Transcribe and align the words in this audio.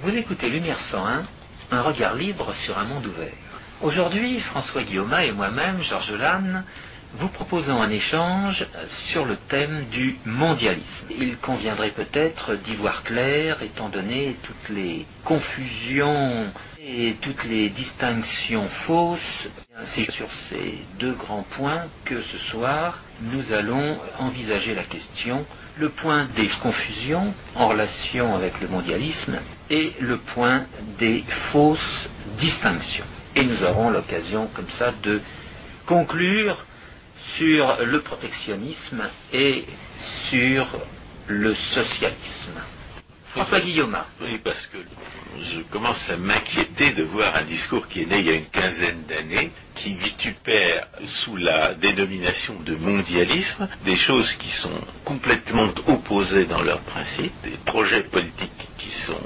Vous 0.00 0.16
écoutez 0.16 0.48
Lumière 0.48 0.80
101, 0.80 1.24
un 1.72 1.82
regard 1.82 2.14
libre 2.14 2.54
sur 2.64 2.78
un 2.78 2.84
monde 2.84 3.04
ouvert. 3.06 3.32
Aujourd'hui, 3.82 4.38
François 4.38 4.84
Guillaume 4.84 5.12
et 5.14 5.32
moi-même, 5.32 5.80
Georges 5.82 6.12
Lannes, 6.12 6.64
vous 7.14 7.28
proposons 7.28 7.80
un 7.82 7.90
échange 7.90 8.64
sur 9.10 9.24
le 9.24 9.36
thème 9.48 9.86
du 9.90 10.16
mondialisme. 10.24 11.08
Il 11.10 11.36
conviendrait 11.38 11.90
peut-être 11.90 12.54
d'y 12.54 12.76
voir 12.76 13.02
clair 13.02 13.60
étant 13.62 13.88
donné 13.88 14.36
toutes 14.44 14.68
les 14.68 15.04
confusions 15.24 16.46
et 16.80 17.16
toutes 17.20 17.42
les 17.44 17.68
distinctions 17.68 18.68
fausses. 18.68 19.50
C'est 19.84 20.10
sur 20.10 20.30
ces 20.48 20.78
deux 20.98 21.12
grands 21.14 21.44
points 21.44 21.84
que 22.04 22.20
ce 22.20 22.36
soir 22.38 23.00
nous 23.22 23.52
allons 23.52 23.98
envisager 24.18 24.74
la 24.74 24.82
question, 24.82 25.46
le 25.78 25.88
point 25.90 26.26
des 26.34 26.48
confusions 26.60 27.32
en 27.54 27.68
relation 27.68 28.34
avec 28.34 28.60
le 28.60 28.68
mondialisme 28.68 29.38
et 29.70 29.92
le 30.00 30.16
point 30.18 30.66
des 30.98 31.24
fausses 31.52 32.10
distinctions. 32.38 33.04
Et 33.36 33.44
nous 33.44 33.62
aurons 33.62 33.90
l'occasion 33.90 34.48
comme 34.54 34.68
ça 34.70 34.92
de 35.02 35.20
conclure 35.86 36.64
sur 37.36 37.78
le 37.84 38.00
protectionnisme 38.00 39.02
et 39.32 39.64
sur 40.28 40.66
le 41.28 41.54
socialisme. 41.54 42.60
François 43.30 43.60
Guillaume. 43.60 43.96
Oui, 44.22 44.38
parce 44.42 44.66
que 44.68 44.78
je 45.40 45.60
commence 45.70 46.08
à 46.10 46.16
m'inquiéter 46.16 46.92
de 46.92 47.04
voir 47.04 47.36
un 47.36 47.44
discours 47.44 47.86
qui 47.88 48.02
est 48.02 48.06
né 48.06 48.18
il 48.20 48.26
y 48.26 48.30
a 48.30 48.34
une 48.34 48.46
quinzaine 48.46 49.04
d'années, 49.06 49.50
qui 49.74 49.94
vitupère 49.94 50.86
sous 51.06 51.36
la 51.36 51.74
dénomination 51.74 52.58
de 52.60 52.74
mondialisme 52.74 53.68
des 53.84 53.96
choses 53.96 54.32
qui 54.34 54.48
sont 54.50 54.80
complètement 55.04 55.68
opposées 55.86 56.46
dans 56.46 56.62
leurs 56.62 56.80
principes, 56.80 57.32
des 57.44 57.56
projets 57.64 58.02
politiques 58.04 58.68
qui 58.78 58.90
sont 58.90 59.20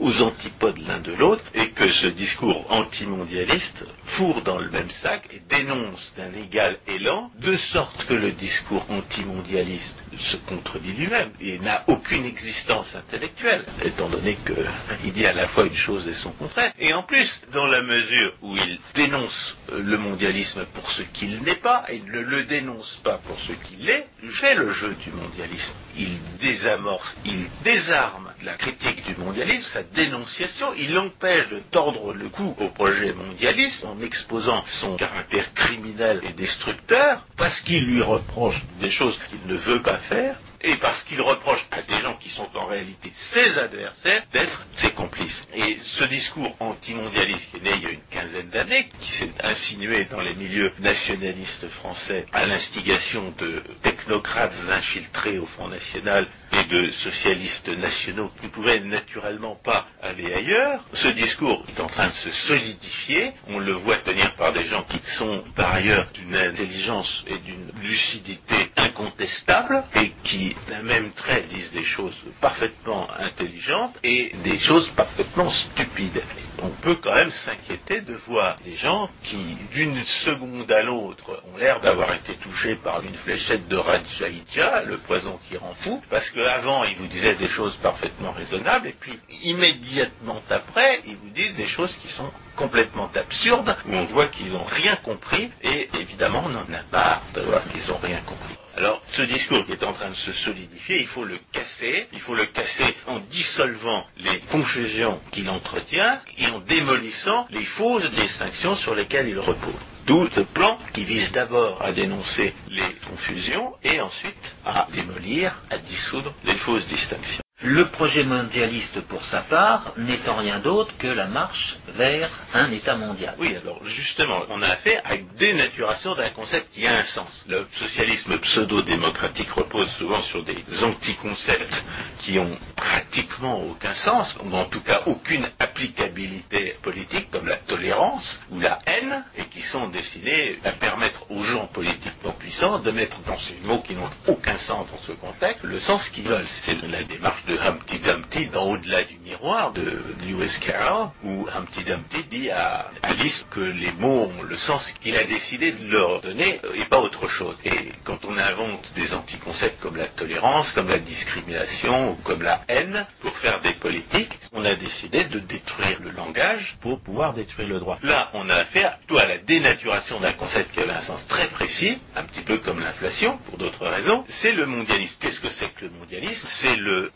aux 0.00 0.22
antipodes 0.22 0.78
l'un 0.86 1.00
de 1.00 1.12
l'autre, 1.12 1.44
et 1.54 1.70
que 1.70 1.88
ce 1.88 2.06
discours 2.08 2.66
antimondialiste 2.70 3.84
fourre 4.04 4.42
dans 4.42 4.58
le 4.58 4.70
même 4.70 4.90
sac 4.90 5.28
et 5.32 5.40
dénonce 5.48 6.12
d'un 6.16 6.32
égal 6.32 6.78
élan, 6.86 7.30
de 7.40 7.56
sorte 7.56 8.06
que 8.06 8.14
le 8.14 8.32
discours 8.32 8.86
antimondialiste 8.90 10.02
se 10.18 10.36
contredit 10.48 10.92
lui-même 10.92 11.30
et 11.40 11.58
n'a 11.58 11.84
aucune 11.88 12.24
existence 12.24 12.94
intellectuelle, 12.94 13.64
étant 13.82 14.08
donné 14.08 14.36
qu'il 14.46 15.12
dit 15.12 15.26
à 15.26 15.32
la 15.32 15.48
fois 15.48 15.66
une 15.66 15.74
chose 15.74 16.06
et 16.08 16.14
son 16.14 16.30
contraire. 16.32 16.72
Et 16.78 16.92
en 16.92 17.02
plus, 17.02 17.42
dans 17.52 17.66
la 17.66 17.82
mesure 17.82 18.32
où 18.42 18.56
il 18.56 18.78
dénonce 18.94 19.56
le 19.72 19.98
mondialisme 19.98 20.64
pour 20.74 20.90
ce 20.90 21.02
qu'il 21.02 21.42
n'est 21.42 21.56
pas, 21.56 21.84
et 21.88 22.00
ne 22.00 22.20
le 22.20 22.44
dénonce 22.44 23.00
pas 23.02 23.18
pour 23.26 23.38
ce 23.40 23.52
qu'il 23.52 23.88
est, 23.88 24.06
fait 24.46 24.54
le 24.54 24.70
jeu 24.70 24.94
du 25.02 25.10
mondialisme. 25.10 25.74
Il 25.98 26.20
désamorce, 26.40 27.16
il 27.24 27.48
désarme 27.64 28.32
la 28.44 28.54
critique 28.54 29.04
du 29.06 29.16
mondialisme, 29.16 29.66
sa 29.72 29.82
dénonciation, 29.82 30.74
il 30.76 30.96
empêche 30.98 31.48
de 31.48 31.60
tordre 31.70 32.12
le 32.12 32.28
cou 32.28 32.54
au 32.60 32.68
projet 32.68 33.12
mondialiste 33.14 33.84
en 33.84 34.00
exposant 34.02 34.62
son 34.80 34.96
caractère 34.96 35.52
criminel 35.54 36.20
et 36.22 36.32
destructeur, 36.32 37.24
parce 37.36 37.60
qu'il 37.62 37.86
lui 37.86 38.02
reproche 38.02 38.62
des 38.80 38.90
choses 38.90 39.18
qu'il 39.28 39.46
ne 39.46 39.56
veut 39.56 39.82
pas 39.82 39.98
faire, 40.08 40.38
et 40.62 40.76
parce 40.76 41.02
qu'il 41.04 41.20
reproche 41.20 41.64
à 41.70 41.82
des 41.82 41.98
gens 42.00 42.16
qui 42.16 42.30
sont 42.30 42.48
en 42.54 42.66
réalité 42.66 43.12
ses 43.32 43.58
adversaires 43.58 44.22
d'être 44.32 44.66
ses 44.76 44.90
complices. 44.90 45.42
Et 45.54 45.78
ce 45.82 46.04
discours 46.04 46.54
antimondialiste 46.60 47.50
qui 47.50 47.56
est 47.56 47.60
né 47.60 47.70
il 47.76 47.82
y 47.82 47.86
a 47.86 47.90
une 47.90 48.04
quinzaine 48.10 48.50
d'années, 48.50 48.88
qui 49.00 49.08
s'est 49.12 49.32
insinué 49.42 50.04
dans 50.06 50.20
les 50.20 50.34
milieux 50.34 50.72
nationalistes 50.80 51.68
français 51.68 52.26
à 52.32 52.46
l'instigation 52.46 53.32
de 53.38 53.62
technocrates 53.82 54.52
infiltrés 54.70 55.38
au 55.38 55.46
Front 55.46 55.68
National 55.68 56.26
et 56.52 56.64
de 56.64 56.90
socialistes 56.90 57.68
nationaux 57.68 58.30
qui 58.38 58.46
ne 58.46 58.50
pouvaient 58.50 58.80
naturellement 58.80 59.56
pas 59.64 59.86
aller 60.02 60.32
ailleurs, 60.32 60.84
ce 60.92 61.08
discours 61.08 61.64
est 61.68 61.80
en 61.80 61.86
train 61.86 62.08
de 62.08 62.12
se 62.12 62.30
solidifier. 62.30 63.32
On 63.48 63.58
le 63.58 63.72
voit 63.72 63.98
tenir 63.98 64.34
par 64.36 64.52
des 64.52 64.64
gens 64.66 64.84
qui 64.84 65.00
sont 65.16 65.44
par 65.54 65.74
ailleurs 65.74 66.06
d'une 66.14 66.34
intelligence 66.34 67.24
et 67.26 67.38
d'une 67.38 67.70
lucidité 67.82 68.70
incontestable 68.76 69.82
et 69.96 70.12
qui 70.24 70.56
d'un 70.68 70.82
même 70.82 71.10
trait 71.12 71.44
disent 71.48 71.72
des 71.72 71.84
choses 71.84 72.16
parfaitement 72.40 73.08
intelligentes 73.18 73.96
et 74.02 74.32
des 74.44 74.58
choses 74.58 74.88
parfaitement 74.96 75.50
stupides. 75.50 76.22
On 76.62 76.70
peut 76.70 76.96
quand 76.96 77.14
même 77.14 77.30
s'inquiéter 77.30 78.00
de 78.00 78.14
voir 78.26 78.56
des 78.64 78.76
gens 78.76 79.10
qui, 79.24 79.36
d'une 79.72 80.02
seconde 80.04 80.70
à 80.72 80.82
l'autre, 80.82 81.42
ont 81.52 81.58
l'air 81.58 81.80
d'avoir 81.80 82.14
été 82.14 82.34
touchés 82.36 82.76
par 82.76 83.02
une 83.02 83.14
fléchette 83.14 83.68
de 83.68 83.76
Rajaïdja, 83.76 84.82
le 84.84 84.98
poison 84.98 85.38
qui 85.48 85.56
rend 85.58 85.74
fou, 85.74 86.02
parce 86.08 86.30
qu'avant, 86.30 86.84
ils 86.84 86.96
vous 86.96 87.08
disaient 87.08 87.34
des 87.34 87.48
choses 87.48 87.76
parfaitement 87.82 88.32
raisonnables, 88.32 88.88
et 88.88 88.96
puis 88.98 89.18
immédiatement 89.42 90.40
après, 90.48 91.02
ils 91.06 91.16
vous 91.16 91.30
disent 91.30 91.56
des 91.56 91.66
choses 91.66 91.94
qui 91.98 92.08
sont 92.08 92.30
complètement 92.56 93.10
absurdes, 93.14 93.76
où 93.86 93.94
on 93.94 94.04
voit 94.06 94.28
qu'ils 94.28 94.52
n'ont 94.52 94.64
rien 94.64 94.96
compris, 94.96 95.50
et 95.62 95.90
évidemment, 96.00 96.42
on 96.46 96.54
en 96.54 96.72
a 96.74 96.82
marre 96.90 97.22
de 97.34 97.42
voir 97.42 97.62
qu'ils 97.68 97.86
n'ont 97.88 97.98
rien 97.98 98.20
compris. 98.22 98.56
Alors, 98.76 99.00
ce 99.12 99.22
discours 99.22 99.64
qui 99.64 99.72
est 99.72 99.84
en 99.84 99.94
train 99.94 100.10
de 100.10 100.14
se 100.14 100.32
solidifier, 100.32 101.00
il 101.00 101.06
faut 101.06 101.24
le 101.24 101.38
casser. 101.50 102.08
Il 102.12 102.20
faut 102.20 102.34
le 102.34 102.44
casser 102.46 102.94
en 103.06 103.20
dissolvant 103.20 104.04
les 104.18 104.40
confusions 104.50 105.18
qu'il 105.32 105.48
entretient 105.48 106.20
et 106.36 106.46
en 106.48 106.60
démolissant 106.60 107.46
les 107.50 107.64
fausses 107.64 108.10
distinctions 108.10 108.76
sur 108.76 108.94
lesquelles 108.94 109.28
il 109.28 109.38
repose. 109.38 109.74
D'où 110.06 110.28
ce 110.28 110.40
plan 110.40 110.78
qui 110.92 111.04
vise 111.04 111.32
d'abord 111.32 111.82
à 111.82 111.92
dénoncer 111.92 112.52
les 112.68 112.94
confusions 113.08 113.74
et 113.82 113.98
ensuite 114.00 114.54
à 114.64 114.86
démolir, 114.92 115.56
à 115.70 115.78
dissoudre 115.78 116.34
les 116.44 116.56
fausses 116.56 116.86
distinctions. 116.86 117.45
Le 117.62 117.86
projet 117.88 118.22
mondialiste, 118.22 119.00
pour 119.08 119.24
sa 119.24 119.40
part, 119.40 119.94
n'étant 119.96 120.36
rien 120.36 120.58
d'autre 120.58 120.94
que 120.98 121.06
la 121.06 121.24
marche 121.26 121.78
vers 121.88 122.28
un 122.52 122.70
État 122.70 122.96
mondial. 122.96 123.34
Oui, 123.38 123.56
alors 123.56 123.82
justement, 123.86 124.42
on 124.50 124.60
a 124.60 124.68
affaire 124.68 125.00
à 125.06 125.14
une 125.14 125.28
dénaturation 125.38 126.14
d'un 126.14 126.28
concept 126.28 126.70
qui 126.74 126.86
a 126.86 126.98
un 126.98 127.02
sens. 127.04 127.46
Le 127.48 127.66
socialisme 127.72 128.36
pseudo-démocratique 128.40 129.50
repose 129.52 129.88
souvent 129.92 130.22
sur 130.24 130.44
des 130.44 130.62
anticoncepts 130.82 131.82
qui 132.18 132.38
ont 132.38 132.58
pratiquement 132.76 133.62
aucun 133.62 133.94
sens, 133.94 134.36
ou 134.44 134.54
en 134.54 134.66
tout 134.66 134.82
cas 134.82 135.00
aucune 135.06 135.48
applicabilité 135.58 136.76
politique, 136.82 137.30
comme 137.30 137.46
la 137.46 137.56
tolérance 137.56 138.38
ou 138.50 138.60
la 138.60 138.78
haine, 138.86 139.24
et 139.34 139.46
qui 139.46 139.62
sont 139.62 139.88
destinés 139.88 140.58
à 140.62 140.72
permettre 140.72 141.24
aux 141.30 141.42
gens 141.42 141.68
politiquement 141.68 142.32
puissants 142.32 142.80
de 142.80 142.90
mettre 142.90 143.18
dans 143.22 143.38
ces 143.38 143.56
mots 143.64 143.80
qui 143.80 143.94
n'ont 143.94 144.10
aucun 144.26 144.58
sens 144.58 144.86
dans 144.90 145.00
ce 145.06 145.12
contexte 145.12 145.64
le 145.64 145.80
sens 145.80 146.06
qu'ils 146.10 146.28
veulent. 146.28 146.46
C'est 146.66 146.82
la 146.82 147.02
démarche 147.02 147.45
de 147.46 147.56
Humpty 147.58 147.98
Dumpty 148.00 148.46
dans 148.48 148.64
Au-delà 148.64 149.04
du 149.04 149.18
miroir 149.18 149.72
de 149.72 150.02
Lewis 150.26 150.58
Carroll, 150.60 151.10
où 151.22 151.46
Humpty 151.54 151.84
Dumpty 151.84 152.24
dit 152.30 152.50
à 152.50 152.90
Alice 153.02 153.44
que 153.50 153.60
les 153.60 153.92
mots 153.92 154.30
ont 154.36 154.42
le 154.42 154.56
sens 154.56 154.92
qu'il 155.00 155.16
a 155.16 155.24
décidé 155.24 155.72
de 155.72 155.90
leur 155.90 156.20
donner 156.20 156.60
et 156.74 156.84
pas 156.86 156.98
autre 156.98 157.28
chose. 157.28 157.56
Et 157.64 157.92
quand 158.04 158.24
on 158.24 158.36
invente 158.36 158.90
des 158.94 159.14
anticoncepts 159.14 159.80
comme 159.80 159.96
la 159.96 160.08
tolérance, 160.08 160.72
comme 160.72 160.88
la 160.88 160.98
discrimination 160.98 162.12
ou 162.12 162.14
comme 162.16 162.42
la 162.42 162.62
haine 162.68 163.06
pour 163.20 163.36
faire 163.38 163.60
des 163.60 163.74
politiques, 163.74 164.32
on 164.52 164.64
a 164.64 164.74
décidé 164.74 165.24
de 165.24 165.38
détruire 165.38 166.00
le 166.02 166.10
langage 166.10 166.76
pour 166.80 167.00
pouvoir 167.00 167.34
détruire 167.34 167.68
le 167.68 167.78
droit. 167.78 167.98
Là, 168.02 168.30
on 168.34 168.48
a 168.48 168.54
affaire 168.54 168.98
plutôt 168.98 169.18
à 169.18 169.26
la 169.26 169.38
dénaturation 169.38 170.18
d'un 170.20 170.32
concept 170.32 170.72
qui 170.72 170.80
avait 170.80 170.92
un 170.92 171.02
sens 171.02 171.26
très 171.28 171.48
précis, 171.48 171.98
un 172.16 172.24
petit 172.24 172.42
peu 172.42 172.58
comme 172.58 172.80
l'inflation, 172.80 173.38
pour 173.48 173.58
d'autres 173.58 173.86
raisons. 173.86 174.24
C'est 174.28 174.52
le 174.52 174.66
mondialisme. 174.66 175.16
Qu'est-ce 175.20 175.40
que 175.40 175.50
c'est 175.50 175.72
que 175.74 175.84
le 175.84 175.90
mondialisme? 175.90 176.46
C'est 176.60 176.76
le 176.76 177.10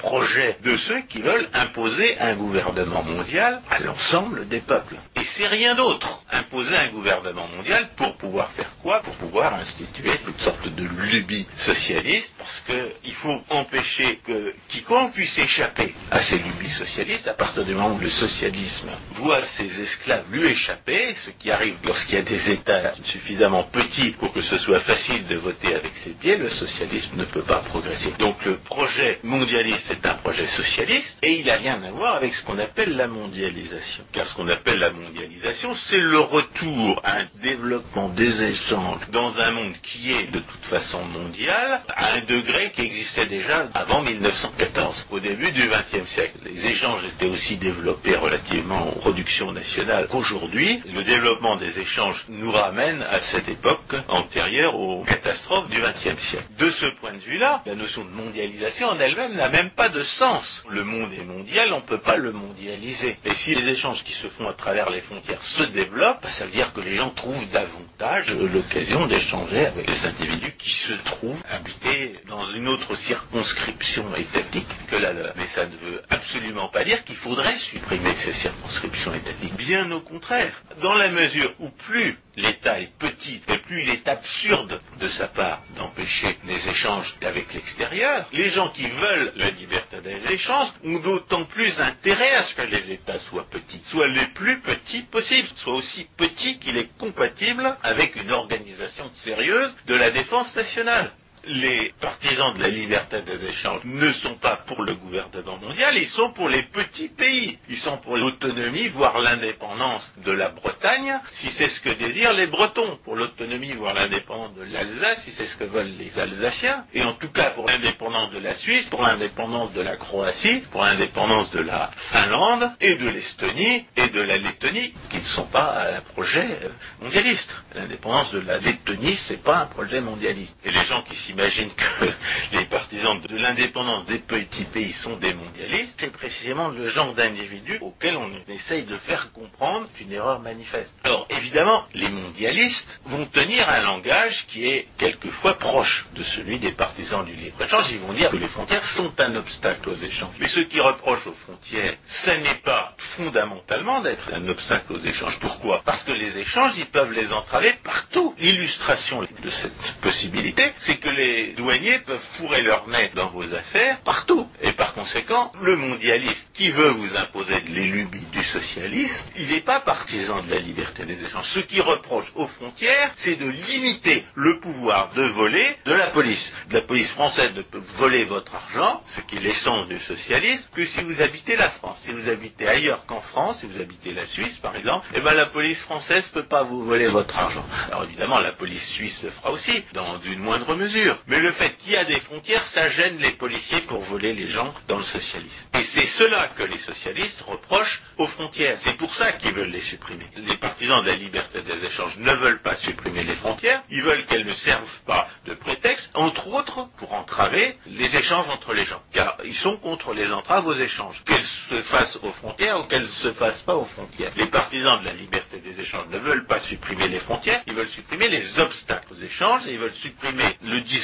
de 0.62 0.76
ceux 0.76 1.00
qui 1.08 1.22
veulent 1.22 1.48
imposer 1.52 2.18
un 2.18 2.34
gouvernement 2.34 3.02
mondial 3.02 3.60
à 3.70 3.80
l'ensemble 3.80 4.48
des 4.48 4.60
peuples. 4.60 4.96
Et 5.16 5.24
c'est 5.24 5.46
rien 5.46 5.74
d'autre. 5.74 6.22
Imposer 6.30 6.76
un 6.76 6.88
gouvernement 6.88 7.48
mondial 7.48 7.88
pour 7.96 8.16
pouvoir 8.16 8.50
faire 8.52 8.70
quoi? 8.82 9.00
Pour 9.00 9.14
pouvoir 9.16 9.54
instituer 9.54 10.12
toutes 10.24 10.40
sortes 10.40 10.68
de 10.68 10.84
lubies 10.84 11.46
socialistes, 11.56 12.32
parce 12.38 12.62
qu'il 12.66 13.14
faut 13.14 13.40
empêcher 13.50 14.20
que 14.26 14.54
quiconque 14.68 15.12
puisse 15.12 15.38
échapper 15.38 15.94
à 16.10 16.20
ces 16.20 16.38
lubies 16.38 16.70
socialistes 16.70 17.28
à 17.28 17.34
partir 17.34 17.64
du 17.64 17.74
moment 17.74 17.94
où 17.94 18.00
le 18.00 18.10
socialisme 18.10 18.90
voit 19.14 19.42
ses 19.56 19.80
esclaves 19.80 20.24
lui 20.30 20.44
échapper, 20.50 21.14
ce 21.24 21.30
qui 21.30 21.50
arrive 21.50 21.76
lorsqu'il 21.84 22.16
y 22.16 22.18
a 22.18 22.22
des 22.22 22.50
États 22.50 22.92
suffisamment 23.04 23.64
petits 23.64 24.10
pour 24.12 24.32
que 24.32 24.42
ce 24.42 24.58
soit 24.58 24.80
facile 24.80 25.26
de 25.26 25.36
voter 25.36 25.74
avec 25.74 25.92
ses 25.96 26.10
pieds, 26.10 26.36
le 26.36 26.50
socialisme 26.50 27.16
ne 27.16 27.24
peut 27.24 27.42
pas 27.42 27.60
progresser. 27.60 28.12
Donc 28.18 28.44
le 28.44 28.58
projet 28.58 29.18
mondialiste 29.22 29.84
c'est 29.86 30.06
un 30.10 30.14
projet 30.14 30.46
socialiste 30.48 31.18
et 31.22 31.34
il 31.34 31.46
n'a 31.46 31.56
rien 31.56 31.82
à 31.82 31.90
voir 31.90 32.16
avec 32.16 32.34
ce 32.34 32.44
qu'on 32.44 32.58
appelle 32.58 32.96
la 32.96 33.06
mondialisation. 33.06 34.04
Car 34.12 34.26
ce 34.26 34.34
qu'on 34.34 34.48
appelle 34.48 34.78
la 34.78 34.90
mondialisation, 34.90 35.74
c'est 35.74 36.00
le 36.00 36.18
retour 36.18 37.00
à 37.04 37.18
un 37.20 37.28
développement 37.42 38.08
des 38.08 38.42
échanges 38.42 39.08
dans 39.12 39.38
un 39.40 39.50
monde 39.52 39.74
qui 39.82 40.12
est 40.12 40.30
de 40.32 40.40
toute 40.40 40.64
façon 40.64 41.04
mondial 41.04 41.80
à 41.88 42.14
un 42.14 42.20
degré 42.22 42.72
qui 42.74 42.82
existait 42.82 43.26
déjà 43.26 43.68
avant 43.74 44.02
1914, 44.02 45.06
au 45.10 45.20
début 45.20 45.52
du 45.52 45.68
XXe 45.68 46.08
siècle. 46.10 46.38
Les 46.44 46.66
échanges 46.66 47.04
étaient 47.04 47.28
aussi 47.30 47.56
développés 47.56 48.16
relativement 48.16 48.88
aux 48.88 48.98
productions 48.98 49.52
nationales 49.52 50.08
qu'aujourd'hui, 50.10 50.82
le 50.92 51.02
développement 51.02 51.56
des 51.56 51.78
échanges 51.78 52.24
nous 52.28 52.50
ramène 52.50 53.02
à 53.02 53.20
cette 53.20 53.48
époque 53.48 53.94
antérieure 54.08 54.74
aux 54.74 55.04
catastrophes 55.04 55.68
du 55.70 55.80
XXe 55.80 56.20
siècle. 56.20 56.46
De 56.58 56.70
ce 56.70 56.86
point 57.00 57.12
de 57.12 57.18
vue-là, 57.18 57.62
la 57.66 57.74
notion 57.74 58.04
de 58.04 58.10
mondialisation 58.10 58.88
en 58.88 58.98
elle-même 58.98 59.34
n'a 59.34 59.48
même 59.48 59.70
pas 59.70 59.88
de 59.88 59.99
sens. 60.04 60.62
Le 60.68 60.84
monde 60.84 61.12
est 61.12 61.24
mondial, 61.24 61.72
on 61.72 61.78
ne 61.78 61.86
peut 61.86 62.00
pas 62.00 62.16
le 62.16 62.32
mondialiser. 62.32 63.16
Et 63.24 63.34
si 63.34 63.54
les 63.54 63.68
échanges 63.68 64.02
qui 64.04 64.12
se 64.12 64.28
font 64.28 64.48
à 64.48 64.54
travers 64.54 64.90
les 64.90 65.00
frontières 65.00 65.42
se 65.42 65.64
développent, 65.64 66.26
ça 66.26 66.46
veut 66.46 66.52
dire 66.52 66.72
que 66.72 66.80
les 66.80 66.94
gens 66.94 67.10
trouvent 67.10 67.48
davantage 67.50 68.34
l'occasion 68.34 69.06
d'échanger 69.06 69.66
avec 69.66 69.86
des 69.86 70.04
individus 70.04 70.54
qui 70.58 70.70
se 70.70 70.92
trouvent 71.04 71.42
habités 71.48 72.16
dans 72.28 72.44
une 72.52 72.68
autre 72.68 72.94
circonscription 72.94 74.14
étatique 74.16 74.68
que 74.88 74.96
la 74.96 75.12
leur. 75.12 75.32
Mais 75.36 75.46
ça 75.48 75.66
ne 75.66 75.76
veut 75.76 76.02
absolument 76.10 76.68
pas 76.68 76.84
dire 76.84 77.04
qu'il 77.04 77.16
faudrait 77.16 77.56
supprimer 77.58 78.14
ces 78.16 78.32
circonscriptions 78.32 79.14
étatiques. 79.14 79.56
Bien 79.56 79.90
au 79.90 80.00
contraire, 80.00 80.52
dans 80.82 80.94
la 80.94 81.08
mesure 81.08 81.52
où 81.58 81.70
plus 81.70 82.16
l'État 82.36 82.80
est 82.80 82.92
petit 82.98 83.40
et 83.48 83.58
plus 83.58 83.82
il 83.82 83.90
est 83.90 84.08
absurde 84.08 84.80
de 85.00 85.08
sa 85.08 85.28
part 85.28 85.62
d'empêcher 85.76 86.36
les 86.44 86.68
échanges 86.68 87.14
avec 87.22 87.52
l'extérieur, 87.54 88.26
les 88.32 88.48
gens 88.50 88.68
qui 88.70 88.88
veulent 88.88 89.32
la 89.36 89.50
liberté 89.50 90.00
des 90.00 90.32
échanges 90.32 90.72
ont 90.84 90.98
d'autant 90.98 91.44
plus 91.44 91.80
intérêt 91.80 92.34
à 92.34 92.42
ce 92.42 92.54
que 92.54 92.62
les 92.62 92.92
États 92.92 93.18
soient 93.18 93.48
petits, 93.50 93.82
soient 93.86 94.08
les 94.08 94.26
plus 94.34 94.60
petits 94.60 95.02
possibles, 95.02 95.48
soient 95.56 95.74
aussi 95.74 96.06
petits 96.16 96.58
qu'il 96.58 96.76
est 96.76 96.96
compatible 96.98 97.76
avec 97.82 98.16
une 98.16 98.30
organisation 98.30 99.10
sérieuse 99.14 99.76
de 99.86 99.94
la 99.94 100.10
défense 100.10 100.54
nationale 100.54 101.12
les 101.44 101.92
partisans 102.00 102.54
de 102.54 102.62
la 102.62 102.68
liberté 102.68 103.22
des 103.22 103.44
échanges 103.46 103.82
ne 103.84 104.12
sont 104.12 104.34
pas 104.36 104.56
pour 104.66 104.82
le 104.82 104.94
gouvernement 104.94 105.58
mondial, 105.58 105.96
ils 105.96 106.08
sont 106.08 106.32
pour 106.32 106.48
les 106.48 106.64
petits 106.64 107.08
pays. 107.08 107.58
Ils 107.68 107.76
sont 107.76 107.98
pour 107.98 108.16
l'autonomie, 108.16 108.88
voire 108.88 109.20
l'indépendance 109.20 110.10
de 110.24 110.32
la 110.32 110.50
Bretagne, 110.50 111.18
si 111.32 111.50
c'est 111.52 111.68
ce 111.68 111.80
que 111.80 111.90
désirent 111.90 112.32
les 112.32 112.46
Bretons, 112.46 112.98
pour 113.04 113.16
l'autonomie, 113.16 113.72
voire 113.72 113.94
l'indépendance 113.94 114.54
de 114.56 114.62
l'Alsace, 114.72 115.22
si 115.24 115.32
c'est 115.32 115.46
ce 115.46 115.56
que 115.56 115.64
veulent 115.64 115.96
les 115.98 116.18
Alsaciens, 116.18 116.84
et 116.92 117.02
en 117.02 117.14
tout 117.14 117.30
cas 117.32 117.50
pour 117.50 117.66
l'indépendance 117.66 118.30
de 118.32 118.38
la 118.38 118.54
Suisse, 118.54 118.86
pour 118.86 119.02
l'indépendance 119.02 119.72
de 119.72 119.80
la 119.80 119.96
Croatie, 119.96 120.62
pour 120.70 120.82
l'indépendance 120.82 121.50
de 121.50 121.60
la 121.60 121.90
Finlande, 122.10 122.70
et 122.80 122.96
de 122.96 123.08
l'Estonie, 123.08 123.86
et 123.96 124.08
de 124.08 124.20
la 124.20 124.38
Lettonie, 124.38 124.92
qui 125.10 125.18
ne 125.18 125.24
sont 125.24 125.46
pas 125.46 125.86
un 125.96 126.00
projet 126.00 126.58
mondialiste. 127.00 127.50
L'indépendance 127.74 128.32
de 128.32 128.40
la 128.40 128.58
Lettonie, 128.58 129.16
c'est 129.28 129.42
pas 129.42 129.58
un 129.58 129.66
projet 129.66 130.00
mondialiste. 130.00 130.56
Et 130.64 130.70
les 130.70 130.84
gens 130.84 131.02
qui 131.02 131.16
s'imagine 131.30 131.70
que 131.70 132.06
les 132.52 132.64
partisans 132.64 133.20
de 133.20 133.36
l'indépendance 133.36 134.06
des 134.06 134.18
petits 134.18 134.64
pays 134.66 134.92
sont 134.92 135.16
des 135.16 135.32
mondialistes, 135.34 135.94
c'est 135.98 136.12
précisément 136.12 136.68
le 136.68 136.88
genre 136.88 137.14
d'individus 137.14 137.78
auquel 137.80 138.16
on 138.16 138.30
essaye 138.48 138.82
de 138.82 138.96
faire 138.98 139.32
comprendre 139.32 139.86
une 140.00 140.12
erreur 140.12 140.40
manifeste. 140.40 140.92
Alors 141.04 141.26
évidemment, 141.30 141.84
les 141.94 142.08
mondialistes 142.08 143.00
vont 143.04 143.26
tenir 143.26 143.68
un 143.68 143.80
langage 143.80 144.46
qui 144.48 144.66
est 144.66 144.88
quelquefois 144.98 145.58
proche 145.58 146.06
de 146.14 146.22
celui 146.22 146.58
des 146.58 146.72
partisans 146.72 147.24
du 147.24 147.34
libre-échange. 147.34 147.90
Ils 147.92 148.00
vont 148.00 148.12
dire 148.12 148.30
que 148.30 148.36
les 148.36 148.48
frontières 148.48 148.84
sont 148.84 149.12
un 149.20 149.36
obstacle 149.36 149.88
aux 149.88 149.96
échanges. 149.96 150.34
Mais 150.40 150.48
ceux 150.48 150.64
qui 150.64 150.80
reprochent 150.80 151.26
aux 151.26 151.34
frontières, 151.44 151.94
ce 152.06 152.30
n'est 152.30 152.60
pas 152.64 152.94
fondamentalement 153.16 154.00
d'être 154.00 154.32
un 154.32 154.48
obstacle 154.48 154.92
aux 154.94 155.00
échanges. 155.00 155.38
Pourquoi? 155.40 155.82
Parce 155.84 156.02
que 156.02 156.12
les 156.12 156.38
échanges, 156.38 156.76
ils 156.78 156.86
peuvent 156.86 157.12
les 157.12 157.32
entraver 157.32 157.74
partout. 157.84 158.34
L'illustration 158.38 159.22
de 159.22 159.50
cette 159.50 159.94
possibilité, 160.00 160.72
c'est 160.78 160.96
que 160.96 161.10
les 161.20 161.52
douaniers 161.52 161.98
peuvent 162.00 162.24
fourrer 162.36 162.62
leur 162.62 162.88
nez 162.88 163.10
dans 163.14 163.28
vos 163.28 163.44
affaires 163.54 163.98
partout. 164.04 164.48
Et 164.62 164.72
par 164.72 164.94
conséquent, 164.94 165.52
le 165.60 165.76
mondialiste 165.76 166.46
qui 166.54 166.70
veut 166.70 166.90
vous 166.90 167.16
imposer 167.16 167.60
de 167.60 167.70
l'élubie 167.70 168.26
du 168.32 168.42
socialisme, 168.42 169.26
il 169.36 169.48
n'est 169.48 169.60
pas 169.60 169.80
partisan 169.80 170.42
de 170.42 170.50
la 170.50 170.58
liberté 170.58 171.04
des 171.04 171.22
échanges. 171.24 171.50
Ce 171.52 171.60
qui 171.60 171.80
reproche 171.80 172.32
aux 172.34 172.46
frontières, 172.46 173.12
c'est 173.16 173.36
de 173.36 173.48
limiter 173.48 174.24
le 174.34 174.60
pouvoir 174.60 175.10
de 175.14 175.22
voler 175.22 175.74
de 175.84 175.94
la 175.94 176.08
police. 176.08 176.52
La 176.70 176.82
police 176.82 177.10
française 177.10 177.52
ne 177.54 177.62
peut 177.62 177.82
voler 177.98 178.24
votre 178.24 178.54
argent, 178.54 179.02
ce 179.14 179.20
qui 179.22 179.36
est 179.36 179.40
l'essence 179.40 179.88
du 179.88 179.98
socialisme, 180.00 180.64
que 180.74 180.84
si 180.84 181.02
vous 181.02 181.20
habitez 181.20 181.56
la 181.56 181.70
France. 181.70 181.98
Si 182.04 182.12
vous 182.12 182.28
habitez 182.28 182.66
ailleurs 182.66 183.04
qu'en 183.06 183.20
France, 183.20 183.60
si 183.60 183.66
vous 183.66 183.80
habitez 183.80 184.12
la 184.12 184.26
Suisse 184.26 184.56
par 184.58 184.74
exemple, 184.76 185.06
eh 185.14 185.20
ben 185.20 185.34
la 185.34 185.46
police 185.46 185.80
française 185.80 186.24
ne 186.28 186.40
peut 186.40 186.48
pas 186.48 186.62
vous 186.62 186.84
voler 186.84 187.06
votre 187.06 187.36
argent. 187.38 187.64
Alors 187.88 188.04
évidemment, 188.04 188.38
la 188.38 188.52
police 188.52 188.86
suisse 188.90 189.22
le 189.22 189.30
fera 189.30 189.50
aussi, 189.50 189.84
dans 189.92 190.20
une 190.20 190.40
moindre 190.40 190.74
mesure. 190.74 191.09
Mais 191.26 191.38
le 191.40 191.52
fait 191.52 191.76
qu'il 191.78 191.92
y 191.92 191.96
a 191.96 192.04
des 192.04 192.20
frontières, 192.20 192.64
ça 192.64 192.88
gêne 192.90 193.18
les 193.18 193.32
policiers 193.32 193.80
pour 193.82 194.00
voler 194.00 194.32
les 194.34 194.46
gens 194.46 194.72
dans 194.88 194.98
le 194.98 195.04
socialisme. 195.04 195.66
Et 195.74 195.82
c'est 195.84 196.06
cela 196.06 196.48
que 196.56 196.62
les 196.62 196.78
socialistes 196.78 197.40
reprochent 197.42 198.02
aux 198.18 198.26
frontières. 198.26 198.76
C'est 198.80 198.96
pour 198.96 199.14
ça 199.14 199.32
qu'ils 199.32 199.52
veulent 199.52 199.70
les 199.70 199.80
supprimer. 199.80 200.24
Les 200.36 200.56
partisans 200.56 201.02
de 201.02 201.08
la 201.08 201.16
liberté 201.16 201.62
des 201.62 201.84
échanges 201.84 202.16
ne 202.18 202.32
veulent 202.34 202.62
pas 202.62 202.76
supprimer 202.76 203.22
les 203.22 203.34
frontières, 203.34 203.82
ils 203.90 204.02
veulent 204.02 204.24
qu'elles 204.26 204.46
ne 204.46 204.54
servent 204.54 205.00
pas 205.06 205.28
de 205.46 205.54
prétexte, 205.54 206.10
entre 206.14 206.46
autres 206.48 206.88
pour 206.98 207.12
entraver 207.12 207.72
les 207.86 208.16
échanges 208.16 208.48
entre 208.48 208.74
les 208.74 208.84
gens. 208.84 209.02
Car 209.12 209.36
ils 209.44 209.54
sont 209.54 209.76
contre 209.78 210.12
les 210.14 210.30
entraves 210.32 210.66
aux 210.66 210.76
échanges, 210.78 211.22
qu'elles 211.24 211.44
se 211.68 211.82
fassent 211.82 212.18
aux 212.22 212.32
frontières 212.32 212.78
ou 212.78 212.86
qu'elles 212.88 213.02
ne 213.02 213.06
se 213.08 213.32
fassent 213.32 213.62
pas 213.62 213.76
aux 213.76 213.84
frontières. 213.84 214.32
Les 214.36 214.46
partisans 214.46 215.00
de 215.00 215.06
la 215.06 215.14
liberté 215.14 215.58
des 215.58 215.80
échanges 215.80 216.08
ne 216.10 216.18
veulent 216.18 216.46
pas 216.46 216.60
supprimer 216.60 217.08
les 217.08 217.20
frontières, 217.20 217.62
ils 217.66 217.74
veulent 217.74 217.88
supprimer 217.88 218.28
les 218.28 218.58
obstacles 218.58 219.12
aux 219.12 219.22
échanges 219.22 219.66
et 219.66 219.72
ils 219.72 219.78
veulent 219.78 219.92
supprimer 219.94 220.56
le 220.62 220.80
discours 220.80 220.99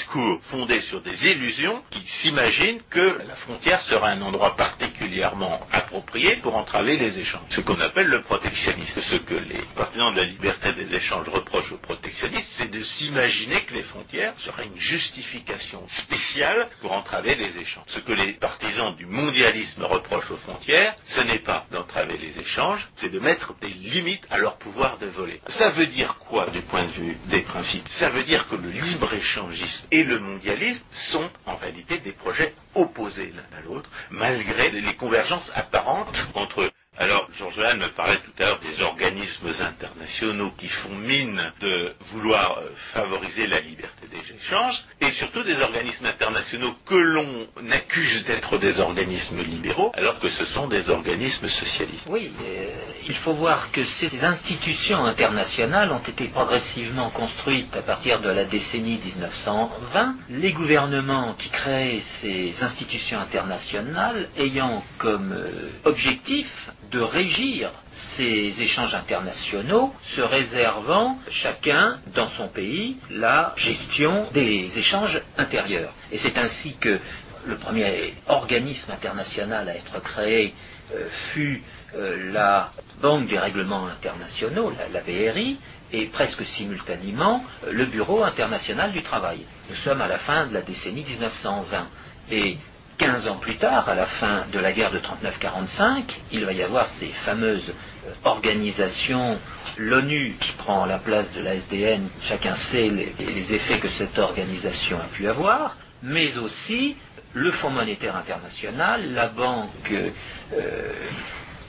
fondé 0.51 0.81
sur 0.81 1.01
des 1.03 1.27
illusions 1.27 1.83
qui 1.91 2.01
s'imaginent 2.07 2.81
que 2.91 3.19
la 3.27 3.37
frontière 3.37 3.81
sera 3.81 4.09
un 4.09 4.23
endroit 4.23 4.57
particulièrement 4.57 5.61
approprié 5.73 6.37
pour 6.37 6.57
entraver 6.57 6.97
les 6.97 7.19
échanges. 7.19 7.43
Ce 7.51 7.61
qu'on 7.61 7.81
appelle 7.81 8.07
le 8.09 8.23
protectionnisme. 8.23 9.01
Ce 9.01 9.17
que 9.17 9.35
les 9.35 9.63
partisans 9.75 10.13
de 10.13 10.19
la 10.19 10.25
liberté 10.25 10.73
des 10.73 10.95
échanges 10.95 11.29
reprochent 11.29 11.73
aux 11.73 11.79
protectionnistes, 11.79 12.49
c'est 12.57 12.71
de 12.71 12.83
s'imaginer 12.83 13.61
que 13.63 13.75
les 13.75 13.83
frontières 13.83 14.35
seraient 14.39 14.67
une 14.67 14.79
justification 14.79 15.83
spéciale 15.89 16.69
pour 16.81 16.93
entraver 16.93 17.35
les 17.35 17.59
échanges. 17.59 17.85
Ce 17.87 18.01
que 18.01 18.13
les 18.13 18.33
partisans 18.33 18.95
du 18.97 19.07
mondialisme 19.07 19.85
reprochent 19.85 20.31
aux 20.31 20.37
frontières, 20.39 20.95
ce 21.07 21.21
n'est 21.21 21.39
pas 21.39 21.67
d'entraver 21.71 22.19
les 22.19 22.39
échanges, 22.39 22.89
c'est 22.97 23.11
de 23.11 23.19
mettre 23.21 23.55
des 23.61 23.69
limites 23.69 24.27
à 24.31 24.39
leur 24.39 24.59
pouvoir 24.59 24.99
de 24.99 25.07
voler. 25.07 25.41
Ça 25.49 25.71
veut 25.71 25.87
dire 25.87 26.17
quoi 26.29 26.47
du 26.51 26.61
point 26.63 26.85
de 26.85 26.93
vue 26.93 27.17
des 27.27 27.43
principes? 27.43 27.87
Ça 27.91 28.11
veut 28.11 28.25
dire 28.25 28.49
que 28.49 28.57
le 28.57 28.71
libre-échangisme 28.71 29.86
et 29.91 30.05
le 30.05 30.19
mondialisme 30.19 30.83
sont 30.93 31.31
en 31.47 31.57
réalité 31.57 31.99
des 31.99 32.13
projets 32.13 32.55
opposés 32.75 33.31
l'un 33.33 33.59
à 33.59 33.63
l'autre, 33.63 33.91
malgré 34.11 34.71
les 34.71 34.95
convergences 34.97 35.51
apparentes 35.55 36.29
entre 36.35 36.63
eux. 36.63 36.71
Alors, 36.99 37.29
Georges 37.39 37.59
Lannes 37.59 37.79
me 37.81 37.89
parlait 37.89 38.17
tout 38.19 38.43
à 38.43 38.47
l'heure 38.47 38.61
des 38.61 38.83
organismes 38.83 39.53
internationaux 39.61 40.51
qui 40.57 40.69
font 40.69 40.95
mine 40.95 41.53
de 41.61 41.95
vouloir 42.13 42.59
euh, 42.59 42.71
favoriser 42.95 43.47
la 43.47 43.61
liberté 43.61 44.07
des 44.11 44.35
échanges, 44.35 44.83
et 45.03 45.11
surtout 45.11 45.43
des 45.43 45.61
organismes 45.61 46.07
internationaux 46.07 46.75
que 46.87 46.95
l'on 46.95 47.47
accuse 47.71 48.25
d'être 48.25 48.57
des 48.57 48.81
organismes 48.81 49.43
libéraux, 49.43 49.93
alors 49.95 50.19
que 50.21 50.31
ce 50.31 50.47
sont 50.47 50.69
des 50.69 50.89
organismes 50.89 51.49
socialistes. 51.49 52.07
Oui, 52.09 52.33
euh, 52.43 52.71
il 53.07 53.15
faut 53.17 53.35
voir 53.35 53.71
que 53.73 53.85
ces 53.85 54.25
institutions 54.25 55.05
internationales 55.05 55.93
ont 55.93 55.99
été 55.99 56.29
progressivement 56.29 57.11
construites 57.11 57.77
à 57.77 57.83
partir 57.83 58.21
de 58.23 58.31
la 58.31 58.47
décennie 58.47 58.99
1920, 59.05 60.15
les 60.31 60.53
gouvernements 60.55 61.35
qui 61.35 61.51
créaient 61.51 62.03
ces 62.23 62.55
institutions 62.63 63.19
internationales 63.21 64.31
ayant 64.39 64.83
comme 64.99 65.33
euh, 65.33 65.69
objectif 65.85 66.47
de 66.91 67.01
régir 67.01 67.73
ces 67.93 68.63
échanges 68.63 68.95
internationaux, 68.95 69.93
se 70.03 70.21
réservant 70.21 71.19
chacun 71.31 71.99
dans 72.15 72.29
son 72.29 72.49
pays 72.49 72.97
la 73.11 73.53
gestion 73.57 74.29
des 74.33 74.79
échanges 74.79 75.21
intérieurs. 75.37 75.93
Et 76.13 76.19
c'est 76.19 76.37
ainsi 76.39 76.77
que 76.77 77.01
le 77.47 77.57
premier 77.57 78.15
organisme 78.27 78.91
international 78.93 79.69
à 79.69 79.77
être 79.77 80.01
créé 80.03 80.55
euh, 80.95 81.09
fut 81.33 81.63
euh, 81.95 82.33
la 82.33 82.71
Banque 83.01 83.29
des 83.29 83.39
règlements 83.39 83.87
internationaux, 83.87 84.73
la, 84.93 85.01
BRI, 85.01 85.59
et 85.93 86.07
presque 86.07 86.45
simultanément 86.45 87.45
euh, 87.65 87.73
le 87.73 87.87
Bureau 87.87 88.25
international 88.25 88.93
du 88.93 89.03
travail. 89.03 89.41
Nous 89.69 89.77
sommes 89.77 90.01
à 90.01 90.09
la 90.09 90.19
fin 90.19 90.47
de 90.47 90.55
la 90.55 90.63
décennie 90.63 91.05
1920. 91.05 91.87
Et 92.31 92.59
15 92.99 93.29
ans 93.29 93.37
plus 93.37 93.57
tard, 93.57 93.89
à 93.89 93.95
la 93.95 94.07
fin 94.07 94.47
de 94.53 94.59
la 94.59 94.73
guerre 94.73 94.91
de 94.91 94.99
39-45, 94.99 96.05
il 96.33 96.45
va 96.45 96.53
y 96.53 96.63
avoir 96.63 96.89
ces 96.89 97.09
fameuses 97.09 97.73
euh, 98.07 98.13
organisations, 98.25 99.39
l'ONU 99.77 100.37
qui 100.41 100.53
prend 100.53 100.87
la 100.87 100.99
place 100.99 101.33
de 101.35 101.43
la 101.43 101.55
SDN, 101.55 102.09
chacun 102.23 102.55
sait 102.57 102.89
les, 102.89 103.55
effets 103.55 103.79
que 103.79 103.89
cette 103.89 104.19
organisation 104.19 104.99
a 104.99 105.09
pu 105.15 105.29
avoir, 105.29 105.77
mais 106.03 106.39
aussi 106.39 106.97
le 107.35 107.51
Fonds 107.53 107.71
monétaire 107.71 108.17
international, 108.17 109.13
la 109.13 109.29
Banque 109.29 109.93
euh, 109.93 110.91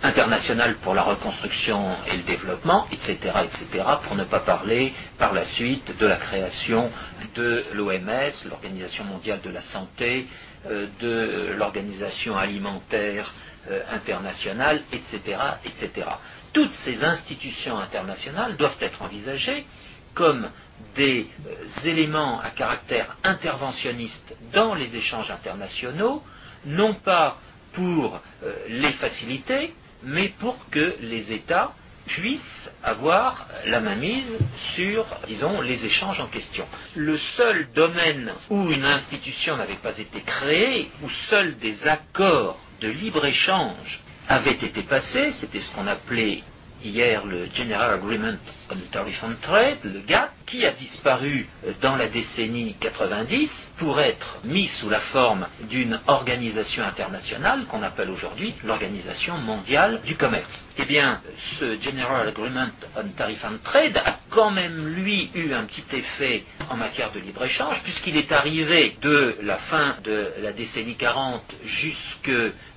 international 0.03 0.75
pour 0.77 0.93
la 0.93 1.03
reconstruction 1.03 1.89
et 2.07 2.17
le 2.17 2.23
développement, 2.23 2.87
etc., 2.91 3.17
etc., 3.43 3.83
pour 4.03 4.15
ne 4.15 4.23
pas 4.23 4.39
parler 4.39 4.93
par 5.17 5.33
la 5.33 5.45
suite 5.45 5.97
de 5.97 6.07
la 6.07 6.17
création 6.17 6.89
de 7.35 7.65
l'OMS, 7.73 8.49
l'Organisation 8.49 9.03
mondiale 9.05 9.41
de 9.43 9.49
la 9.49 9.61
santé, 9.61 10.27
de 10.65 11.53
l'Organisation 11.57 12.37
alimentaire 12.37 13.33
euh, 13.69 13.81
internationale, 13.91 14.81
etc.. 14.91 16.07
Toutes 16.53 16.73
ces 16.73 17.03
institutions 17.03 17.77
internationales 17.77 18.55
doivent 18.57 18.77
être 18.81 19.01
envisagées 19.01 19.65
comme 20.13 20.49
des 20.95 21.27
euh, 21.47 21.89
éléments 21.89 22.39
à 22.41 22.49
caractère 22.49 23.17
interventionniste 23.23 24.35
dans 24.53 24.73
les 24.73 24.95
échanges 24.95 25.31
internationaux, 25.31 26.23
non 26.65 26.93
pas 26.95 27.37
pour 27.73 28.19
euh, 28.43 28.53
les 28.69 28.91
faciliter, 28.93 29.75
mais 30.03 30.29
pour 30.29 30.57
que 30.69 30.95
les 31.01 31.31
États 31.31 31.73
puissent 32.07 32.71
avoir 32.83 33.47
la 33.65 33.79
mainmise 33.79 34.37
sur, 34.75 35.05
disons, 35.27 35.61
les 35.61 35.85
échanges 35.85 36.19
en 36.19 36.27
question. 36.27 36.65
Le 36.95 37.17
seul 37.17 37.67
domaine 37.73 38.33
où 38.49 38.69
une 38.71 38.85
institution 38.85 39.57
n'avait 39.57 39.75
pas 39.75 39.97
été 39.97 40.21
créée, 40.21 40.89
où 41.03 41.09
seuls 41.09 41.55
des 41.57 41.87
accords 41.87 42.59
de 42.81 42.87
libre-échange 42.87 43.99
avaient 44.27 44.51
été 44.51 44.83
passés, 44.83 45.31
c'était 45.31 45.61
ce 45.61 45.73
qu'on 45.73 45.87
appelait 45.87 46.43
hier 46.83 47.25
le 47.25 47.47
General 47.53 47.93
Agreement 47.93 48.37
on 48.71 48.75
Tariff 48.91 49.23
on 49.23 49.35
Trade, 49.41 49.77
le 49.83 50.01
GATT, 50.01 50.31
qui 50.45 50.65
a 50.65 50.71
disparu 50.71 51.47
dans 51.81 51.95
la 51.95 52.07
décennie 52.07 52.75
90 52.79 53.73
pour 53.77 53.99
être 53.99 54.39
mis 54.43 54.67
sous 54.67 54.89
la 54.89 54.99
forme 54.99 55.47
d'une 55.69 55.99
organisation 56.07 56.83
internationale 56.83 57.65
qu'on 57.65 57.83
appelle 57.83 58.09
aujourd'hui 58.09 58.53
l'Organisation 58.63 59.37
mondiale 59.37 60.01
du 60.05 60.15
commerce. 60.15 60.65
Eh 60.77 60.85
bien, 60.85 61.21
ce 61.59 61.79
General 61.79 62.27
Agreement 62.27 62.67
on 62.95 63.07
Tariff 63.09 63.45
on 63.45 63.57
Trade 63.63 63.97
a 63.97 64.19
quand 64.29 64.51
même, 64.51 64.93
lui, 64.95 65.29
eu 65.35 65.53
un 65.53 65.63
petit 65.65 65.83
effet 65.95 66.43
en 66.69 66.77
matière 66.77 67.11
de 67.11 67.19
libre-échange, 67.19 67.83
puisqu'il 67.83 68.17
est 68.17 68.31
arrivé 68.31 68.95
de 69.01 69.37
la 69.41 69.57
fin 69.57 69.95
de 70.03 70.33
la 70.41 70.53
décennie 70.53 70.95
40 70.95 71.43
jusque 71.63 72.31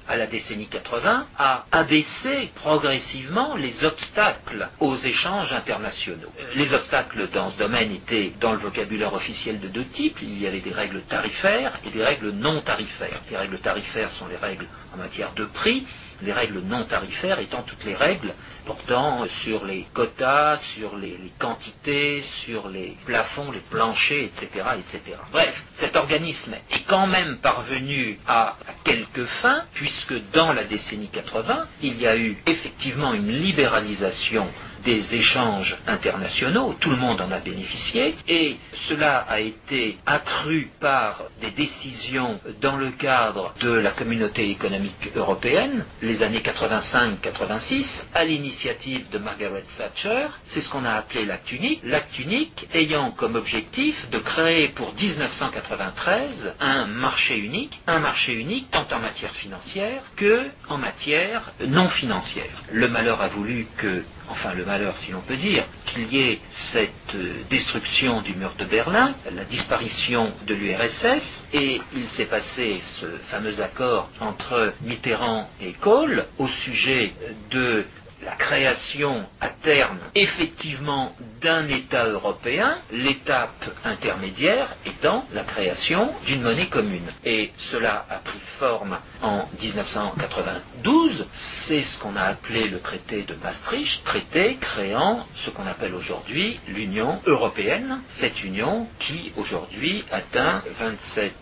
à 0.09 0.17
la 0.17 0.27
décennie 0.27 0.67
80, 0.67 1.27
a 1.39 1.65
abaissé 1.71 2.51
progressivement 2.57 3.55
les 3.55 3.85
obstacles 3.85 4.69
aux 4.81 4.97
échanges 4.97 5.53
internationaux. 5.53 5.80
Euh, 5.81 6.15
les 6.55 6.75
obstacles 6.75 7.29
dans 7.31 7.51
ce 7.51 7.59
domaine 7.59 7.91
étaient 7.93 8.33
dans 8.41 8.53
le 8.53 8.59
vocabulaire 8.59 9.15
officiel 9.15 9.61
de 9.61 9.69
deux 9.69 9.87
types. 9.87 10.19
Il 10.23 10.39
y 10.41 10.47
avait 10.47 10.61
des 10.61 10.73
règles 10.73 11.03
tarifaires 11.03 11.79
et 11.87 11.91
des 11.91 12.05
règles 12.05 12.31
non 12.31 12.61
tarifaires. 12.61 13.21
Les 13.31 13.37
règles 13.37 13.59
tarifaires 13.59 14.11
sont 14.11 14.27
les 14.29 14.37
règles 14.37 14.67
en 14.93 14.99
matière 14.99 15.33
de 15.35 15.45
prix, 15.47 15.87
les 16.23 16.33
règles 16.33 16.61
non 16.61 16.85
tarifaires 16.85 17.39
étant 17.39 17.63
toutes 17.63 17.85
les 17.85 17.95
règles 17.95 18.33
portant 18.67 19.27
sur 19.43 19.65
les 19.65 19.87
quotas, 19.95 20.59
sur 20.59 20.97
les, 20.97 21.19
quantités, 21.39 22.23
sur 22.45 22.69
les 22.69 22.97
plafonds, 23.07 23.51
les 23.51 23.61
planchers, 23.61 24.25
etc., 24.25 24.49
etc. 24.79 25.17
Bref, 25.33 25.65
cet 25.75 25.97
organisme 25.97 26.55
est 26.71 26.85
quand 26.87 27.07
même 27.07 27.39
parvenu 27.39 28.19
à, 28.27 28.51
à 28.51 28.73
quelques 28.85 29.25
fins, 29.25 29.65
puisque 29.73 30.15
dans 30.33 30.53
la 30.53 30.65
décennie 30.65 31.09
80, 31.09 31.67
il 31.83 32.01
y 32.01 32.07
a 32.07 32.17
eu 32.17 32.37
effectivement 32.47 33.15
une 33.15 33.33
libéralisation 33.33 34.47
des 34.85 35.15
échanges 35.15 35.77
internationaux, 35.87 36.75
tout 36.81 36.91
le 36.91 36.97
monde 36.97 37.21
en 37.21 37.31
a 37.31 37.39
bénéficié, 37.39 38.15
et 38.29 38.57
cela 38.89 39.19
a 39.29 39.41
été 39.41 39.99
accru 40.07 40.71
par 40.81 41.23
des 41.41 41.51
décisions 41.51 42.41
dans 42.61 42.77
le 42.77 42.93
cadre 42.93 43.53
de 43.61 43.71
la 43.71 43.91
communauté 43.91 44.51
économique 44.51 45.11
européenne, 45.15 45.85
les 46.03 46.23
années 46.23 46.41
85-86, 46.41 48.07
à 48.15 48.25
l'initiative 48.25 49.09
de 49.11 49.19
Margaret 49.19 49.65
Thatcher, 49.77 50.27
c'est 50.45 50.61
ce 50.61 50.71
qu'on 50.71 50.85
a 50.85 50.93
appelé 50.93 51.25
l'acte 51.27 51.53
unique, 51.53 51.81
l'acte 51.85 52.19
unique 52.19 52.67
ayant 52.75 53.11
comme 53.13 53.37
objectif 53.37 54.09
de 54.11 54.19
créer 54.19 54.69
pour 54.69 54.95
1993 54.95 56.55
un 56.61 56.87
marché 56.87 57.39
unique, 57.39 57.81
un 57.87 58.01
marché 58.01 58.33
unique 58.35 58.71
tant 58.71 58.87
en 58.93 58.99
matière 59.01 59.33
financière 59.33 60.03
que 60.17 60.49
en 60.69 60.79
matière 60.79 61.53
non 61.67 61.89
financière. 61.89 62.51
Le 62.73 62.89
malheur 62.89 63.21
a 63.21 63.29
voulu 63.29 63.67
que 63.77 64.03
enfin 64.29 64.55
le 64.55 64.65
malheur 64.71 64.97
si 64.99 65.11
l'on 65.11 65.21
peut 65.21 65.37
dire, 65.37 65.65
qu'il 65.87 66.07
y 66.15 66.21
ait 66.21 66.39
cette 66.73 67.17
euh, 67.17 67.43
destruction 67.50 68.23
du 68.23 68.35
mur 68.35 68.53
de 68.57 68.65
Berlin, 68.65 69.17
la 69.35 69.45
disparition 69.45 70.33
de 70.47 70.55
l'URSS, 70.55 71.45
et 71.53 71.81
il 71.93 72.07
s'est 72.07 72.27
passé 72.27 72.81
ce 73.00 73.07
fameux 73.33 73.61
accord 73.61 74.09
entre 74.21 74.73
Mitterrand 74.83 75.50
et 75.61 75.73
Kohl 75.73 76.25
au 76.39 76.47
sujet 76.47 77.12
de 77.50 77.85
la 78.23 78.33
création 78.37 79.27
à 79.41 79.49
terme 79.49 79.99
effectivement 80.15 81.12
d'un 81.41 81.67
État 81.69 82.05
européen, 82.07 82.79
l'étape 82.93 83.65
intermédiaire 83.85 84.75
étant 84.87 85.25
la 85.33 85.45
création 85.45 86.12
d'une 86.27 86.43
monnaie 86.43 86.69
commune. 86.69 87.11
Et 87.25 87.50
cela 87.57 88.05
a 88.09 88.17
pris 88.19 88.39
forme 88.59 88.99
en 89.23 89.49
1992, 89.61 91.27
c'est 91.33 91.83
ce 91.83 91.99
qu'on 92.00 92.17
a 92.17 92.23
appelé 92.25 92.69
le 92.69 92.81
traité 92.81 93.23
de 93.23 93.35
Maastricht, 93.43 94.05
traité 94.05 94.57
créant 94.61 95.27
ce 95.35 95.50
qu'on 95.50 95.67
appelle 95.67 95.95
aujourd'hui 95.95 96.61
l'Union 96.69 97.21
européenne, 97.27 98.00
cette 98.11 98.45
union 98.45 98.87
qui 98.99 99.33
aujourd'hui 99.37 100.05
atteint 100.12 100.62
27 100.79 101.33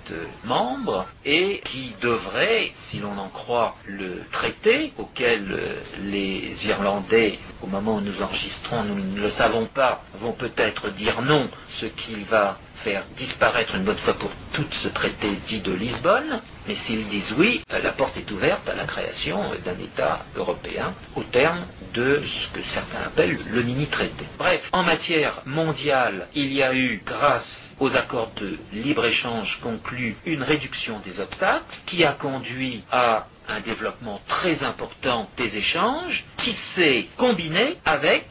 membres 0.45 1.07
et 1.25 1.61
qui 1.65 1.95
devrait, 2.01 2.71
si 2.87 2.99
l'on 3.01 3.19
en 3.19 3.29
croit 3.29 3.75
le 3.87 4.23
traité 4.31 4.93
auquel 4.99 5.75
les 6.05 6.68
Irlandais, 6.69 7.39
au 7.63 7.67
moment 7.67 7.97
où 7.97 8.01
nous 8.01 8.23
enregistrons, 8.23 8.85
nous 8.85 8.95
ne 8.95 9.21
le 9.21 9.31
savons 9.31 9.67
pas, 9.67 10.03
vont 10.21 10.33
peut-être 10.33 10.91
dire 10.91 11.21
non, 11.23 11.49
ce 11.69 11.87
qui 11.87 12.15
va 12.25 12.59
faire 12.85 13.05
disparaître 13.17 13.75
une 13.75 13.85
bonne 13.85 13.97
fois 13.97 14.15
pour 14.15 14.31
toutes 14.53 14.73
ce 14.75 14.89
traité 14.89 15.31
dit 15.47 15.61
de 15.61 15.73
Lisbonne, 15.73 16.41
mais 16.67 16.75
s'ils 16.75 17.09
disent 17.09 17.35
oui, 17.37 17.63
la 17.71 17.93
porte 17.93 18.17
est 18.17 18.31
ouverte 18.31 18.69
à 18.69 18.75
la 18.75 18.87
création 18.87 19.51
d'un 19.65 19.79
État 19.79 20.25
européen 20.37 20.95
au 21.17 21.23
terme 21.25 21.65
de 21.95 22.23
ce 22.25 22.49
que 22.59 22.63
certains 22.67 23.03
appellent 23.07 23.39
le 23.51 23.63
mini-traité. 23.63 24.25
Bref, 24.39 24.69
en 24.73 24.83
matière 24.85 25.43
mondiale, 25.47 26.29
il 26.35 26.53
y 26.53 26.63
a 26.63 26.73
eu, 26.75 27.03
grâce 27.05 27.75
aux 27.81 27.97
accords 27.97 28.31
de 28.41 28.59
libre-échange 28.73 29.59
conclus, 29.63 30.17
une 30.27 30.43
réduction 30.43 31.01
des 31.01 31.19
obstacles 31.21 31.65
qui 31.87 32.05
a 32.05 32.13
conduit 32.13 32.85
à 32.93 33.27
un 33.49 33.61
développement 33.61 34.21
très 34.29 34.63
important 34.63 35.29
des 35.37 35.57
échanges 35.57 36.25
qui 36.37 36.53
s'est 36.53 37.07
combiné 37.17 37.77
avec 37.85 38.27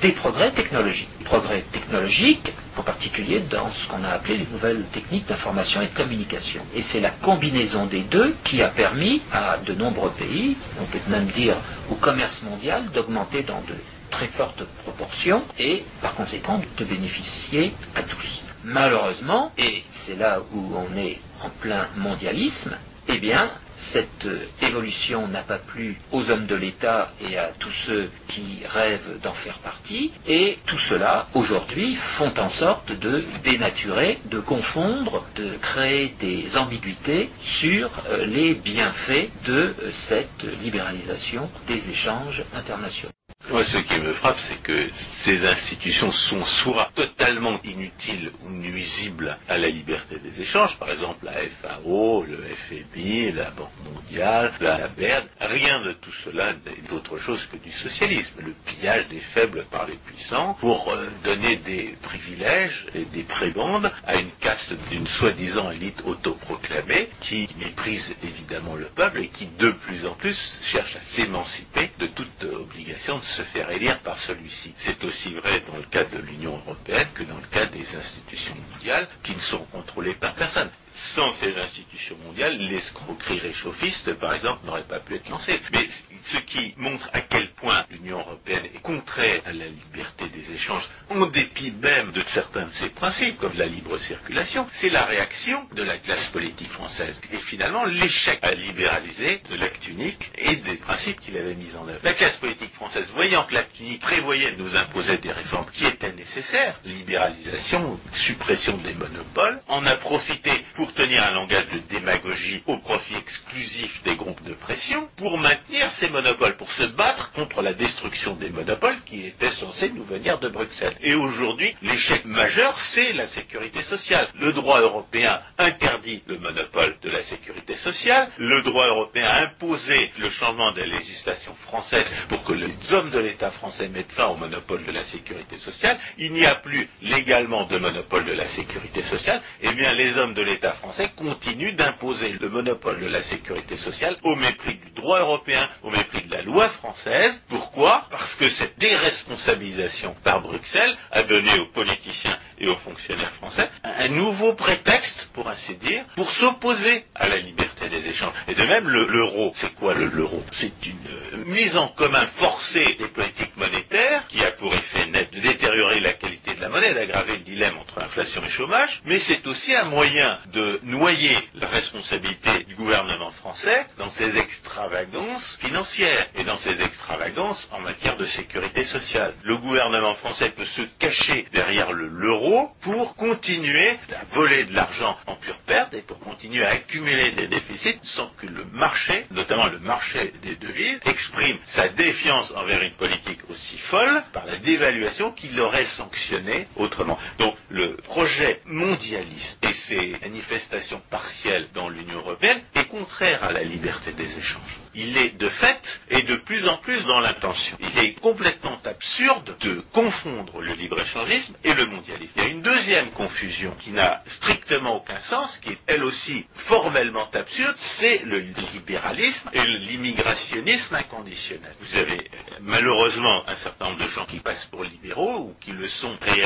des 0.00 0.12
progrès 0.12 0.50
technologiques. 0.52 1.08
Progrès 1.24 1.62
technologiques, 1.72 2.52
en 2.76 2.82
particulier 2.82 3.40
dans 3.40 3.70
ce 3.70 3.86
qu'on 3.86 4.02
a 4.02 4.08
appelé 4.08 4.38
les 4.38 4.46
nouvelles 4.46 4.84
techniques 4.92 5.26
d'information 5.26 5.80
et 5.82 5.86
de 5.86 5.94
communication. 5.94 6.62
Et 6.74 6.82
c'est 6.82 7.00
la 7.00 7.10
combinaison 7.10 7.86
des 7.86 8.00
deux 8.02 8.34
qui 8.44 8.62
a 8.62 8.68
permis 8.68 9.22
à 9.32 9.58
de 9.58 9.74
nombreux 9.74 10.10
pays, 10.10 10.56
on 10.80 10.84
peut 10.86 10.98
même 11.08 11.26
dire 11.28 11.56
au 11.90 11.94
commerce 11.94 12.42
mondial, 12.42 12.90
d'augmenter 12.92 13.42
dans 13.42 13.60
de 13.60 13.74
très 14.10 14.28
fortes 14.28 14.64
proportions 14.84 15.42
et 15.58 15.84
par 16.00 16.14
conséquent 16.14 16.60
de 16.78 16.84
bénéficier 16.84 17.72
à 17.94 18.02
tous. 18.02 18.42
Malheureusement, 18.64 19.52
et 19.58 19.84
c'est 19.90 20.16
là 20.16 20.40
où 20.52 20.72
on 20.76 20.96
est 20.96 21.18
en 21.42 21.48
plein 21.60 21.86
mondialisme, 21.96 22.76
eh 23.08 23.18
bien, 23.18 23.50
cette 23.90 24.26
euh, 24.26 24.46
évolution 24.60 25.28
n'a 25.28 25.42
pas 25.42 25.58
plu 25.58 25.96
aux 26.12 26.30
hommes 26.30 26.46
de 26.46 26.54
l'État 26.54 27.10
et 27.20 27.36
à 27.36 27.48
tous 27.58 27.72
ceux 27.86 28.10
qui 28.28 28.60
rêvent 28.66 29.20
d'en 29.22 29.32
faire 29.32 29.58
partie, 29.58 30.12
et 30.26 30.58
tout 30.66 30.78
cela, 30.78 31.26
aujourd'hui, 31.34 31.94
font 32.16 32.32
en 32.38 32.48
sorte 32.48 32.92
de 32.92 33.24
dénaturer, 33.44 34.18
de 34.26 34.40
confondre, 34.40 35.24
de 35.36 35.56
créer 35.58 36.14
des 36.20 36.56
ambiguïtés 36.56 37.30
sur 37.40 37.90
euh, 38.08 38.24
les 38.26 38.54
bienfaits 38.54 39.30
de 39.46 39.52
euh, 39.54 39.90
cette 40.08 40.44
libéralisation 40.62 41.50
des 41.66 41.90
échanges 41.90 42.44
internationaux. 42.54 43.12
Moi, 43.50 43.64
ce 43.64 43.76
qui 43.78 43.98
me 43.98 44.12
frappe, 44.14 44.38
c'est 44.38 44.62
que 44.62 44.88
ces 45.24 45.44
institutions 45.44 46.12
sont 46.12 46.44
soit 46.44 46.90
totalement 46.94 47.58
inutiles 47.64 48.30
ou 48.44 48.50
nuisibles 48.50 49.36
à 49.48 49.58
la 49.58 49.68
liberté 49.68 50.20
des 50.20 50.40
échanges, 50.40 50.78
par 50.78 50.90
exemple 50.90 51.24
la 51.24 51.32
FAO, 51.60 52.22
le 52.24 52.38
FMI, 52.68 53.32
la 53.32 53.50
Banque 53.50 53.72
mondiale, 53.84 54.52
la 54.60 54.86
BERD. 54.86 55.26
Rien 55.40 55.82
de 55.82 55.92
tout 55.94 56.12
cela 56.24 56.52
n'est 56.52 56.92
autre 56.92 57.18
chose 57.18 57.44
que 57.50 57.56
du 57.56 57.72
socialisme, 57.72 58.42
le 58.46 58.54
pillage 58.64 59.08
des 59.08 59.20
faibles 59.20 59.64
par 59.72 59.86
les 59.86 59.96
puissants 59.96 60.54
pour 60.60 60.92
euh, 60.92 61.08
donner 61.24 61.56
des 61.56 61.96
privilèges 62.00 62.86
et 62.94 63.06
des 63.06 63.24
prébendes 63.24 63.90
à 64.06 64.20
une 64.20 64.30
caste 64.40 64.72
d'une 64.88 65.06
soi-disant 65.06 65.72
élite 65.72 66.00
autoproclamée 66.04 67.08
qui 67.20 67.48
méprise 67.58 68.14
évidemment 68.22 68.76
le 68.76 68.86
peuple 68.86 69.18
et 69.18 69.28
qui 69.28 69.48
de 69.58 69.72
plus 69.72 70.06
en 70.06 70.14
plus 70.14 70.60
cherche 70.62 70.94
à 70.94 71.00
s'émanciper 71.16 71.90
de 71.98 72.06
toute 72.06 72.44
obligation 72.44 73.18
de 73.18 73.31
se 73.32 73.42
faire 73.44 73.70
élire 73.70 73.98
par 74.00 74.18
celui-ci. 74.18 74.74
C'est 74.78 75.02
aussi 75.04 75.32
vrai 75.34 75.62
dans 75.66 75.76
le 75.76 75.84
cadre 75.84 76.10
de 76.10 76.18
l'Union 76.18 76.56
européenne 76.58 77.08
que 77.14 77.22
dans 77.24 77.36
le 77.36 77.46
cadre 77.50 77.72
des 77.72 77.96
institutions 77.96 78.54
mondiales 78.72 79.08
qui 79.22 79.34
ne 79.34 79.40
sont 79.40 79.64
contrôlées 79.72 80.14
par 80.14 80.34
personne. 80.34 80.70
Sans 80.94 81.32
ces 81.32 81.56
institutions 81.58 82.16
mondiales, 82.24 82.58
l'escroquerie 82.58 83.38
réchauffiste, 83.40 84.12
par 84.14 84.34
exemple, 84.34 84.66
n'aurait 84.66 84.82
pas 84.82 85.00
pu 85.00 85.14
être 85.14 85.28
lancée. 85.30 85.58
Mais 85.72 85.88
ce 86.26 86.36
qui 86.38 86.74
montre 86.76 87.08
à 87.12 87.22
quel 87.22 87.48
point 87.52 87.84
l'Union 87.90 88.18
européenne 88.20 88.66
est 88.74 88.80
contraire 88.82 89.40
à 89.46 89.52
la 89.52 89.66
liberté 89.66 90.28
des 90.28 90.52
échanges, 90.52 90.88
en 91.08 91.26
dépit 91.26 91.72
même 91.72 92.12
de 92.12 92.22
certains 92.34 92.66
de 92.66 92.72
ses 92.72 92.90
principes, 92.90 93.38
comme 93.38 93.56
la 93.56 93.66
libre 93.66 93.98
circulation, 93.98 94.66
c'est 94.72 94.90
la 94.90 95.04
réaction 95.04 95.66
de 95.74 95.82
la 95.82 95.98
classe 95.98 96.28
politique 96.28 96.70
française. 96.70 97.20
Et 97.32 97.38
finalement, 97.38 97.84
l'échec 97.84 98.38
à 98.42 98.52
libéraliser 98.52 99.40
de 99.50 99.56
l'acte 99.56 99.86
unique 99.88 100.30
et 100.36 100.56
des 100.56 100.76
principes 100.76 101.20
qu'il 101.20 101.36
avait 101.36 101.54
mis 101.54 101.74
en 101.74 101.88
œuvre. 101.88 102.00
La 102.02 102.14
classe 102.14 102.36
politique 102.36 102.74
française, 102.74 103.10
voyant 103.14 103.44
que 103.44 103.54
l'acte 103.54 103.78
unique 103.80 104.02
prévoyait 104.02 104.52
de 104.52 104.62
nous 104.62 104.76
imposer 104.76 105.18
des 105.18 105.32
réformes 105.32 105.70
qui 105.72 105.86
étaient 105.86 106.12
nécessaires, 106.12 106.78
libéralisation, 106.84 107.98
suppression 108.12 108.76
des 108.78 108.94
monopoles, 108.94 109.60
en 109.68 109.84
a 109.86 109.96
profité 109.96 110.52
tenir 110.90 111.22
un 111.22 111.30
langage 111.30 111.68
de 111.68 111.78
démagogie 111.78 112.62
au 112.66 112.78
profit 112.78 113.14
exclusif 113.16 114.02
des 114.02 114.16
groupes 114.16 114.42
de 114.44 114.54
pression, 114.54 115.08
pour 115.16 115.38
maintenir 115.38 115.90
ces 115.92 116.08
monopoles, 116.10 116.56
pour 116.56 116.70
se 116.72 116.82
battre 116.84 117.30
contre 117.32 117.62
la 117.62 117.74
destruction 117.74 118.34
des 118.34 118.50
monopoles 118.50 118.98
qui 119.06 119.26
étaient 119.26 119.50
censés 119.50 119.90
nous 119.90 120.04
venir 120.04 120.38
de 120.38 120.48
Bruxelles. 120.48 120.96
Et 121.00 121.14
aujourd'hui, 121.14 121.74
l'échec 121.82 122.24
majeur, 122.24 122.78
c'est 122.78 123.12
la 123.12 123.26
sécurité 123.26 123.82
sociale. 123.82 124.28
Le 124.40 124.52
droit 124.52 124.80
européen 124.80 125.40
interdit 125.58 126.22
le 126.26 126.38
monopole 126.38 126.96
de 127.02 127.10
la 127.10 127.22
sécurité 127.22 127.76
sociale, 127.76 128.28
le 128.38 128.62
droit 128.62 128.86
européen 128.88 129.26
a 129.26 129.42
imposé 129.44 130.10
le 130.18 130.30
changement 130.30 130.72
de 130.72 130.80
la 130.80 130.86
législation 130.86 131.54
française 131.66 132.06
pour 132.28 132.44
que 132.44 132.52
les 132.52 132.72
hommes 132.92 133.10
de 133.10 133.18
l'État 133.18 133.50
français 133.50 133.88
mettent 133.88 134.12
fin 134.12 134.26
au 134.26 134.36
monopole 134.36 134.84
de 134.84 134.92
la 134.92 135.04
sécurité 135.04 135.58
sociale, 135.58 135.98
il 136.18 136.32
n'y 136.32 136.46
a 136.46 136.56
plus 136.56 136.88
légalement 137.02 137.64
de 137.66 137.78
monopole 137.78 138.24
de 138.24 138.32
la 138.32 138.46
sécurité 138.48 139.02
sociale, 139.02 139.40
eh 139.62 139.72
bien 139.72 139.92
les 139.94 140.16
hommes 140.18 140.34
de 140.34 140.42
l'État 140.42 140.71
français 140.74 141.10
continuent 141.16 141.74
d'imposer 141.74 142.32
le 142.40 142.48
monopole 142.48 143.00
de 143.00 143.06
la 143.06 143.22
sécurité 143.22 143.76
sociale 143.76 144.16
au 144.22 144.34
mépris 144.36 144.74
du 144.74 144.90
droit 144.92 145.20
européen, 145.20 145.68
au 145.82 145.90
mépris 145.90 146.22
de 146.26 146.32
la 146.34 146.42
loi 146.42 146.68
française. 146.70 147.42
Pourquoi? 147.48 148.06
Parce 148.10 148.34
que 148.36 148.48
cette 148.48 148.78
déresponsabilisation 148.78 150.14
par 150.24 150.40
Bruxelles 150.40 150.96
a 151.10 151.22
donné 151.22 151.58
aux 151.60 151.72
politiciens 151.72 152.38
et 152.58 152.68
aux 152.68 152.76
fonctionnaires 152.76 153.32
français 153.34 153.68
un 153.84 154.08
nouveau 154.08 154.54
prétexte, 154.54 155.28
pour 155.32 155.48
ainsi 155.48 155.76
dire, 155.76 156.04
pour 156.16 156.30
s'opposer 156.30 157.04
à 157.14 157.28
la 157.28 157.38
liberté 157.38 157.88
des 157.88 158.06
échanges. 158.08 158.34
Et 158.48 158.54
de 158.54 158.64
même, 158.64 158.88
l'euro, 158.88 159.52
c'est 159.54 159.74
quoi 159.74 159.94
l'euro? 159.94 160.42
C'est 160.52 160.72
une 160.86 161.44
mise 161.44 161.76
en 161.76 161.88
commun 161.88 162.26
forcée 162.36 162.96
des 162.98 163.08
politiques 163.08 163.56
monétaires 163.56 164.26
qui 164.28 164.44
a 164.44 164.52
pour 164.52 164.74
effet 164.74 165.06
net 165.06 165.32
de 165.32 165.40
détériorer 165.40 166.00
la 166.00 166.14
qualité 166.14 166.41
la 166.62 166.68
monnaie, 166.68 166.94
d'aggraver 166.94 167.38
le 167.38 167.42
dilemme 167.42 167.76
entre 167.76 168.00
inflation 168.00 168.40
et 168.44 168.48
chômage, 168.48 169.02
mais 169.04 169.18
c'est 169.18 169.44
aussi 169.48 169.74
un 169.74 169.86
moyen 169.86 170.38
de 170.52 170.78
noyer 170.84 171.36
la 171.56 171.66
responsabilité 171.66 172.62
du 172.68 172.76
gouvernement 172.76 173.32
français 173.32 173.84
dans 173.98 174.10
ses 174.10 174.36
extravagances 174.38 175.58
financières 175.60 176.28
et 176.36 176.44
dans 176.44 176.58
ses 176.58 176.80
extravagances 176.80 177.68
en 177.72 177.80
matière 177.80 178.16
de 178.16 178.26
sécurité 178.26 178.84
sociale. 178.84 179.34
Le 179.42 179.56
gouvernement 179.56 180.14
français 180.14 180.50
peut 180.50 180.64
se 180.64 180.82
cacher 181.00 181.46
derrière 181.52 181.90
l'euro 181.90 182.70
pour 182.82 183.16
continuer 183.16 183.98
à 184.14 184.24
voler 184.32 184.62
de 184.62 184.72
l'argent 184.72 185.18
en 185.26 185.34
pure 185.34 185.58
perte 185.66 185.94
et 185.94 186.02
pour 186.02 186.20
continuer 186.20 186.64
à 186.64 186.70
accumuler 186.70 187.32
des 187.32 187.48
déficits 187.48 187.98
sans 188.04 188.30
que 188.40 188.46
le 188.46 188.66
marché, 188.66 189.26
notamment 189.32 189.66
le 189.66 189.80
marché 189.80 190.32
des 190.42 190.54
devises, 190.54 191.00
exprime 191.06 191.58
sa 191.66 191.88
défiance 191.88 192.52
envers 192.54 192.82
une 192.82 192.94
politique 192.94 193.40
aussi 193.50 193.78
folle 193.78 194.22
par 194.32 194.46
la 194.46 194.58
dévaluation 194.58 195.32
qu'il 195.32 195.56
l'aurait 195.56 195.86
sanctionnée 195.86 196.51
autrement. 196.76 197.18
Donc 197.38 197.56
le 197.70 197.96
projet 197.96 198.60
mondialiste 198.66 199.58
et 199.64 199.72
ses 199.72 200.16
manifestations 200.22 201.02
partielles 201.10 201.68
dans 201.74 201.88
l'Union 201.88 202.18
européenne 202.18 202.62
est 202.74 202.86
contraire 202.88 203.44
à 203.44 203.52
la 203.52 203.62
liberté 203.62 204.12
des 204.12 204.38
échanges. 204.38 204.78
Il 204.94 205.16
est 205.16 205.38
de 205.38 205.48
fait 205.48 206.00
et 206.10 206.22
de 206.22 206.36
plus 206.36 206.68
en 206.68 206.76
plus 206.78 207.02
dans 207.04 207.20
l'intention. 207.20 207.76
Il 207.80 207.98
est 207.98 208.14
complètement 208.20 208.78
absurde 208.84 209.56
de 209.60 209.82
confondre 209.92 210.60
le 210.60 210.74
libre-échangisme 210.74 211.54
et 211.64 211.72
le 211.72 211.86
mondialisme. 211.86 212.32
Il 212.36 212.42
y 212.42 212.46
a 212.46 212.48
une 212.50 212.62
deuxième 212.62 213.10
confusion 213.12 213.74
qui 213.80 213.90
n'a 213.90 214.22
strictement 214.26 214.96
aucun 214.96 215.20
sens, 215.20 215.58
qui 215.58 215.70
est 215.70 215.78
elle 215.86 216.04
aussi 216.04 216.46
formellement 216.66 217.28
absurde, 217.32 217.76
c'est 217.98 218.22
le 218.24 218.38
libéralisme 218.38 219.48
et 219.52 219.64
l'immigrationnisme 219.66 220.94
inconditionnel. 220.94 221.74
Vous 221.80 221.96
avez 221.96 222.18
euh, 222.18 222.56
malheureusement 222.60 223.42
un 223.48 223.56
certain 223.56 223.86
nombre 223.86 224.04
de 224.04 224.08
gens 224.08 224.26
qui 224.26 224.40
passent 224.40 224.66
pour 224.66 224.84
libéraux 224.84 225.38
ou 225.38 225.54
qui 225.60 225.72
le 225.72 225.88
sont 225.88 226.16
réellement 226.20 226.41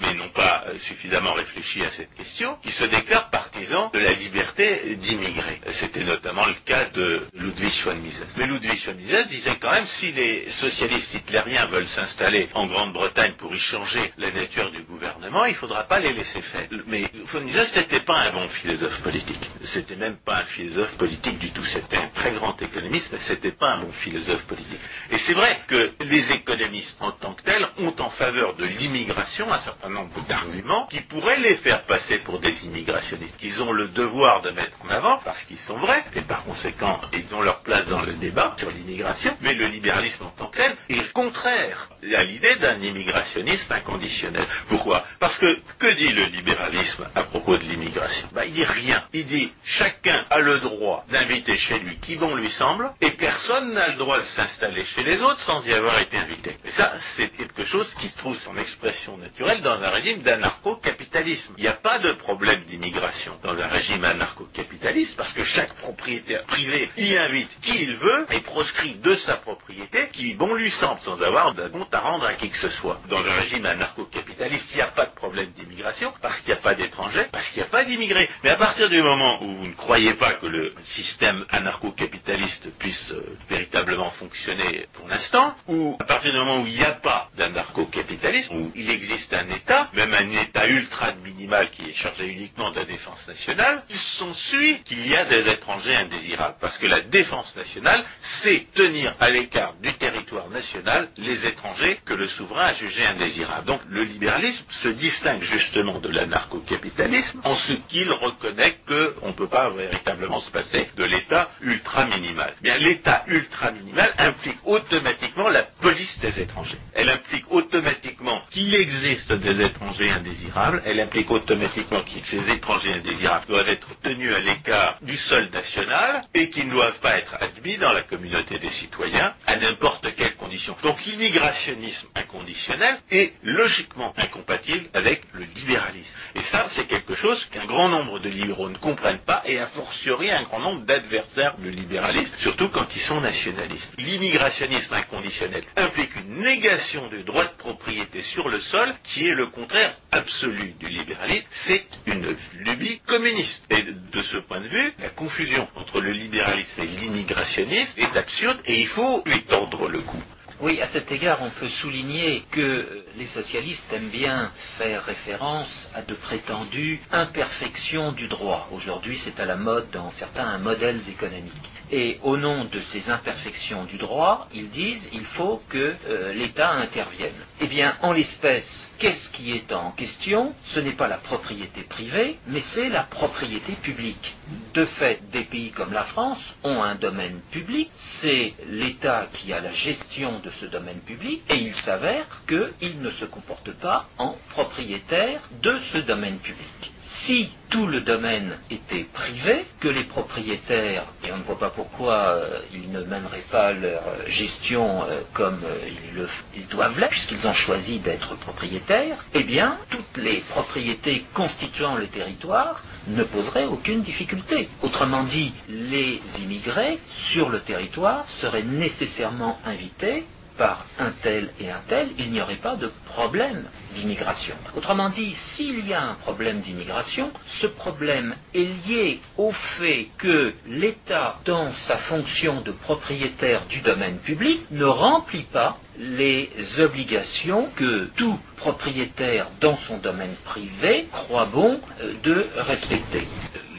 mais 0.00 0.14
n'ont 0.14 0.28
pas 0.30 0.64
euh, 0.68 0.78
suffisamment 0.78 1.32
réfléchi 1.32 1.84
à 1.84 1.90
cette 1.90 2.14
question, 2.14 2.56
qui 2.62 2.70
se 2.70 2.84
déclarent 2.84 3.30
partisans 3.30 3.90
de 3.92 3.98
la 3.98 4.12
liberté 4.12 4.96
d'immigrer. 4.96 5.60
C'était 5.72 6.04
notamment 6.04 6.46
le 6.46 6.54
cas 6.64 6.86
de 6.90 7.26
Ludwig 7.48 7.82
von 7.82 7.94
Mises. 7.96 8.26
Mais 8.36 8.46
Ludwig 8.46 8.84
von 8.84 8.94
Mises 8.94 9.26
disait 9.28 9.56
quand 9.60 9.70
même 9.72 9.86
si 9.86 10.12
les 10.12 10.50
socialistes 10.60 11.14
hitlériens 11.14 11.66
veulent 11.66 11.88
s'installer 11.88 12.48
en 12.54 12.66
Grande-Bretagne 12.66 13.32
pour 13.38 13.54
y 13.54 13.58
changer 13.58 14.10
la 14.18 14.30
nature 14.30 14.70
du 14.70 14.82
gouvernement, 14.82 15.46
il 15.46 15.52
ne 15.52 15.56
faudra 15.56 15.84
pas 15.84 15.98
les 15.98 16.12
laisser 16.12 16.42
faire. 16.42 16.68
Mais 16.86 17.04
von 17.32 17.40
Mises 17.40 17.74
n'était 17.74 18.00
pas 18.00 18.18
un 18.18 18.32
bon 18.32 18.48
philosophe 18.50 19.00
politique. 19.00 19.48
C'était 19.64 19.96
même 19.96 20.16
pas 20.24 20.40
un 20.40 20.44
philosophe 20.44 20.94
politique 20.98 21.38
du 21.38 21.50
tout. 21.50 21.64
C'était 21.64 21.96
un 21.96 22.08
très 22.08 22.32
grand 22.32 22.60
économiste, 22.60 23.08
mais 23.12 23.18
c'était 23.18 23.52
pas 23.52 23.70
un 23.72 23.80
bon 23.82 23.92
philosophe 23.92 24.44
politique. 24.44 24.80
Et 25.10 25.18
c'est 25.18 25.32
vrai 25.34 25.58
que 25.68 25.92
les 26.00 26.32
économistes 26.32 26.96
en 27.00 27.12
tant 27.12 27.32
que 27.32 27.42
tels 27.42 27.66
ont 27.78 27.94
en 27.98 28.10
faveur 28.10 28.56
de 28.56 28.64
l'immigration 28.66 29.50
un 29.50 29.60
certain 29.60 29.88
nombre 29.88 30.20
d'arguments 30.28 30.86
qui 30.90 31.00
pourraient 31.00 31.40
les 31.40 31.56
faire 31.56 31.84
passer 31.84 32.18
pour 32.18 32.40
des 32.40 32.66
immigrationnistes, 32.66 33.36
qu'ils 33.38 33.62
ont 33.62 33.72
le 33.72 33.88
devoir 33.88 34.42
de 34.42 34.50
mettre 34.50 34.76
en 34.84 34.88
avant 34.90 35.18
parce 35.24 35.42
qu'ils 35.44 35.58
sont 35.58 35.78
vrais, 35.78 36.04
et 36.14 36.20
par 36.22 36.44
conséquent 36.44 37.00
ils 37.12 37.34
ont 37.34 37.37
leur 37.42 37.62
place 37.62 37.86
dans 37.86 38.02
le 38.02 38.14
débat 38.14 38.54
sur 38.58 38.70
l'immigration, 38.70 39.36
mais 39.40 39.54
le 39.54 39.66
libéralisme 39.66 40.24
en 40.24 40.30
tant 40.30 40.46
que 40.46 40.56
tel 40.56 40.76
est 40.88 41.12
contraire 41.12 41.88
à 42.16 42.24
l'idée 42.24 42.56
d'un 42.56 42.80
immigrationnisme 42.80 43.72
inconditionnel. 43.72 44.44
Pourquoi? 44.68 45.04
Parce 45.18 45.36
que 45.38 45.58
que 45.78 45.92
dit 45.94 46.12
le 46.12 46.24
libéralisme 46.24 47.06
à 47.14 47.22
propos 47.24 47.56
de 47.56 47.64
l'immigration? 47.64 48.28
Ben, 48.32 48.44
Il 48.44 48.52
dit 48.52 48.64
rien. 48.64 49.04
Il 49.12 49.26
dit 49.26 49.52
chacun 49.64 50.24
a 50.30 50.38
le 50.38 50.60
droit 50.60 51.04
d'inviter 51.10 51.56
chez 51.56 51.78
lui 51.80 51.98
qui 51.98 52.16
bon 52.16 52.34
lui 52.34 52.50
semble, 52.50 52.90
et 53.00 53.10
personne 53.12 53.72
n'a 53.72 53.88
le 53.88 53.96
droit 53.96 54.18
de 54.20 54.24
s'installer 54.24 54.84
chez 54.84 55.02
les 55.02 55.20
autres 55.20 55.40
sans 55.40 55.64
y 55.66 55.72
avoir 55.72 55.98
été 56.00 56.16
invité. 56.16 56.56
Et 56.64 56.70
ça, 56.72 56.92
c'est 57.16 57.28
quelque 57.36 57.64
chose 57.64 57.92
qui 58.00 58.10
trouve 58.16 58.36
son 58.36 58.56
expression 58.56 59.16
naturelle 59.16 59.60
dans 59.62 59.82
un 59.82 59.90
régime 59.90 60.22
d'anarcho-capitalisme. 60.22 61.54
Il 61.58 61.62
n'y 61.62 61.68
a 61.68 61.72
pas 61.72 61.98
de 61.98 62.12
problème 62.12 62.62
d'immigration 62.64 63.36
dans 63.42 63.58
un 63.58 63.66
régime 63.68 64.04
anarcho-capitaliste 64.04 65.16
parce 65.16 65.32
que 65.32 65.44
chaque 65.44 65.74
propriétaire 65.74 66.42
privé 66.44 66.90
y 66.96 67.16
invite 67.16 67.27
qui 67.62 67.82
il 67.82 67.96
veut 67.96 68.26
et 68.30 68.40
proscrit 68.40 68.94
de 68.96 69.14
sa 69.16 69.36
propriété 69.36 70.08
qui 70.12 70.34
bon 70.34 70.54
lui 70.54 70.70
semble 70.70 71.00
sans 71.00 71.20
avoir 71.22 71.54
de 71.54 71.68
compte 71.68 71.92
à 71.94 72.00
rendre 72.00 72.24
à 72.24 72.34
qui 72.34 72.50
que 72.50 72.56
ce 72.56 72.68
soit. 72.70 73.00
Dans 73.08 73.24
un 73.24 73.34
régime 73.34 73.66
anarcho-capitaliste, 73.66 74.66
il 74.72 74.76
n'y 74.76 74.82
a 74.82 74.88
pas 74.88 75.06
de 75.06 75.14
problème 75.14 75.50
d'immigration 75.52 76.12
parce 76.22 76.40
qu'il 76.40 76.52
n'y 76.52 76.58
a 76.58 76.62
pas 76.62 76.74
d'étrangers, 76.74 77.26
parce 77.32 77.48
qu'il 77.48 77.58
n'y 77.58 77.68
a 77.68 77.70
pas 77.70 77.84
d'immigrés. 77.84 78.28
Mais 78.42 78.50
à 78.50 78.56
partir 78.56 78.88
du 78.88 79.02
moment 79.02 79.42
où 79.42 79.48
vous 79.56 79.66
ne 79.66 79.74
croyez 79.74 80.14
pas 80.14 80.34
que 80.34 80.46
le 80.46 80.74
système 80.84 81.44
anarcho-capitaliste 81.50 82.70
puisse 82.78 83.12
euh, 83.12 83.36
véritablement 83.48 84.10
fonctionner 84.12 84.86
pour 84.94 85.08
l'instant, 85.08 85.54
ou 85.66 85.96
à 86.00 86.04
partir 86.04 86.32
du 86.32 86.38
moment 86.38 86.62
où 86.62 86.66
il 86.66 86.74
n'y 86.74 86.84
a 86.84 86.92
pas 86.92 87.28
d'anarcho-capitalisme, 87.36 88.54
où 88.54 88.72
il 88.74 88.90
existe 88.90 89.32
un 89.34 89.48
État, 89.48 89.88
même 89.94 90.14
un 90.14 90.30
État 90.42 90.66
ultra 90.68 91.12
minimal 91.24 91.70
qui 91.70 91.88
est 91.88 91.92
chargé 91.92 92.26
uniquement 92.26 92.70
de 92.70 92.76
la 92.76 92.84
défense 92.84 93.26
nationale, 93.26 93.82
il 93.90 93.98
s'ensuit 93.98 94.82
qu'il 94.84 95.06
y 95.06 95.16
a 95.16 95.24
des 95.24 95.48
étrangers 95.48 95.96
indésirables. 95.96 96.56
Parce 96.60 96.78
que 96.78 96.86
la 96.86 97.00
défense 97.18 97.54
nationale, 97.56 98.04
c'est 98.42 98.66
tenir 98.74 99.14
à 99.18 99.28
l'écart 99.30 99.74
du 99.82 99.92
territoire 99.94 100.48
national 100.50 101.08
les 101.16 101.46
étrangers 101.46 101.98
que 102.06 102.14
le 102.14 102.28
souverain 102.28 102.66
a 102.66 102.72
jugés 102.74 103.04
indésirables. 103.06 103.66
Donc 103.66 103.80
le 103.88 104.04
libéralisme 104.04 104.64
se 104.82 104.88
distingue 104.88 105.42
justement 105.42 105.98
de 105.98 106.08
l'anarcho-capitalisme 106.08 107.40
en 107.44 107.54
ce 107.56 107.72
qu'il 107.88 108.10
reconnaît 108.12 108.76
qu'on 108.86 109.28
ne 109.28 109.32
peut 109.32 109.48
pas 109.48 109.70
véritablement 109.70 110.40
se 110.40 110.50
passer 110.52 110.88
de 110.96 111.04
l'État 111.04 111.50
ultra 111.62 112.04
minimal. 112.06 112.54
Bien, 112.62 112.76
l'État 112.78 113.24
ultra 113.26 113.72
minimal 113.72 114.14
implique 114.18 114.58
automatiquement 114.64 115.48
la 115.48 115.64
police 115.80 116.18
des 116.20 116.40
étrangers. 116.40 116.78
Elle 116.94 117.10
implique 117.10 117.50
automatiquement 117.50 118.42
qu'il 118.50 118.74
existe 118.74 119.32
des 119.32 119.60
étrangers 119.60 120.10
indésirables. 120.10 120.82
Elle 120.84 121.00
implique 121.00 121.30
automatiquement 121.30 122.02
que 122.02 122.26
ces 122.30 122.50
étrangers 122.50 122.92
indésirables 122.92 123.46
doivent 123.48 123.68
être 123.68 123.88
tenus 124.02 124.32
à 124.34 124.40
l'écart 124.40 124.98
du 125.02 125.16
sol 125.16 125.48
national 125.52 126.22
et 126.34 126.50
qu'ils 126.50 126.66
ne 126.68 126.72
doivent 126.72 127.00
pas 127.00 127.07
être 127.16 127.36
admis 127.40 127.78
dans 127.78 127.92
la 127.92 128.02
communauté 128.02 128.58
des 128.58 128.70
citoyens 128.70 129.34
à 129.46 129.56
n'importe 129.56 130.14
quelle 130.16 130.36
condition. 130.36 130.76
Donc 130.82 131.02
l'immigrationnisme 131.04 132.08
inconditionnel 132.14 132.98
est 133.10 133.32
logiquement 133.42 134.12
incompatible 134.16 134.88
avec 134.94 135.22
le 135.32 135.44
libéralisme. 135.44 136.12
Et 136.34 136.42
ça, 136.42 136.66
c'est 136.70 136.86
quelque 136.86 137.14
chose 137.14 137.44
qu'un 137.46 137.66
grand 137.66 137.88
nombre 137.88 138.18
de 138.18 138.28
libéraux 138.28 138.68
ne 138.68 138.76
comprennent 138.76 139.24
pas, 139.24 139.42
et 139.46 139.58
a 139.58 139.66
fortiori 139.66 140.30
un 140.30 140.42
grand 140.42 140.60
nombre 140.60 140.84
d'adversaires 140.84 141.56
du 141.58 141.70
libéralisme, 141.70 142.34
surtout 142.38 142.68
quand 142.68 142.86
ils 142.94 143.00
sont 143.02 143.20
nationalistes. 143.20 143.92
L'immigrationnisme 143.98 144.94
inconditionnel 144.94 145.62
implique 145.76 146.14
une 146.16 146.40
négation 146.40 147.08
du 147.08 147.24
droit 147.24 147.44
de 147.44 147.56
propriété 147.56 148.22
sur 148.22 148.48
le 148.48 148.60
sol, 148.60 148.94
qui 149.04 149.28
est 149.28 149.34
le 149.34 149.46
contraire 149.46 149.96
absolu 150.12 150.74
du 150.78 150.88
libéralisme. 150.88 151.46
C'est 151.50 151.86
une 152.06 152.36
lubie 152.54 153.00
communiste. 153.06 153.64
Et 153.70 153.82
de 153.82 154.22
ce 154.22 154.38
point 154.38 154.60
de 154.60 154.68
vue, 154.68 154.92
la 154.98 155.10
confusion 155.10 155.68
entre 155.76 156.00
le 156.00 156.12
libéralisme 156.12 156.80
et 156.80 156.86
l'immigrationnisme 157.00 158.00
est 158.00 158.16
absurde, 158.16 158.58
et 158.64 158.80
il 158.80 158.88
faut 158.88 159.22
lui 159.26 159.42
tordre 159.42 159.88
le 159.88 160.00
cou. 160.00 160.18
Oui, 160.60 160.80
à 160.80 160.88
cet 160.88 161.12
égard, 161.12 161.40
on 161.40 161.50
peut 161.50 161.68
souligner 161.68 162.42
que 162.50 163.04
les 163.16 163.26
socialistes 163.26 163.92
aiment 163.92 164.08
bien 164.08 164.50
faire 164.76 165.04
référence 165.04 165.88
à 165.94 166.02
de 166.02 166.14
prétendues 166.14 167.00
imperfections 167.12 168.10
du 168.10 168.26
droit. 168.26 168.68
Aujourd'hui, 168.72 169.16
c'est 169.18 169.38
à 169.38 169.46
la 169.46 169.54
mode 169.54 169.88
dans 169.92 170.10
certains 170.10 170.58
modèles 170.58 171.00
économiques. 171.08 171.52
Et 171.92 172.18
au 172.22 172.36
nom 172.36 172.64
de 172.64 172.80
ces 172.80 173.08
imperfections 173.08 173.84
du 173.84 173.98
droit, 173.98 174.48
ils 174.52 174.68
disent 174.70 175.08
il 175.12 175.24
faut 175.24 175.62
que 175.68 175.94
euh, 176.06 176.34
l'État 176.34 176.70
intervienne. 176.72 177.32
Eh 177.60 177.66
bien, 177.68 177.96
en 178.02 178.12
l'espèce, 178.12 178.92
qu'est-ce 178.98 179.30
qui 179.30 179.52
est 179.52 179.72
en 179.72 179.92
question? 179.92 180.54
Ce 180.64 180.80
n'est 180.80 180.92
pas 180.92 181.08
la 181.08 181.18
propriété 181.18 181.82
privée, 181.82 182.36
mais 182.48 182.60
c'est 182.60 182.88
la 182.88 183.04
propriété 183.04 183.72
publique. 183.74 184.34
De 184.74 184.84
fait, 184.84 185.20
des 185.30 185.44
pays 185.44 185.70
comme 185.70 185.92
la 185.92 186.04
France 186.04 186.56
ont 186.64 186.82
un 186.82 186.96
domaine 186.96 187.40
public, 187.52 187.88
c'est 187.92 188.54
l'État 188.68 189.28
qui 189.32 189.52
a 189.52 189.60
la 189.60 189.70
gestion 189.70 190.40
de 190.40 190.47
ce 190.50 190.66
domaine 190.66 191.00
public, 191.00 191.42
et 191.50 191.56
il 191.56 191.74
s'avère 191.74 192.26
qu'il 192.46 193.00
ne 193.00 193.10
se 193.10 193.24
comporte 193.24 193.72
pas 193.72 194.08
en 194.18 194.36
propriétaire 194.50 195.40
de 195.62 195.78
ce 195.92 195.98
domaine 195.98 196.38
public. 196.38 196.92
Si 197.08 197.48
tout 197.70 197.86
le 197.86 198.02
domaine 198.02 198.58
était 198.70 199.04
privé, 199.04 199.64
que 199.80 199.88
les 199.88 200.04
propriétaires, 200.04 201.04
et 201.24 201.32
on 201.32 201.38
ne 201.38 201.42
voit 201.42 201.58
pas 201.58 201.70
pourquoi 201.70 202.14
euh, 202.18 202.60
ils 202.72 202.90
ne 202.92 203.00
mèneraient 203.02 203.46
pas 203.50 203.72
leur 203.72 204.02
gestion 204.26 205.04
euh, 205.04 205.22
comme 205.32 205.60
euh, 205.64 205.78
ils, 205.86 206.16
le, 206.16 206.28
ils, 206.54 206.66
doivent 206.68 206.98
l'être, 207.00 207.10
puisqu'ils 207.10 207.46
ont 207.46 207.52
choisi 207.54 207.98
d'être 208.00 208.36
propriétaires, 208.36 209.24
eh 209.32 209.42
bien, 209.42 209.78
toutes 209.90 210.18
les 210.18 210.40
propriétés 210.50 211.24
constituant 211.32 211.94
le 211.94 212.08
territoire 212.08 212.82
ne 213.06 213.24
poseraient 213.24 213.64
aucune 213.66 214.02
difficulté. 214.02 214.68
Autrement 214.82 215.24
dit, 215.24 215.54
les 215.68 216.20
immigrés 216.42 216.98
sur 217.08 217.48
le 217.48 217.60
territoire 217.60 218.28
seraient 218.28 218.62
nécessairement 218.62 219.58
invités 219.64 220.24
par 220.58 220.84
un 220.98 221.12
tel 221.22 221.50
et 221.60 221.70
un 221.70 221.80
tel, 221.88 222.08
il 222.18 222.30
n'y 222.32 222.42
aurait 222.42 222.56
pas 222.56 222.76
de 222.76 222.90
problème 223.06 223.64
d'immigration. 223.94 224.54
Autrement 224.76 225.08
dit, 225.08 225.34
s'il 225.34 225.86
y 225.86 225.94
a 225.94 226.02
un 226.02 226.14
problème 226.14 226.60
d'immigration, 226.60 227.30
ce 227.46 227.66
problème 227.68 228.34
est 228.54 228.86
lié 228.86 229.20
au 229.38 229.52
fait 229.52 230.08
que 230.18 230.54
l'État, 230.66 231.38
dans 231.44 231.70
sa 231.72 231.96
fonction 231.96 232.60
de 232.60 232.72
propriétaire 232.72 233.64
du 233.66 233.80
domaine 233.80 234.18
public, 234.18 234.60
ne 234.70 234.84
remplit 234.84 235.46
pas 235.52 235.78
les 235.96 236.50
obligations 236.80 237.70
que 237.74 238.10
tout 238.16 238.38
propriétaire 238.56 239.48
dans 239.60 239.76
son 239.76 239.98
domaine 239.98 240.34
privé 240.44 241.08
croit 241.12 241.46
bon 241.46 241.80
de 242.22 242.46
respecter 242.56 243.26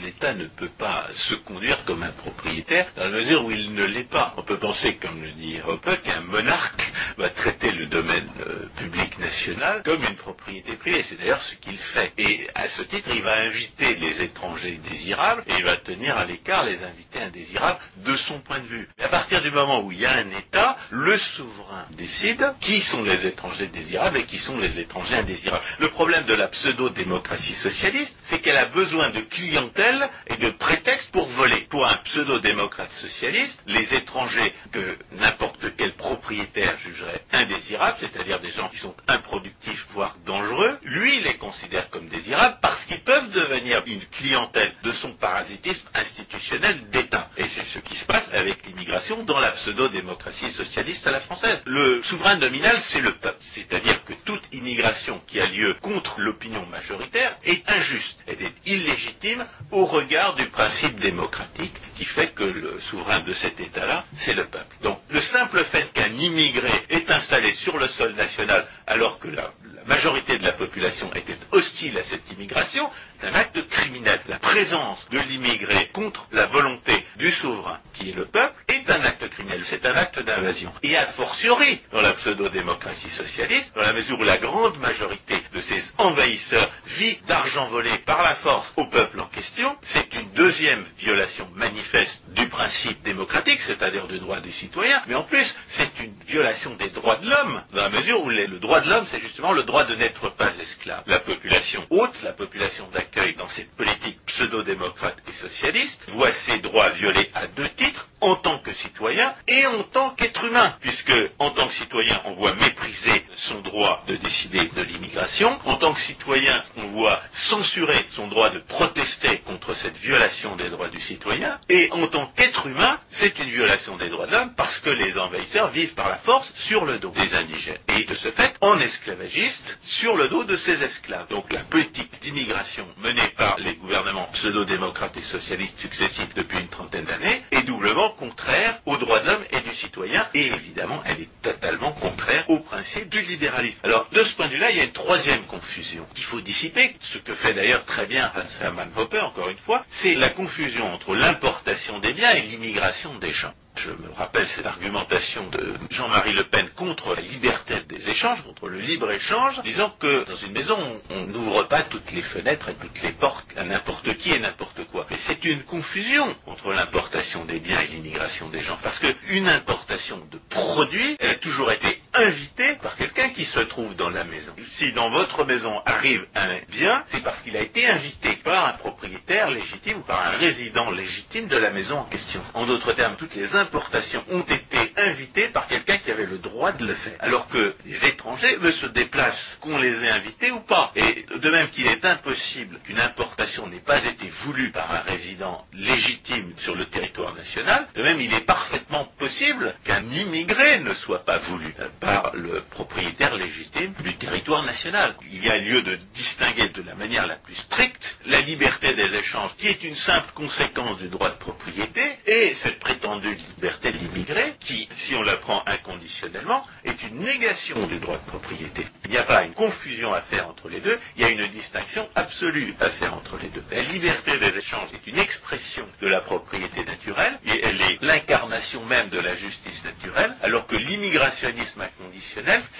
l'État 0.09 0.33
ne 0.33 0.47
peut 0.47 0.71
pas 0.75 1.05
se 1.13 1.35
conduire 1.35 1.85
comme 1.85 2.01
un 2.01 2.11
propriétaire 2.11 2.87
dans 2.95 3.03
la 3.03 3.09
mesure 3.09 3.45
où 3.45 3.51
il 3.51 3.75
ne 3.75 3.85
l'est 3.85 4.09
pas. 4.09 4.33
On 4.37 4.41
peut 4.41 4.57
penser, 4.57 4.95
comme 4.95 5.21
le 5.21 5.33
dit 5.33 5.59
Hoppe, 5.63 6.01
qu'un 6.01 6.21
monarque 6.21 6.91
va 7.17 7.29
traiter 7.29 7.71
le 7.71 7.85
domaine 7.85 8.27
euh, 8.39 8.65
public 8.77 9.19
national 9.19 9.83
comme 9.85 10.03
une 10.03 10.15
propriété 10.15 10.73
privée. 10.77 11.05
C'est 11.07 11.19
d'ailleurs 11.19 11.43
ce 11.43 11.53
qu'il 11.57 11.77
fait. 11.77 12.11
Et 12.17 12.47
à 12.55 12.67
ce 12.69 12.81
titre, 12.81 13.09
il 13.13 13.21
va 13.21 13.37
inviter 13.37 13.93
les 13.95 14.23
étrangers 14.23 14.79
désirables 14.89 15.43
et 15.45 15.53
il 15.59 15.63
va 15.63 15.77
tenir 15.77 16.17
à 16.17 16.25
l'écart 16.25 16.65
les 16.65 16.81
invités 16.83 17.21
indésirables 17.21 17.79
de 17.97 18.17
son 18.17 18.39
point 18.39 18.61
de 18.61 18.65
vue. 18.65 18.89
Et 18.97 19.03
à 19.03 19.09
partir 19.09 19.43
du 19.43 19.51
moment 19.51 19.83
où 19.83 19.91
il 19.91 19.99
y 19.99 20.07
a 20.07 20.13
un 20.13 20.31
État, 20.31 20.75
le 20.89 21.19
souverain 21.19 21.85
décide 21.91 22.51
qui 22.61 22.81
sont 22.81 23.03
les 23.03 23.27
étrangers 23.27 23.67
désirables 23.67 24.17
et 24.17 24.25
qui 24.25 24.39
sont 24.39 24.57
les 24.57 24.79
étrangers 24.79 25.17
indésirables. 25.17 25.63
Le 25.77 25.89
problème 25.89 26.25
de 26.25 26.33
la 26.33 26.47
pseudo-démocratie 26.47 27.53
socialiste, 27.55 28.15
c'est 28.23 28.39
qu'elle 28.39 28.57
a 28.57 28.65
besoin 28.65 29.11
de 29.11 29.21
clientèle 29.21 29.98
et 30.27 30.37
de 30.37 30.49
prétexte 30.51 31.11
pour 31.11 31.27
voler. 31.29 31.67
Pour 31.69 31.87
un 31.87 31.97
pseudo-démocrate 31.97 32.91
socialiste, 32.91 33.61
les 33.67 33.93
étrangers 33.93 34.53
que 34.71 34.97
n'importe 35.13 35.75
quel 35.77 35.93
propriétaire 35.93 36.77
jugerait 36.77 37.21
indésirables, 37.31 37.97
c'est-à-dire 37.99 38.39
des 38.39 38.51
gens 38.51 38.69
qui 38.69 38.77
sont 38.77 38.95
improductifs, 39.07 39.85
voire 39.91 40.15
dangereux, 40.25 40.77
lui 40.83 41.21
les 41.21 41.35
considère 41.35 41.89
comme 41.89 42.07
désirables 42.07 42.57
parce 42.61 42.83
qu'ils 42.85 43.01
peuvent 43.01 43.31
devenir 43.31 43.83
une 43.85 44.05
clientèle 44.07 44.73
de 44.83 44.91
son 44.91 45.13
parasitisme 45.13 45.87
institutionnel 45.93 46.89
d'État. 46.91 47.29
Et 47.37 47.47
c'est 47.47 47.65
ce 47.65 47.79
qui 47.79 47.95
se 47.95 48.05
passe 48.05 48.29
avec 48.33 48.65
l'immigration 48.65 49.23
dans 49.23 49.39
la 49.39 49.51
pseudo-démocratie 49.51 50.51
socialiste 50.51 51.05
à 51.07 51.11
la 51.11 51.19
française. 51.19 51.61
Le 51.65 52.01
souverain 52.03 52.37
nominal, 52.37 52.77
c'est 52.79 53.01
le 53.01 53.13
peuple. 53.13 53.37
C'est-à-dire 53.53 54.03
que 54.05 54.13
toute 54.25 54.43
immigration 54.51 55.21
qui 55.27 55.39
a 55.39 55.47
lieu 55.47 55.75
contre 55.81 56.19
l'opinion 56.19 56.65
majoritaire 56.67 57.37
est 57.43 57.67
injuste. 57.69 58.17
Elle 58.27 58.41
est 58.41 58.55
illégitime 58.65 59.45
au 59.71 59.78
regard 59.85 60.35
du 60.35 60.45
principe 60.47 60.99
démocratique 60.99 61.75
qui 61.95 62.05
fait 62.05 62.33
que 62.33 62.43
le 62.43 62.79
souverain 62.79 63.19
de 63.21 63.33
cet 63.33 63.59
État-là, 63.59 64.05
c'est 64.17 64.33
le 64.33 64.45
peuple. 64.45 64.75
Donc 64.81 64.99
le 65.09 65.21
simple 65.21 65.63
fait 65.65 65.91
qu'un 65.93 66.11
immigré 66.11 66.71
est 66.89 67.09
installé 67.09 67.53
sur 67.53 67.77
le 67.77 67.87
sol 67.89 68.13
national 68.15 68.65
alors 68.87 69.19
que 69.19 69.27
la, 69.27 69.51
la 69.75 69.83
majorité 69.85 70.37
de 70.37 70.43
la 70.43 70.53
population 70.53 71.11
était 71.13 71.37
hostile 71.51 71.97
à 71.97 72.03
cette 72.03 72.31
immigration, 72.31 72.89
est 73.21 73.27
un 73.27 73.33
acte 73.35 73.67
criminel. 73.69 74.19
La 74.27 74.39
présence 74.39 75.05
de 75.11 75.19
l'immigré 75.19 75.89
contre 75.93 76.27
la 76.31 76.47
volonté 76.47 77.05
du 77.17 77.31
souverain, 77.31 77.79
qui 77.93 78.09
est 78.09 78.15
le 78.15 78.25
peuple, 78.25 78.55
est 78.89 78.93
un 78.93 79.03
acte 79.03 79.29
criminel. 79.29 79.63
C'est 79.63 79.85
un 79.85 79.95
acte 79.95 80.19
d'invasion. 80.19 80.71
Et 80.83 80.95
a 80.97 81.07
fortiori, 81.07 81.81
dans 81.91 82.01
la 82.01 82.13
pseudo-démocratie 82.13 83.09
socialiste, 83.09 83.71
dans 83.75 83.81
la 83.81 83.93
mesure 83.93 84.19
où 84.19 84.23
la 84.23 84.37
grande 84.37 84.77
majorité 84.79 85.41
de 85.53 85.61
ces 85.61 85.81
envahisseurs 85.97 86.69
vit 86.97 87.19
d'argent 87.27 87.67
volé 87.69 87.91
par 88.05 88.23
la 88.23 88.35
force 88.35 88.71
au 88.77 88.85
peuple 88.87 89.19
en 89.19 89.27
question, 89.27 89.75
c'est 89.83 90.13
une 90.15 90.31
deuxième 90.33 90.85
violation 90.97 91.47
manifeste 91.55 92.21
du 92.35 92.47
principe 92.49 93.01
démocratique, 93.03 93.59
c'est-à-dire 93.61 94.07
du 94.07 94.19
droit 94.19 94.39
des 94.39 94.51
citoyens, 94.51 95.01
mais 95.07 95.15
en 95.15 95.23
plus, 95.23 95.55
c'est 95.67 95.89
une 95.99 96.13
violation 96.27 96.75
des 96.75 96.89
droits 96.89 97.17
de 97.17 97.29
l'homme, 97.29 97.63
dans 97.73 97.83
la 97.83 97.89
mesure 97.89 98.21
où 98.23 98.29
le 98.29 98.59
droit 98.59 98.81
de 98.81 98.89
l'homme, 98.89 99.05
c'est 99.09 99.19
justement 99.19 99.51
le 99.51 99.63
droit 99.63 99.85
de 99.85 99.95
n'être 99.95 100.29
pas 100.35 100.55
esclave. 100.57 101.03
La 101.07 101.19
population 101.19 101.85
haute, 101.89 102.21
la 102.23 102.33
population 102.33 102.87
d'accueil 102.93 103.35
dans 103.35 103.47
cette 103.49 103.75
politique 103.75 104.17
pseudo-démocrate 104.25 105.17
et 105.27 105.33
socialiste, 105.33 106.01
voit 106.09 106.33
ses 106.33 106.59
droits 106.59 106.89
violés 106.89 107.29
à 107.33 107.47
deux 107.47 107.69
titres, 107.69 108.07
en 108.21 108.35
tant 108.35 108.59
que 108.59 108.73
citoyen 108.73 109.33
et 109.47 109.65
en 109.67 109.83
tant 109.83 110.09
qu'être 110.11 110.43
humain, 110.43 110.75
puisque 110.81 111.13
en 111.39 111.51
tant 111.51 111.67
que 111.67 111.73
citoyen, 111.73 112.21
on 112.25 112.33
voit 112.33 112.53
mépriser 112.55 113.25
son 113.37 113.61
droit 113.61 114.03
de 114.07 114.15
décider 114.15 114.67
de 114.75 114.81
l'immigration, 114.81 115.57
en 115.65 115.77
tant 115.77 115.93
que 115.93 116.01
citoyen, 116.01 116.61
on 116.77 116.87
voit 116.87 117.21
censurer 117.31 118.05
son 118.09 118.27
droit 118.27 118.49
de 118.49 118.59
protester 118.59 119.37
contre 119.45 119.73
cette 119.73 119.97
violation 119.97 120.55
des 120.57 120.69
droits 120.69 120.89
du 120.89 120.99
citoyen, 120.99 121.59
et 121.69 121.89
en 121.91 122.07
tant 122.07 122.18
qu'être 122.27 122.67
humain, 122.67 122.99
c'est 123.09 123.37
une 123.39 123.49
violation 123.49 123.97
des 123.97 124.09
droits 124.09 124.27
de 124.27 124.31
l'homme 124.31 124.53
parce 124.55 124.79
que 124.79 124.89
les 124.89 125.17
envahisseurs 125.17 125.69
vivent 125.69 125.93
par 125.93 126.09
la 126.09 126.17
force 126.17 126.51
sur 126.55 126.85
le 126.85 126.99
dos 126.99 127.11
des 127.11 127.33
indigènes, 127.35 127.77
et 127.87 128.03
de 128.03 128.13
ce 128.13 128.31
fait, 128.31 128.53
en 128.61 128.79
esclavagistes, 128.79 129.77
sur 129.81 130.15
le 130.17 130.27
dos 130.29 130.43
de 130.43 130.57
ces 130.57 130.81
esclaves. 130.83 131.27
Donc 131.29 131.51
la 131.51 131.61
politique 131.61 132.11
d'immigration 132.21 132.87
menée 132.97 133.29
par 133.37 133.57
les 133.59 133.75
gouvernements 133.75 134.29
pseudo-démocrates 134.33 135.17
et 135.17 135.21
socialistes 135.21 135.79
successifs 135.79 136.33
depuis 136.35 136.59
une 136.59 136.67
trentaine 136.69 137.05
d'années 137.05 137.43
est 137.51 137.63
doublement 137.63 138.09
contraire 138.11 138.79
aux 138.85 138.97
droits 138.97 139.19
de 139.19 139.27
l'homme 139.27 139.45
et 139.51 139.61
du 139.61 139.73
citoyen, 139.75 140.27
et 140.33 140.47
évidemment, 140.47 141.01
elle 141.05 141.21
est 141.21 141.41
totalement 141.41 141.91
contraire 141.93 142.45
au 142.49 142.59
principe 142.59 143.09
du 143.09 143.21
libéralisme. 143.21 143.79
Alors, 143.83 144.07
de 144.11 144.23
ce 144.23 144.35
point 144.35 144.47
de 144.47 144.53
vue-là, 144.53 144.71
il 144.71 144.77
y 144.77 144.81
a 144.81 144.85
une 144.85 144.91
troisième 144.91 145.43
confusion 145.45 146.05
qu'il 146.13 146.23
faut 146.25 146.41
dissiper, 146.41 146.95
ce 147.01 147.17
que 147.19 147.35
fait 147.35 147.53
d'ailleurs 147.53 147.85
très 147.85 148.05
bien 148.05 148.31
Hans 148.35 148.63
Hermann 148.63 148.91
Hoppe, 148.95 149.15
encore 149.21 149.49
une 149.49 149.57
fois, 149.57 149.83
c'est 150.01 150.15
la 150.15 150.29
confusion 150.29 150.93
entre 150.93 151.15
l'importation 151.15 151.99
des 151.99 152.08
biens 152.13 152.31
et 152.31 152.41
l'immigration 152.41 153.17
des 153.19 153.33
gens. 153.33 153.53
Je 153.75 153.91
me 153.91 154.11
rappelle 154.13 154.47
cette 154.47 154.65
argumentation 154.65 155.47
de 155.47 155.73
Jean-Marie 155.89 156.33
Le 156.33 156.43
Pen 156.43 156.69
contre 156.75 157.15
la 157.15 157.21
liberté 157.21 157.75
des 157.87 158.09
échanges, 158.09 158.43
contre 158.43 158.67
le 158.67 158.79
libre-échange, 158.79 159.61
disant 159.63 159.89
que 159.97 160.25
dans 160.25 160.35
une 160.35 160.51
maison, 160.51 161.01
on 161.09 161.27
n'ouvre 161.27 161.63
pas 161.63 161.83
toutes 161.83 162.11
les 162.11 162.21
fenêtres 162.21 162.67
et 162.67 162.75
toutes 162.75 163.01
les 163.01 163.13
portes 163.13 163.47
à 163.55 163.63
n'importe 163.63 164.13
qui 164.17 164.33
et 164.33 164.39
n'importe 164.39 164.83
quoi. 164.91 165.07
Mais 165.09 165.17
c'est 165.25 165.45
une 165.45 165.63
confusion 165.63 166.35
entre 166.45 166.73
l'importation 166.73 167.45
des 167.45 167.59
biens 167.59 167.79
et 167.79 167.87
l'immigration 167.87 168.49
des 168.49 168.59
gens. 168.59 168.77
Parce 168.83 168.99
qu'une 168.99 169.47
importation 169.47 170.27
de 170.29 170.39
produits, 170.49 171.15
elle 171.19 171.29
a 171.29 171.35
toujours 171.35 171.71
été 171.71 172.01
invitée 172.13 172.75
par 172.81 172.95
quelqu'un 172.95 173.29
qui 173.29 173.45
se 173.45 173.59
trouve 173.59 173.95
dans 173.95 174.09
la 174.09 174.23
maison. 174.23 174.53
Si 174.77 174.91
dans 174.93 175.09
votre 175.09 175.45
maison 175.45 175.81
arrive 175.85 176.25
un 176.35 176.59
bien, 176.69 177.03
c'est 177.07 177.23
parce 177.23 177.39
qu'il 177.41 177.55
a 177.55 177.61
été 177.61 177.87
invité 177.87 178.37
par 178.43 178.67
un 178.69 178.73
propriétaire 178.73 179.51
légitime 179.51 179.99
ou 179.99 180.03
par 180.03 180.25
un 180.25 180.31
résident 180.31 180.91
légitime 180.91 181.47
de 181.47 181.57
la 181.57 181.69
maison 181.69 181.99
en 181.99 182.05
question. 182.05 182.41
En 182.53 182.65
d'autres 182.65 182.93
termes, 182.93 183.15
toutes 183.17 183.35
les 183.35 183.55
importations 183.55 184.23
ont 184.29 184.41
été 184.41 184.93
invitées 184.97 185.49
par 185.49 185.67
quelqu'un 185.67 185.97
qui 185.97 186.11
avait 186.11 186.25
le 186.25 186.39
droit 186.39 186.71
de 186.71 186.85
le 186.85 186.95
faire. 186.95 187.15
Alors 187.19 187.47
que 187.49 187.75
les 187.85 188.05
étrangers, 188.05 188.57
eux, 188.61 188.71
se 188.73 188.87
déplacent, 188.87 189.57
qu'on 189.61 189.77
les 189.77 190.03
ait 190.03 190.09
invités 190.09 190.51
ou 190.51 190.61
pas. 190.61 190.91
Et 190.95 191.25
de 191.35 191.49
même 191.49 191.69
qu'il 191.69 191.87
est 191.87 192.03
impossible 192.05 192.79
qu'une 192.83 192.99
importation 192.99 193.67
n'ait 193.67 193.79
pas 193.79 194.03
été 194.03 194.29
voulue 194.43 194.71
par 194.71 194.91
un 194.91 194.99
résident 194.99 195.65
légitime 195.73 196.53
sur 196.57 196.75
le 196.75 196.85
territoire 196.85 197.35
national, 197.35 197.87
de 197.95 198.03
même 198.03 198.19
il 198.19 198.33
est 198.33 198.45
parfaitement 198.45 199.05
possible 199.17 199.73
qu'un 199.83 200.03
immigré 200.03 200.79
ne 200.79 200.93
soit 200.93 201.25
pas 201.25 201.37
voulu 201.37 201.73
par 201.99 202.31
le 202.33 202.61
propriétaire 202.69 203.35
légitime 203.35 203.93
du 204.03 204.15
territoire 204.15 204.63
national. 204.63 205.15
Il 205.31 205.43
y 205.43 205.49
a 205.49 205.57
lieu 205.57 205.81
de 205.81 205.97
distinguer 206.15 206.69
de 206.69 206.81
la 206.81 206.95
manière 206.95 207.27
la 207.27 207.35
plus 207.35 207.55
stricte 207.55 208.17
la 208.25 208.41
liberté 208.41 208.93
des 208.93 209.13
échanges, 209.15 209.55
qui 209.57 209.67
est 209.67 209.83
une 209.83 209.95
simple 209.95 210.31
conséquence 210.33 210.97
du 210.99 211.07
droit 211.09 211.29
de 211.29 211.37
propriété, 211.37 212.01
et 212.25 212.53
cette 212.55 212.79
prétendue 212.79 213.35
liberté 213.35 213.91
de 213.91 213.97
l'immigré, 213.97 214.53
qui, 214.59 214.87
si 214.93 215.15
on 215.15 215.21
la 215.21 215.37
prend 215.37 215.63
inconditionnellement, 215.65 216.65
est 216.83 217.01
une 217.03 217.19
négation 217.19 217.85
du 217.87 217.99
droit 217.99 218.17
de 218.17 218.25
propriété. 218.25 218.85
Il 219.05 219.11
n'y 219.11 219.17
a 219.17 219.23
pas 219.23 219.43
une 219.43 219.53
confusion 219.53 220.13
à 220.13 220.21
faire 220.21 220.47
entre 220.47 220.69
les 220.69 220.79
deux, 220.79 220.97
il 221.15 221.21
y 221.21 221.25
a 221.25 221.29
une 221.29 221.47
distinction 221.47 222.07
absolue 222.15 222.73
à 222.79 222.89
faire 222.91 223.13
entre 223.13 223.37
les 223.37 223.49
deux. 223.49 223.63
La 223.71 223.81
liberté 223.81 224.37
des 224.37 224.57
échanges 224.57 224.89
est 224.93 225.07
une 225.07 225.19
expression 225.19 225.85
de 226.01 226.07
la 226.07 226.21
propriété 226.21 226.83
naturelle, 226.85 227.39
et 227.45 227.65
elle 227.65 227.81
est 227.81 228.01
l'incarnation 228.01 228.85
même 228.85 229.09
de 229.09 229.19
la 229.19 229.35
justice 229.35 229.83
naturelle, 229.83 230.35
alors 230.41 230.67
que 230.67 230.75
l'immigrationnisme 230.75 231.88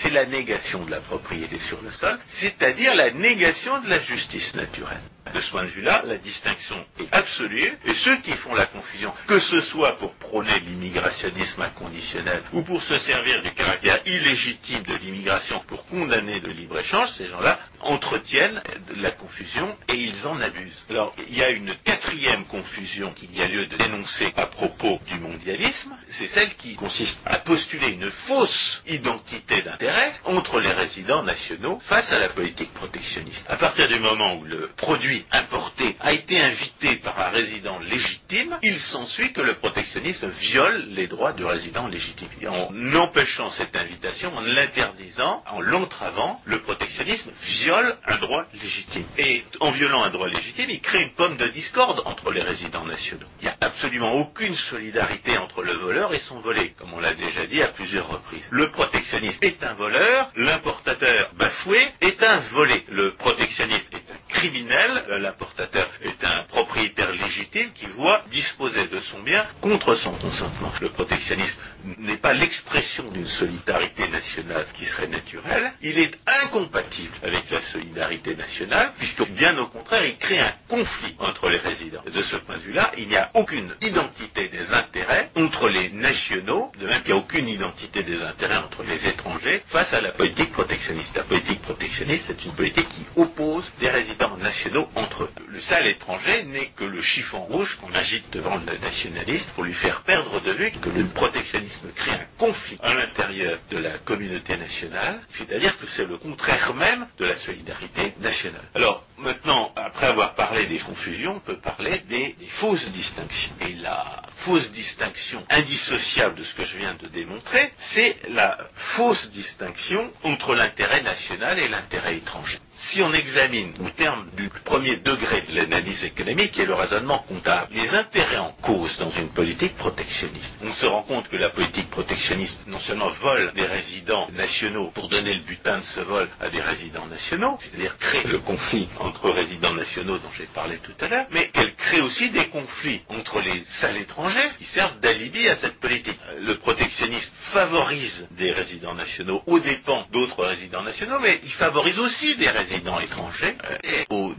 c'est 0.01 0.09
la 0.09 0.25
négation 0.25 0.83
de 0.85 0.91
la 0.91 0.99
propriété 1.01 1.59
sur 1.59 1.81
le 1.81 1.91
sol, 1.91 2.19
c'est-à-dire 2.27 2.95
la 2.95 3.11
négation 3.11 3.81
de 3.81 3.89
la 3.89 3.99
justice 3.99 4.53
naturelle. 4.55 5.01
De 5.33 5.41
ce 5.41 5.51
point 5.51 5.63
de 5.63 5.69
vue-là, 5.69 6.01
la 6.05 6.17
distinction 6.17 6.83
est 6.99 7.13
absolue, 7.13 7.77
et 7.85 7.93
ceux 7.93 8.17
qui 8.17 8.31
font 8.33 8.55
la 8.55 8.65
confusion, 8.65 9.13
que 9.27 9.39
ce 9.39 9.61
soit 9.61 9.97
pour 9.99 10.13
prôner 10.15 10.59
l'immigrationnisme 10.61 11.61
inconditionnel 11.61 12.41
ou 12.53 12.63
pour 12.63 12.81
se 12.81 12.97
servir 12.97 13.41
du 13.43 13.51
caractère 13.51 13.99
illégitime 14.05 14.83
de 14.83 14.95
l'immigration 14.95 15.59
pour 15.67 15.85
condamner 15.85 16.39
le 16.39 16.51
libre-échange, 16.51 17.09
ces 17.17 17.27
gens-là 17.27 17.59
entretiennent 17.81 18.61
la 18.97 19.11
confusion 19.11 19.75
et 19.87 19.95
ils 19.95 20.27
en 20.27 20.39
abusent. 20.39 20.83
Alors, 20.89 21.15
il 21.29 21.37
y 21.37 21.43
a 21.43 21.49
une 21.49 21.73
quatrième 21.83 22.45
confusion 22.45 23.11
qu'il 23.13 23.35
y 23.35 23.41
a 23.41 23.47
lieu 23.47 23.65
de 23.65 23.77
dénoncer 23.77 24.33
à 24.35 24.45
propos 24.47 24.99
du 25.07 25.19
mondialisme, 25.19 25.95
c'est 26.09 26.27
celle 26.27 26.55
qui 26.55 26.75
consiste 26.75 27.19
à 27.25 27.39
postuler 27.39 27.91
une 27.91 28.11
fausse 28.27 28.81
identité 28.87 29.61
d'intérêt 29.61 30.13
entre 30.25 30.59
les 30.59 30.71
résidents 30.71 31.23
nationaux 31.23 31.79
face 31.85 32.11
à 32.11 32.19
la 32.19 32.29
politique 32.29 32.73
protectionniste. 32.73 33.45
À 33.47 33.57
partir 33.57 33.87
du 33.87 33.99
moment 33.99 34.35
où 34.35 34.43
le 34.43 34.69
produit 34.75 35.25
importé 35.31 35.95
a 35.99 36.13
été 36.13 36.39
invité 36.39 36.95
par 36.97 37.19
un 37.19 37.29
résident 37.29 37.79
légitime, 37.79 38.57
il 38.63 38.79
s'ensuit 38.79 39.33
que 39.33 39.41
le 39.41 39.55
protectionnisme 39.55 40.27
viole 40.29 40.87
les 40.89 41.07
droits 41.07 41.33
du 41.33 41.45
résident 41.45 41.87
légitime. 41.87 42.29
En 42.47 42.95
empêchant 42.95 43.49
cette 43.51 43.75
invitation, 43.75 44.35
en 44.35 44.41
l'interdisant, 44.41 45.43
en 45.51 45.61
l'entravant, 45.61 46.41
le 46.45 46.59
protectionnisme 46.61 47.31
viole 47.41 47.68
un 47.77 48.17
droit 48.17 48.45
légitime. 48.53 49.05
Et 49.17 49.43
en 49.59 49.71
violant 49.71 50.03
un 50.03 50.09
droit 50.09 50.27
légitime, 50.27 50.69
il 50.69 50.81
crée 50.81 51.03
une 51.03 51.11
pomme 51.11 51.37
de 51.37 51.47
discorde 51.47 52.01
entre 52.05 52.31
les 52.31 52.41
résidents 52.41 52.85
nationaux. 52.85 53.27
Il 53.41 53.45
n'y 53.45 53.49
a 53.49 53.57
absolument 53.61 54.13
aucune 54.13 54.55
solidarité 54.55 55.37
entre 55.37 55.63
le 55.63 55.73
voleur 55.73 56.13
et 56.13 56.19
son 56.19 56.39
volé, 56.39 56.73
comme 56.77 56.93
on 56.93 56.99
l'a 56.99 57.13
déjà 57.13 57.45
dit 57.45 57.61
à 57.61 57.67
plusieurs 57.67 58.07
reprises. 58.07 58.47
Le 58.51 58.69
protectionniste 58.71 59.43
est 59.43 59.63
un 59.63 59.73
voleur, 59.73 60.29
l'importateur 60.35 61.29
bafoué 61.37 61.87
est 62.01 62.21
un 62.23 62.39
volé. 62.51 62.83
Le 62.89 63.15
protectionniste 63.15 63.93
est 63.93 64.11
un 64.11 64.33
criminel, 64.33 65.05
l'importateur 65.19 65.87
est 66.01 66.23
un 66.23 66.43
propriétaire 66.43 67.11
légitime 67.11 67.71
qui 67.73 67.85
voit 67.87 68.23
disposer 68.31 68.87
de 68.87 68.99
son 68.99 69.19
bien 69.21 69.45
contre 69.61 69.95
son 69.95 70.11
consentement. 70.11 70.71
Le 70.81 70.89
protectionnisme 70.89 71.59
n'est 71.97 72.17
pas 72.17 72.33
l'expression 72.33 73.09
d'une 73.11 73.25
solidarité 73.25 74.07
nationale 74.07 74.65
qui 74.73 74.85
serait 74.85 75.07
naturelle, 75.07 75.73
il 75.81 75.97
est 75.97 76.11
incompatible 76.43 77.13
avec 77.23 77.49
la 77.49 77.61
solidarité 77.71 78.35
nationale, 78.35 78.93
puisque 78.97 79.27
bien 79.29 79.57
au 79.57 79.67
contraire, 79.67 80.05
il 80.05 80.17
crée 80.17 80.39
un 80.39 80.53
conflit 80.67 81.15
entre 81.19 81.49
les 81.49 81.57
résidents. 81.57 82.03
De 82.13 82.21
ce 82.21 82.35
point 82.37 82.57
de 82.57 82.61
vue-là, 82.61 82.91
il 82.97 83.07
n'y 83.07 83.15
a 83.15 83.29
aucune 83.33 83.73
identité 83.81 84.49
des 84.49 84.73
intérêts 84.73 85.29
entre 85.35 85.69
les 85.69 85.89
nationaux, 85.89 86.71
de 86.79 86.87
même 86.87 87.01
qu'il 87.01 87.13
n'y 87.13 87.19
a 87.19 87.23
aucune 87.23 87.47
identité 87.47 88.03
des 88.03 88.21
intérêts 88.21 88.57
entre 88.57 88.83
les 88.83 89.07
étrangers 89.07 89.61
face 89.67 89.93
à 89.93 90.01
la 90.01 90.11
politique 90.11 90.51
protectionniste. 90.51 91.15
La 91.15 91.23
politique 91.23 91.61
protectionniste, 91.61 92.25
c'est 92.27 92.45
une 92.45 92.53
politique 92.53 92.89
qui 92.89 93.05
oppose 93.15 93.71
des 93.79 93.89
résidents 93.89 94.37
nationaux 94.37 94.89
entre 94.95 95.23
eux. 95.23 95.31
Le 95.47 95.61
sale 95.61 95.87
étranger 95.87 96.43
n'est 96.43 96.71
que 96.75 96.83
le 96.83 97.01
chiffon 97.01 97.39
rouge 97.45 97.77
qu'on 97.79 97.93
agite 97.93 98.29
devant 98.31 98.57
le 98.57 98.77
nationaliste 98.77 99.49
pour 99.51 99.63
lui 99.63 99.73
faire 99.73 100.01
perdre 100.01 100.41
de 100.41 100.51
vue 100.51 100.71
que 100.71 100.89
le 100.89 101.05
protectionnisme 101.05 101.68
crée 101.95 102.11
un 102.11 102.25
conflit 102.37 102.77
à 102.81 102.93
l'intérieur 102.93 103.59
de 103.69 103.77
la 103.77 103.97
communauté 103.99 104.57
nationale, 104.57 105.19
c'est-à-dire 105.33 105.77
que 105.77 105.87
c'est 105.87 106.05
le 106.05 106.17
contraire 106.17 106.73
même 106.73 107.07
de 107.17 107.25
la 107.25 107.35
solidarité 107.37 108.13
nationale. 108.19 108.65
Alors, 108.75 109.03
maintenant, 109.17 109.71
après 109.75 110.07
avoir 110.07 110.35
parlé 110.35 110.65
des 110.65 110.79
confusions, 110.79 111.35
on 111.37 111.39
peut 111.39 111.59
parler 111.59 111.99
des, 112.09 112.35
des 112.39 112.47
fausses 112.59 112.89
distinctions. 112.91 113.53
Et 113.61 113.73
la 113.75 114.21
fausse 114.45 114.71
distinction 114.71 115.43
indissociable 115.49 116.35
de 116.35 116.43
ce 116.43 116.55
que 116.55 116.65
je 116.65 116.77
viens 116.77 116.95
de 116.95 117.07
démontrer, 117.07 117.71
c'est 117.93 118.15
la 118.29 118.57
fausse 118.95 119.29
distinction 119.31 120.11
entre 120.23 120.55
l'intérêt 120.55 121.01
national 121.03 121.59
et 121.59 121.67
l'intérêt 121.67 122.17
étranger. 122.17 122.59
Si 122.81 123.01
on 123.01 123.11
examine 123.13 123.73
au 123.85 123.89
terme 123.89 124.29
du 124.37 124.47
premier 124.63 124.95
degré 124.97 125.41
de 125.41 125.53
l'analyse 125.55 126.05
économique, 126.05 126.57
est 126.57 126.65
le 126.65 126.73
raisonnement 126.73 127.19
comptable, 127.27 127.67
les 127.73 127.93
intérêts 127.93 128.37
en 128.37 128.53
cause 128.61 128.97
dans 128.99 129.09
une 129.09 129.27
politique 129.29 129.75
protectionniste, 129.75 130.55
on 130.63 130.73
se 130.73 130.85
rend 130.85 131.03
compte 131.03 131.27
que 131.27 131.35
la 131.35 131.49
politique 131.49 131.89
protectionniste 131.89 132.61
non 132.67 132.79
seulement 132.79 133.09
vole 133.09 133.51
des 133.53 133.65
résidents 133.65 134.27
nationaux 134.33 134.91
pour 134.93 135.09
donner 135.09 135.33
le 135.33 135.41
butin 135.41 135.79
de 135.79 135.83
ce 135.83 135.99
vol 135.99 136.29
à 136.39 136.47
des 136.49 136.61
résidents 136.61 137.05
nationaux, 137.07 137.57
c'est-à-dire 137.59 137.97
crée 137.97 138.23
le 138.23 138.39
conflit 138.39 138.87
entre 138.99 139.29
résidents 139.29 139.73
nationaux 139.73 140.17
dont 140.17 140.31
j'ai 140.37 140.45
parlé 140.47 140.77
tout 140.77 140.93
à 141.01 141.09
l'heure, 141.09 141.25
mais 141.31 141.49
qu'elle 141.49 141.75
crée 141.75 142.01
aussi 142.01 142.29
des 142.29 142.47
conflits 142.47 143.01
entre 143.09 143.41
les 143.41 143.61
salles 143.65 143.97
étrangers 143.97 144.49
qui 144.57 144.65
servent 144.65 144.99
d'alibi 145.01 145.49
à 145.49 145.57
cette 145.57 145.79
politique. 145.81 146.17
Le 146.41 146.55
protectionnisme 146.55 147.29
favorise 147.51 148.25
des 148.31 148.53
résidents 148.53 148.95
nationaux 148.95 149.43
aux 149.47 149.59
dépens 149.59 150.07
d'autres 150.13 150.45
résidents 150.45 150.83
nationaux, 150.83 151.19
mais 151.19 151.41
il 151.43 151.51
favorise 151.51 151.99
aussi 151.99 152.37
des 152.37 152.49
résidents 152.49 152.68
étrangers 152.75 153.55
et 153.83 154.05
aux 154.09 154.33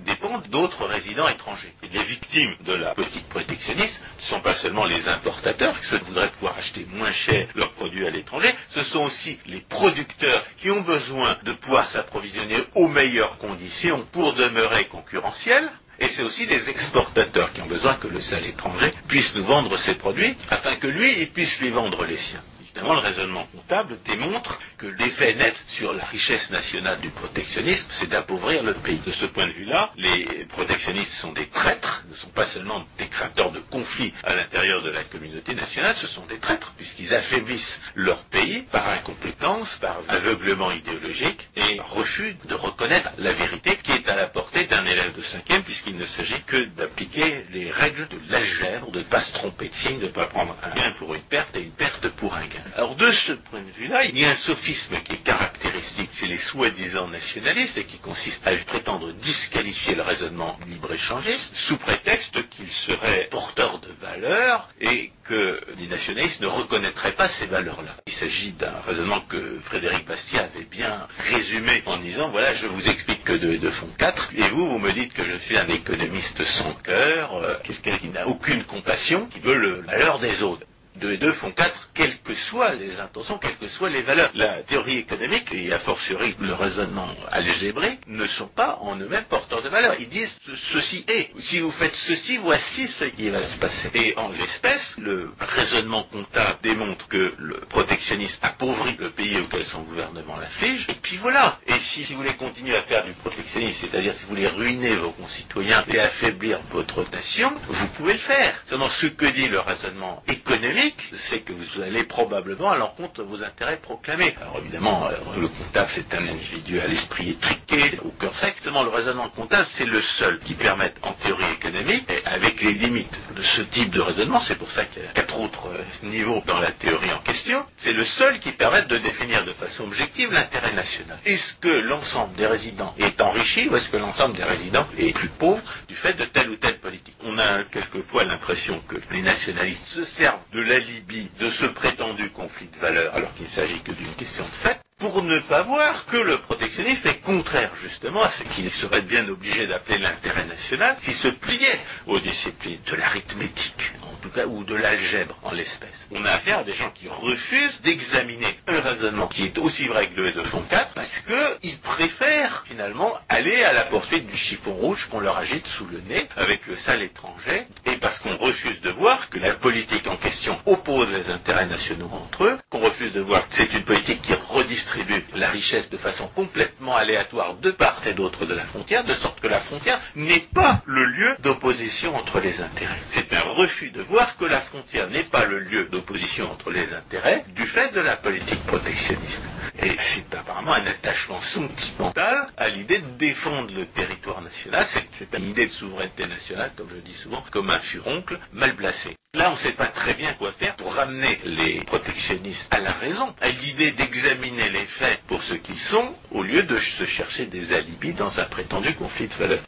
d'autres 0.51 0.87
résidents 0.87 1.29
étrangers. 1.29 1.73
Les 1.93 2.03
victimes 2.03 2.55
de 2.65 2.75
la 2.75 2.95
politique 2.95 3.29
protectionniste 3.29 4.01
ne 4.19 4.23
sont 4.23 4.41
pas 4.41 4.55
seulement 4.55 4.87
les 4.87 5.09
importateurs, 5.09 5.79
qui 5.81 5.97
voudraient 5.99 6.31
pouvoir 6.31 6.57
acheter 6.57 6.87
moins 6.93 7.13
cher 7.13 7.49
leurs 7.55 7.73
produits 7.73 8.07
à 8.07 8.11
l'étranger, 8.11 8.55
ce 8.71 8.83
sont 8.85 9.05
aussi 9.05 9.39
les 9.47 9.61
producteurs 9.61 10.45
qui 10.57 10.71
ont 10.71 10.83
besoin 10.83 11.37
de 11.45 11.53
pouvoir 11.53 11.89
s'approvisionner 11.89 12.59
aux 12.75 12.89
meilleures 12.89 13.39
conditions 13.39 14.07
pour 14.13 14.35
demeurer 14.35 14.87
concurrentiels. 14.87 15.71
Et 15.99 16.09
c'est 16.09 16.23
aussi 16.23 16.47
les 16.47 16.71
exportateurs 16.71 17.53
qui 17.53 17.61
ont 17.61 17.67
besoin 17.67 17.95
que 17.95 18.09
le 18.09 18.21
sale 18.21 18.47
étranger 18.47 18.91
puisse 19.07 19.35
nous 19.35 19.45
vendre 19.45 19.77
ses 19.77 19.97
produits 19.97 20.35
afin 20.49 20.77
que 20.77 20.87
lui, 20.87 21.21
il 21.21 21.31
puisse 21.31 21.61
lui 21.61 21.69
vendre 21.71 22.05
les 22.07 22.17
siens. 22.17 22.43
Le 22.83 22.97
raisonnement 22.97 23.47
comptable 23.55 23.99
démontre 24.05 24.59
que 24.79 24.87
l'effet 24.87 25.35
net 25.35 25.55
sur 25.69 25.93
la 25.93 26.05
richesse 26.07 26.51
nationale 26.51 26.99
du 27.01 27.11
protectionnisme, 27.11 27.87
c'est 27.91 28.09
d'appauvrir 28.09 28.63
le 28.63 28.75
pays. 28.75 29.01
De 29.07 29.13
ce 29.13 29.27
point 29.27 29.47
de 29.47 29.53
vue-là, 29.53 29.91
les 29.97 30.25
protectionnistes 30.49 31.13
sont 31.15 31.33
des 31.33 31.47
traîtres, 31.49 32.03
ne 32.09 32.15
sont 32.15 32.31
pas 32.31 32.47
seulement 32.47 32.85
des 32.99 33.07
créateurs 33.09 33.53
de 33.53 33.61
conflits 33.61 34.13
à 34.25 34.35
l'intérieur 34.35 34.83
de 34.83 34.91
la 34.91 35.05
communauté 35.05 35.55
nationale, 35.55 35.95
ce 35.97 36.07
sont 36.09 36.27
des 36.27 36.39
traîtres, 36.39 36.73
puisqu'ils 36.77 37.15
affaiblissent 37.15 37.81
leur 37.95 38.25
pays 38.25 38.63
par 38.73 38.89
incompétence, 38.89 39.77
par 39.77 39.99
aveuglement 40.09 40.73
idéologique 40.73 41.49
et 41.57 41.79
refus 41.81 42.37
de 42.47 42.55
reconnaître 42.55 43.11
la 43.19 43.33
vérité 43.33 43.77
qui 43.83 43.93
est 43.93 44.09
à 44.09 44.17
la 44.17 44.27
portée 44.27 44.67
d'un 44.67 44.85
élève 44.85 45.15
de 45.15 45.23
cinquième, 45.23 45.63
puisqu'il 45.63 45.97
ne 45.97 46.07
s'agit 46.07 46.43
que 46.47 46.65
d'appliquer 46.77 47.45
les 47.51 47.71
règles 47.71 48.09
de 48.09 48.19
l'algèbre, 48.31 48.91
de 48.91 48.99
ne 48.99 49.05
pas 49.05 49.21
se 49.21 49.33
tromper 49.35 49.69
de 49.69 49.75
signe, 49.75 50.01
de 50.01 50.07
ne 50.07 50.13
pas 50.13 50.27
prendre 50.27 50.57
un 50.63 50.71
gain 50.71 50.93
pour 50.99 51.15
une 51.15 51.23
perte 51.23 51.55
et 51.57 51.63
une 51.63 51.73
perte 51.73 52.09
pour 52.17 52.35
un 52.35 52.47
gain. 52.47 52.70
Alors 52.77 52.95
de 52.95 53.11
ce 53.11 53.33
point 53.33 53.63
de 53.63 53.71
vue-là, 53.73 54.05
il 54.05 54.17
y 54.17 54.25
a 54.25 54.31
un 54.31 54.37
sophisme 54.37 54.97
qui 55.05 55.15
est 55.15 55.25
caractéristique 55.25 56.11
chez 56.15 56.27
les 56.27 56.39
soi-disant 56.39 57.09
nationalistes 57.09 57.77
et 57.77 57.85
qui 57.85 57.99
consiste 57.99 58.47
à 58.47 58.53
prétendre 58.65 59.13
disqualifier 59.13 59.97
le 59.97 60.03
raisonnement 60.03 60.57
libre-échangiste 60.67 61.55
sous 61.55 61.79
prétexte 61.79 62.49
qu'il 62.51 62.71
serait 62.71 63.29
porteur 63.31 63.81
de 63.81 63.93
valeurs 64.01 64.69
et 64.81 65.11
que 65.25 65.61
les 65.79 65.89
nationalistes 65.89 66.41
ne 66.41 66.47
reconnaîtraient 66.47 67.17
pas 67.17 67.29
ces 67.29 67.47
valeurs-là. 67.47 67.97
Il 68.07 68.13
s'agit 68.13 68.53
d'un 68.53 68.81
raisonnement 68.87 69.21
que 69.23 69.59
Frédéric 69.65 70.07
Bastiat 70.07 70.45
avait 70.45 70.65
bien 70.65 71.09
résumé 71.29 71.83
en 71.87 71.97
disant 71.97 72.31
voilà, 72.31 72.55
je 72.55 72.67
vous 72.67 72.89
explique 72.89 73.25
que 73.25 73.33
2 73.33 73.53
et 73.53 73.59
2 73.59 73.71
font 73.73 73.91
4 73.99 74.31
et 74.37 74.49
vous, 74.51 74.71
vous 74.71 74.79
me 74.79 74.93
dites 74.93 75.13
que 75.13 75.25
je 75.25 75.37
suis 75.39 75.59
un 75.59 75.69
économiste 75.69 76.45
sans 76.45 76.75
cœur, 76.75 77.35
euh, 77.35 77.55
quelqu'un 77.65 77.99
qui 77.99 78.09
n'a 78.09 78.29
aucune 78.29 78.63
compassion, 78.65 79.27
qui 79.27 79.41
veut 79.41 79.57
le 79.57 79.83
malheur 79.83 80.21
des 80.21 80.43
autres 80.43 80.67
2 81.01 81.13
et 81.13 81.17
2 81.17 81.33
font 81.35 81.53
4, 81.53 81.91
quelles 81.95 82.19
que 82.23 82.35
soient 82.35 82.75
les 82.75 83.01
intentions, 83.01 83.39
quelles 83.39 83.57
que 83.57 83.69
soient 83.69 83.91
les 83.91 84.03
valeurs. 84.03 84.31
La 84.35 84.63
théorie 84.63 84.99
économique, 84.99 85.53
et 85.53 85.73
a 85.73 85.79
fortiori 85.81 86.35
le 86.41 86.55
raisonnement 86.55 87.09
algébrique, 87.31 88.01
ne 88.07 88.27
sont 88.27 88.49
pas 88.49 88.79
en 88.81 88.97
eux-mêmes 88.97 89.25
porteurs 89.25 89.63
de 89.63 89.69
valeur. 89.69 89.95
Ils 89.99 90.09
disent 90.09 90.39
ceci 90.73 91.05
est. 91.09 91.31
Si 91.39 91.61
vous 91.61 91.73
faites 91.73 91.95
ceci, 91.95 92.37
voici 92.39 92.89
ce 92.89 93.05
qui 93.05 93.31
va 93.31 93.45
se 93.45 93.59
passer. 93.59 93.91
Et 93.95 94.17
en 94.17 94.29
l'espèce, 94.31 94.97
le 94.99 95.33
raisonnement 95.41 96.05
comptable 96.05 96.59
démontre 96.63 97.09
que 97.09 97.35
le 97.39 97.61
protectionnisme 97.69 98.39
appauvrit 98.43 98.97
le 98.99 99.11
pays 99.11 99.39
auquel 99.39 99.65
son 99.65 99.83
gouvernement 99.83 100.37
l'afflige. 100.37 100.87
Et 100.89 100.95
puis 101.03 101.17
voilà. 101.17 101.59
Et 101.67 101.79
si, 101.79 102.05
si 102.05 102.13
vous 102.13 102.19
voulez 102.19 102.35
continuer 102.35 102.77
à 102.77 102.83
faire 102.83 103.05
du 103.05 103.13
protectionnisme, 103.13 103.79
c'est-à-dire 103.81 104.15
si 104.15 104.23
vous 104.25 104.31
voulez 104.31 104.49
ruiner 104.49 104.97
vos 104.97 105.13
concitoyens 105.13 105.85
et 105.89 105.99
affaiblir 105.99 106.61
votre 106.71 107.09
nation, 107.11 107.53
vous 107.69 107.87
pouvez 107.97 108.15
le 108.15 108.19
faire. 108.19 108.55
Seulement, 108.67 108.89
ce 108.89 109.07
que 109.07 109.27
dit 109.27 109.49
le 109.49 109.61
raisonnement 109.61 110.23
économique, 110.29 110.90
c'est 111.17 111.41
que 111.41 111.53
vous 111.53 111.83
allez 111.83 112.05
probablement 112.05 112.71
à 112.71 112.79
l'encontre 112.79 113.23
de 113.23 113.29
vos 113.29 113.43
intérêts 113.43 113.79
proclamés. 113.79 114.35
Alors 114.41 114.59
évidemment, 114.59 115.09
le 115.37 115.49
comptable, 115.49 115.91
c'est 115.95 116.15
un 116.15 116.27
individu 116.27 116.81
à 116.81 116.87
l'esprit 116.87 117.31
étriqué, 117.31 117.99
au 118.05 118.11
cœur 118.11 118.35
sec. 118.37 118.55
Seulement, 118.63 118.83
le 118.85 118.91
raisonnement 118.91 119.29
comptable, 119.31 119.67
c'est 119.77 119.87
le 119.87 120.03
seul 120.03 120.39
qui 120.41 120.55
permette, 120.55 120.97
en 121.03 121.13
théorie 121.15 121.53
économique, 121.53 122.11
et 122.11 122.25
avec 122.27 122.63
les 122.63 122.75
limites 122.75 123.19
de 123.35 123.43
ce 123.43 123.63
type 123.63 123.91
de 123.91 124.01
raisonnement, 124.01 124.41
c'est 124.41 124.59
pour 124.59 124.71
ça 124.71 124.85
qu'il 124.85 125.03
y 125.03 125.07
a 125.07 125.13
quatre 125.13 125.39
autres 125.39 125.69
euh, 125.69 126.07
niveaux 126.07 126.43
dans 126.47 126.61
la 126.61 126.73
théorie 126.73 127.13
en 127.13 127.21
question, 127.21 127.65
c'est 127.79 127.93
le 127.93 128.05
seul 128.05 128.39
qui 128.41 128.53
permette 128.53 128.89
de 128.89 128.99
définir 128.99 129.45
de 129.45 129.53
façon 129.53 129.85
objective 129.85 130.33
l'intérêt 130.33 130.73
national. 130.73 131.19
Est-ce 131.25 131.55
que 131.55 131.69
l'ensemble 131.69 132.35
des 132.37 132.47
résidents 132.47 132.95
est 132.99 133.21
enrichi 133.21 133.69
ou 133.69 133.77
est-ce 133.77 133.89
que 133.89 133.97
l'ensemble 133.97 134.37
des 134.37 134.45
résidents 134.45 134.87
est 134.99 135.13
plus 135.15 135.29
pauvre 135.29 135.63
du 135.89 135.95
fait 135.95 136.15
de 136.15 136.25
telle 136.25 136.51
ou 136.51 136.57
telle 136.57 136.79
politique? 136.79 137.17
On 137.25 137.39
a 137.39 137.65
quelquefois 137.65 138.25
l'impression 138.25 138.81
que 138.89 138.97
les 139.11 139.23
nationalistes 139.23 139.87
se 139.89 140.05
servent 140.05 140.41
de 140.53 140.61
l'alibi 140.71 141.29
de 141.41 141.51
ce 141.51 141.67
prétendu 141.67 142.31
conflit 142.31 142.69
de 142.69 142.79
valeurs 142.79 143.13
alors 143.17 143.35
qu'il 143.35 143.47
ne 143.47 143.51
s'agit 143.51 143.81
que 143.81 143.91
d'une 143.91 144.15
question 144.15 144.45
de 144.45 144.51
fait 144.63 144.81
pour 145.01 145.23
ne 145.23 145.39
pas 145.41 145.63
voir 145.63 146.05
que 146.07 146.19
le 146.19 146.39
protectionnisme 146.43 147.09
est 147.09 147.23
contraire 147.23 147.71
justement 147.83 148.23
à 148.23 148.31
ce 148.31 148.43
qu'il 148.55 148.71
serait 148.71 149.01
bien 149.01 149.27
obligé 149.29 149.67
d'appeler 149.67 149.99
l'intérêt 149.99 150.45
national 150.45 150.97
qui 151.03 151.13
se 151.15 151.29
pliait 151.29 151.81
aux 152.07 152.21
disciplines 152.21 152.81
de 152.87 152.97
l'arithmétique, 152.97 153.93
en 154.03 154.17
tout 154.21 154.29
cas, 154.29 154.45
ou 154.45 154.63
de 154.63 154.75
l'algèbre 154.75 155.39
en 155.43 155.53
l'espèce. 155.53 156.07
On 156.11 156.23
a 156.27 156.33
affaire 156.33 156.59
à 156.61 156.65
des 156.65 156.75
gens 156.75 156.91
qui 156.91 157.09
refusent 157.09 157.81
d'examiner 157.81 158.55
un 158.67 158.81
raisonnement 158.81 159.27
qui 159.29 159.45
est 159.45 159.57
aussi 159.57 159.87
vrai 159.87 160.09
que 160.09 160.17
2 160.17 160.27
et 160.27 160.33
2 160.33 160.45
font 160.45 160.63
4 160.69 160.93
parce 160.95 161.19
qu'ils 161.21 161.79
préfèrent 161.79 162.65
finalement 162.67 163.17
aller 163.31 163.65
à 163.65 163.73
la 163.73 163.85
poursuite 163.85 164.27
du 164.27 164.37
chiffon 164.37 164.75
rouge 164.75 165.09
qu'on 165.11 165.21
leur 165.21 165.39
agite 165.39 165.67
sous 165.67 165.87
le 165.87 166.01
nez 166.01 166.29
avec 166.37 166.67
le 166.67 166.77
sale 166.77 167.03
étranger 167.03 167.65
et 167.87 167.97
parce 167.97 168.19
qu'on 168.19 168.37
refuse 168.37 168.83
de 168.83 168.91
voir 168.91 169.31
que 169.31 169.39
la 169.39 169.55
politique 169.55 170.07
en 170.07 170.17
question 170.19 170.59
oppose 170.67 171.09
les 171.11 171.31
intérêts 171.31 171.67
nationaux 171.67 172.11
entre 172.13 172.45
eux, 172.45 172.59
qu'on 172.69 172.81
refuse 172.81 173.15
de 173.15 173.21
voir 173.23 173.49
que 173.49 173.55
c'est 173.55 173.73
une 173.73 173.85
politique 173.85 174.21
qui 174.21 174.35
redistribue 174.35 174.90
la 175.35 175.49
richesse 175.51 175.91
de 175.91 175.97
façon 175.97 176.29
complètement 176.29 176.97
aléatoire 176.97 177.55
de 177.57 177.71
part 177.71 178.01
et 178.07 178.15
d'autre 178.15 178.47
de 178.47 178.55
la 178.55 178.65
frontière, 178.65 179.05
de 179.05 179.15
sorte 179.15 179.41
que 179.41 179.49
la 179.49 179.61
frontière 179.61 180.01
n'est 180.15 180.47
pas 180.55 180.83
le 180.87 181.05
lieu 181.05 181.37
d'opposition 181.41 182.17
entre 182.17 182.41
les 182.41 182.61
intérêts. 182.61 183.01
C'est 183.11 183.33
un 183.33 183.41
refus 183.41 183.91
de 183.91 184.03
voir 184.03 184.37
que 184.37 184.45
la 184.45 184.61
frontière 184.63 185.09
n'est 185.11 185.25
pas 185.25 185.45
le 185.45 185.61
lieu 185.61 185.89
d'opposition 185.91 186.51
entre 186.51 186.71
les 186.71 186.93
intérêts 186.93 187.45
du 187.55 187.67
fait 187.67 187.93
de 187.95 188.01
la 188.01 188.17
politique 188.17 188.65
protectionniste. 188.67 189.43
Et 189.83 189.97
c'est 190.15 190.35
apparemment 190.37 190.75
un 190.75 190.87
attachement 190.87 191.41
sentimental 191.41 192.47
à 192.57 192.69
l'idée 192.69 192.99
de 192.99 193.17
défendre 193.19 193.73
le 193.75 193.87
territoire 193.87 194.43
national. 194.43 194.87
C'est 195.19 195.39
une 195.39 195.49
idée 195.51 195.67
de 195.67 195.73
souveraineté 195.73 196.27
nationale, 196.27 196.73
comme 196.77 196.91
je 196.91 197.01
dis 197.01 197.15
souvent, 197.15 197.43
comme 197.51 197.71
un 197.71 197.81
furoncle 197.81 198.39
mal 198.53 198.77
placé. 198.77 199.17
Là, 199.33 199.49
on 199.51 199.53
ne 199.53 199.59
sait 199.59 199.73
pas 199.73 199.87
très 199.87 200.15
bien 200.15 200.35
quoi 200.35 200.53
faire 200.53 200.77
pour 200.77 200.93
ramener 200.93 201.39
les 201.45 201.81
protectionnistes 201.85 202.67
à 202.71 202.81
la 202.81 202.93
raison, 202.93 203.35
à 203.41 203.49
l'idée 203.49 203.93
d'examiner 203.93 204.69
les 204.69 204.87
faits 204.87 205.21
pour 205.29 205.43
ce 205.45 205.55
qu'ils 205.55 205.79
sont, 205.79 206.15
au 206.33 206.43
lieu 206.43 206.65
de 206.65 206.79
se 206.79 207.07
chercher 207.07 207.47
des 207.47 207.73
alibis 207.73 208.15
dans 208.15 208.39
un 208.39 208.45
prétendu 208.45 208.93
conflit 208.95 209.29
de 209.29 209.35
valeurs. 209.35 209.63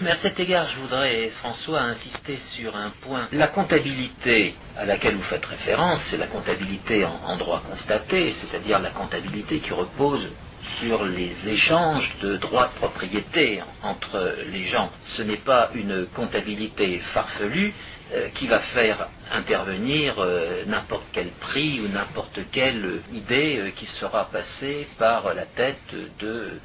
Mais 0.00 0.10
à 0.10 0.14
cet 0.16 0.38
égard, 0.40 0.66
je 0.66 0.78
voudrais, 0.80 1.28
François, 1.30 1.80
insister 1.82 2.36
sur 2.36 2.76
un 2.76 2.90
point. 3.02 3.28
La 3.32 3.46
comptabilité 3.48 4.54
à 4.76 4.84
laquelle 4.84 5.14
vous 5.14 5.22
faites 5.22 5.44
référence, 5.46 6.02
c'est 6.10 6.16
la 6.18 6.26
comptabilité 6.26 7.04
en, 7.04 7.14
en 7.24 7.36
droit 7.36 7.62
constaté, 7.62 8.30
c'est-à-dire 8.32 8.80
la 8.80 8.90
comptabilité 8.90 9.60
qui 9.60 9.72
repose 9.72 10.28
sur 10.80 11.04
les 11.04 11.48
échanges 11.48 12.16
de 12.22 12.36
droits 12.36 12.68
de 12.74 12.78
propriété 12.78 13.62
entre 13.82 14.36
les 14.46 14.62
gens. 14.62 14.90
Ce 15.16 15.22
n'est 15.22 15.36
pas 15.36 15.70
une 15.74 16.06
comptabilité 16.06 16.98
farfelue 16.98 17.72
euh, 18.12 18.28
qui 18.34 18.46
va 18.46 18.58
faire 18.58 19.08
intervenir 19.32 20.16
euh, 20.18 20.64
n'importe 20.66 21.06
quel 21.12 21.30
prix 21.40 21.80
ou 21.80 21.88
n'importe 21.88 22.38
quelle 22.52 23.00
idée 23.10 23.56
euh, 23.58 23.70
qui 23.70 23.86
sera 23.86 24.30
passée 24.30 24.86
par 24.98 25.32
la 25.32 25.46
tête 25.46 25.94
de 26.20 26.60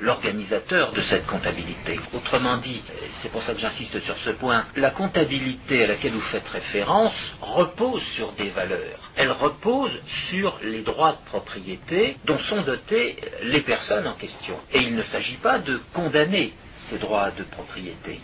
l'organisateur 0.00 0.92
de 0.92 1.00
cette 1.00 1.26
comptabilité. 1.26 1.98
Autrement 2.12 2.58
dit, 2.58 2.80
c'est 3.14 3.30
pour 3.32 3.42
ça 3.42 3.54
que 3.54 3.60
j'insiste 3.60 3.98
sur 4.00 4.16
ce 4.18 4.30
point, 4.30 4.66
la 4.76 4.92
comptabilité 4.92 5.84
à 5.84 5.88
laquelle 5.88 6.12
vous 6.12 6.20
faites 6.20 6.46
référence 6.48 7.36
repose 7.40 8.02
sur 8.14 8.32
des 8.32 8.50
valeurs. 8.50 9.10
Elle 9.16 9.32
repose 9.32 10.00
sur 10.30 10.58
les 10.62 10.82
droits 10.82 11.12
de 11.12 11.24
propriété 11.26 12.16
dont 12.24 12.38
sont 12.38 12.62
dotés 12.62 13.16
les 13.42 13.62
personnes 13.62 14.06
en 14.06 14.14
question. 14.14 14.58
Et 14.72 14.78
il 14.78 14.94
ne 14.94 15.02
s'agit 15.02 15.38
pas 15.38 15.58
de 15.58 15.80
condamner 15.92 16.54
ces 16.90 16.98
droits 16.98 17.30
de 17.30 17.42
propriété. 17.44 18.20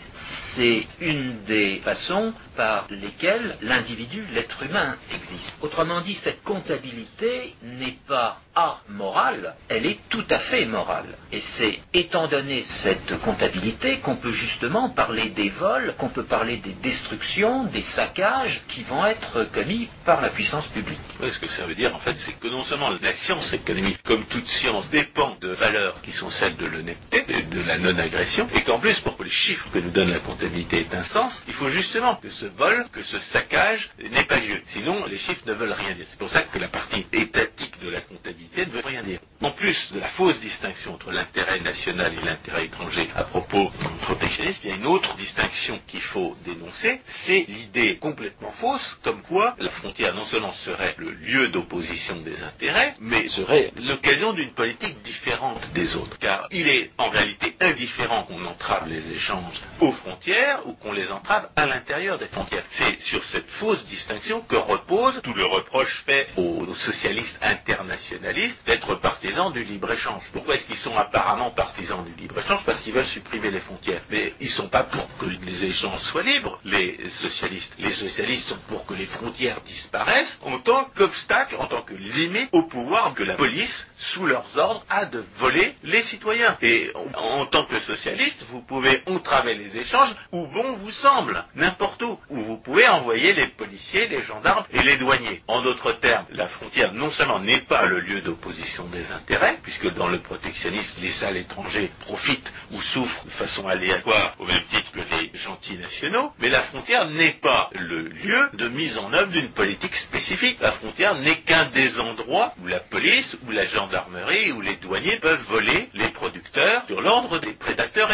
C'est 0.55 0.85
une 0.99 1.43
des 1.45 1.79
façons 1.83 2.33
par 2.55 2.87
lesquelles 2.89 3.57
l'individu, 3.61 4.25
l'être 4.33 4.63
humain, 4.63 4.95
existe. 5.13 5.55
Autrement 5.61 6.01
dit, 6.01 6.15
cette 6.15 6.43
comptabilité 6.43 7.55
n'est 7.63 7.97
pas 8.07 8.39
amorale, 8.55 9.55
elle 9.69 9.85
est 9.85 9.99
tout 10.09 10.25
à 10.29 10.39
fait 10.39 10.65
morale. 10.65 11.17
Et 11.31 11.39
c'est 11.39 11.79
étant 11.93 12.27
donné 12.27 12.61
cette 12.63 13.17
comptabilité 13.21 13.99
qu'on 13.99 14.17
peut 14.17 14.31
justement 14.31 14.89
parler 14.89 15.29
des 15.29 15.49
vols, 15.49 15.95
qu'on 15.97 16.09
peut 16.09 16.25
parler 16.25 16.57
des 16.57 16.73
destructions, 16.73 17.63
des 17.65 17.81
saccages 17.81 18.61
qui 18.67 18.83
vont 18.83 19.05
être 19.05 19.45
commis 19.53 19.87
par 20.05 20.21
la 20.21 20.29
puissance 20.29 20.67
publique. 20.67 20.99
ce 21.21 21.39
que 21.39 21.47
ça 21.47 21.65
veut 21.65 21.75
dire, 21.75 21.95
en 21.95 21.99
fait, 21.99 22.15
c'est 22.15 22.33
que 22.33 22.47
non 22.47 22.63
seulement 22.63 22.89
la 23.01 23.13
science 23.13 23.53
économique, 23.53 24.01
comme 24.03 24.25
toute 24.25 24.47
science, 24.47 24.89
dépend 24.89 25.37
de 25.39 25.49
valeurs 25.49 26.01
qui 26.01 26.11
sont 26.11 26.29
celles 26.29 26.57
de 26.57 26.65
l'honnêteté, 26.65 27.23
de 27.43 27.61
la 27.61 27.77
non-agression, 27.77 28.47
et 28.53 28.61
qu'en 28.63 28.79
plus, 28.79 28.99
pour 28.99 29.17
que 29.17 29.23
les 29.23 29.29
chiffres 29.29 29.67
que 29.71 29.79
nous 29.79 29.91
donne 29.91 30.11
la 30.11 30.19
comptabilité 30.19 30.81
aient 30.81 30.95
un 30.95 31.03
sens, 31.03 31.41
il 31.47 31.53
faut 31.53 31.69
justement 31.69 32.15
que 32.15 32.29
ce 32.29 32.45
vol, 32.45 32.85
que 32.91 33.03
ce 33.03 33.19
saccage 33.19 33.89
n'ait 34.11 34.25
pas 34.25 34.39
lieu. 34.39 34.61
Sinon, 34.67 35.05
les 35.05 35.17
chiffres 35.17 35.43
ne 35.45 35.53
veulent 35.53 35.71
rien 35.71 35.95
dire. 35.95 36.05
C'est 36.09 36.19
pour 36.19 36.29
ça 36.29 36.41
que 36.41 36.59
la 36.59 36.67
partie 36.67 37.05
étatique 37.13 37.79
de 37.81 37.89
la 37.89 38.01
comptabilité 38.01 38.65
ne 38.65 38.71
veut 38.71 38.81
rien 38.85 39.03
dire. 39.03 39.19
En 39.41 39.51
plus 39.51 39.91
de 39.93 39.99
la 39.99 40.09
fausse 40.09 40.39
distinction 40.39 40.93
entre 40.93 41.11
l'intérêt 41.11 41.59
national 41.61 42.13
et 42.13 42.25
l'intérêt 42.25 42.65
étranger 42.65 43.07
à 43.15 43.23
propos 43.23 43.71
du 43.71 44.05
protectionnisme, 44.05 44.59
il 44.63 44.69
y 44.69 44.73
a 44.73 44.75
une 44.75 44.85
autre 44.85 45.15
distinction 45.15 45.79
qu'il 45.87 46.01
faut 46.01 46.35
dénoncer, 46.45 47.01
c'est 47.25 47.45
l'idée 47.47 47.97
complètement 47.97 48.51
fausse, 48.51 48.99
comme 49.03 49.21
quoi 49.23 49.55
la 49.59 49.69
frontière 49.69 50.13
non 50.13 50.25
seulement 50.25 50.53
serait 50.53 50.95
le 50.97 51.11
lieu 51.11 51.47
d'opposition 51.49 52.17
des 52.21 52.41
intérêts, 52.43 52.93
mais 52.99 53.27
serait 53.29 53.71
l'occasion 53.77 54.33
d'une 54.33 54.51
politique 54.51 55.01
différente 55.03 55.71
des 55.73 55.95
autres. 55.95 56.17
Car 56.19 56.47
il 56.51 56.67
est 56.67 56.91
en 56.97 57.09
réalité 57.09 57.55
indifférent 57.59 58.23
qu'on 58.23 58.40
entrave 58.45 58.87
les 58.87 59.11
échanges 59.11 59.61
aux 59.79 59.91
frontières 59.91 60.67
ou 60.67 60.73
qu'on 60.73 60.91
les 60.91 61.11
entrave 61.11 61.49
à 61.55 61.65
l'intérieur 61.65 62.17
des 62.17 62.27
frontières. 62.27 62.63
C'est 62.71 62.99
sur 63.01 63.23
cette 63.25 63.49
fausse 63.59 63.83
distinction 63.85 64.41
que 64.41 64.55
repose 64.55 65.19
tout 65.23 65.33
le 65.33 65.45
reproche 65.45 66.03
fait 66.05 66.27
aux 66.37 66.73
socialistes 66.73 67.37
internationalistes 67.41 68.61
d'être 68.65 68.95
partisans 68.95 69.51
du 69.51 69.63
libre-échange. 69.63 70.23
Pourquoi 70.33 70.55
est-ce 70.55 70.65
qu'ils 70.65 70.75
sont 70.77 70.95
apparemment 70.97 71.51
partisans 71.51 72.03
du 72.03 72.13
libre-échange? 72.21 72.63
Parce 72.65 72.79
qu'ils 72.81 72.93
veulent 72.93 73.05
supprimer 73.05 73.51
les 73.51 73.59
frontières. 73.59 74.01
Mais 74.09 74.33
ils 74.39 74.47
ne 74.47 74.51
sont 74.51 74.69
pas 74.69 74.83
pour 74.83 75.07
que 75.17 75.25
les 75.25 75.63
échanges 75.65 75.99
soient 76.01 76.23
libres, 76.23 76.59
les 76.65 77.09
socialistes. 77.09 77.73
Les 77.79 77.93
socialistes 77.93 78.47
sont 78.47 78.59
pour 78.67 78.85
que 78.85 78.93
les 78.93 79.05
frontières 79.05 79.61
disparaissent 79.61 80.37
en 80.43 80.59
tant 80.59 80.85
qu'obstacle, 80.95 81.55
en 81.59 81.67
tant 81.67 81.81
que 81.81 81.93
limite 81.93 82.49
au 82.51 82.63
pouvoir 82.63 83.13
que 83.13 83.23
la 83.23 83.35
police, 83.35 83.87
sous 83.97 84.25
leurs 84.25 84.57
ordres, 84.57 84.85
a 84.89 85.05
de 85.05 85.23
voler 85.37 85.75
les 85.83 86.03
citoyens. 86.03 86.57
Et 86.61 86.91
en 87.15 87.45
tant 87.45 87.65
que 87.65 87.79
socialiste, 87.79 88.30
vous 88.49 88.61
pouvez 88.61 89.01
entraver 89.07 89.55
les 89.55 89.77
échanges 89.77 90.15
où 90.31 90.47
bon 90.47 90.73
vous 90.73 90.91
semble, 90.91 91.43
n'importe 91.55 92.01
où, 92.03 92.19
où 92.29 92.41
vous 92.43 92.57
pouvez 92.57 92.87
envoyer 92.87 93.33
les 93.33 93.47
policiers, 93.47 94.07
les 94.07 94.21
gendarmes 94.21 94.65
et 94.71 94.83
les 94.83 94.97
douaniers. 94.97 95.41
En 95.47 95.61
d'autres 95.61 95.93
termes, 95.93 96.25
la 96.31 96.47
frontière 96.47 96.93
non 96.93 97.11
seulement 97.11 97.39
n'est 97.39 97.61
pas 97.61 97.85
le 97.85 97.99
lieu 97.99 98.21
d'opposition 98.21 98.85
des 98.85 99.11
intérêts, 99.11 99.59
puisque 99.63 99.93
dans 99.93 100.07
le 100.07 100.19
protectionnisme, 100.19 101.01
les 101.01 101.11
salles 101.11 101.37
étrangers 101.37 101.91
profitent 102.01 102.51
ou 102.71 102.81
souffrent 102.81 103.25
de 103.25 103.31
façon 103.31 103.67
aléatoire 103.67 104.35
au 104.39 104.45
même 104.45 104.63
titre 104.69 104.91
que 104.91 104.99
les 104.99 105.31
gentils 105.37 105.77
nationaux, 105.77 106.31
mais 106.39 106.49
la 106.49 106.63
frontière 106.63 107.09
n'est 107.09 107.39
pas 107.41 107.69
le 107.73 108.03
lieu 108.03 108.49
de 108.53 108.67
mise 108.67 108.97
en 108.97 109.11
œuvre 109.13 109.31
d'une 109.31 109.51
politique 109.51 109.95
spécifique. 109.95 110.57
La 110.61 110.73
frontière 110.73 111.15
n'est 111.15 111.41
qu'un 111.41 111.69
des 111.69 111.99
endroits 111.99 112.53
où 112.61 112.67
la 112.67 112.79
police, 112.79 113.37
ou 113.47 113.51
la 113.51 113.65
gendarmerie, 113.65 114.51
ou 114.51 114.61
les 114.61 114.75
douaniers 114.75 115.17
peuvent 115.17 115.45
voler 115.49 115.89
les 115.93 116.09
producteurs 116.09 116.83
sur 116.87 117.01
l'ordre 117.01 117.39
des 117.39 117.53
prédateurs 117.53 118.10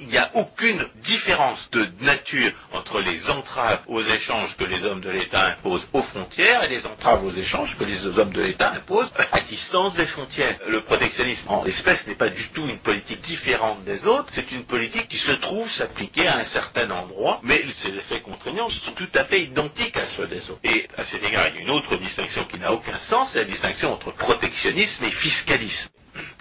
Il 0.00 0.08
n'y 0.08 0.16
a 0.18 0.30
aucune 0.34 0.86
différence 1.04 1.68
de 1.70 1.86
nature 2.00 2.52
entre 2.72 3.00
les 3.00 3.28
entraves 3.28 3.80
aux 3.86 4.02
échanges 4.02 4.56
que 4.56 4.64
les 4.64 4.84
hommes 4.84 5.00
de 5.00 5.10
l'État 5.10 5.46
imposent 5.46 5.86
aux 5.92 6.02
frontières 6.02 6.64
et 6.64 6.68
les 6.68 6.86
entraves 6.86 7.24
aux 7.24 7.32
échanges 7.34 7.76
que 7.76 7.84
les 7.84 8.06
hommes 8.06 8.32
de 8.32 8.40
l'État 8.42 8.72
imposent 8.72 9.10
à 9.32 9.40
distance 9.40 9.94
des 9.96 10.06
frontières. 10.06 10.58
Le 10.68 10.82
protectionnisme 10.82 11.48
en 11.50 11.64
espèce 11.64 12.06
n'est 12.06 12.14
pas 12.14 12.30
du 12.30 12.48
tout 12.50 12.66
une 12.66 12.78
politique 12.78 13.20
différente 13.20 13.84
des 13.84 14.06
autres, 14.06 14.30
c'est 14.34 14.50
une 14.52 14.64
politique 14.64 15.08
qui 15.08 15.18
se 15.18 15.32
trouve 15.32 15.70
s'appliquer 15.70 16.26
à 16.28 16.38
un 16.38 16.44
certain 16.44 16.90
endroit, 16.90 17.40
mais 17.42 17.64
ses 17.82 17.88
effets 17.96 18.20
contraignants 18.20 18.70
sont 18.70 18.92
tout 18.92 19.10
à 19.14 19.24
fait 19.24 19.42
identiques 19.42 19.96
à 19.96 20.06
ceux 20.06 20.26
des 20.26 20.40
autres. 20.50 20.60
Et 20.64 20.88
à 20.96 21.04
cet 21.04 21.22
égard, 21.22 21.48
il 21.48 21.56
y 21.56 21.58
a 21.58 21.62
une 21.62 21.70
autre 21.70 21.96
distinction 21.96 22.44
qui 22.44 22.58
n'a 22.58 22.72
aucun 22.72 22.98
sens, 22.98 23.30
c'est 23.32 23.40
la 23.40 23.44
distinction 23.44 23.92
entre 23.92 24.12
protectionnisme 24.12 25.04
et 25.04 25.10
fiscalisme 25.10 25.88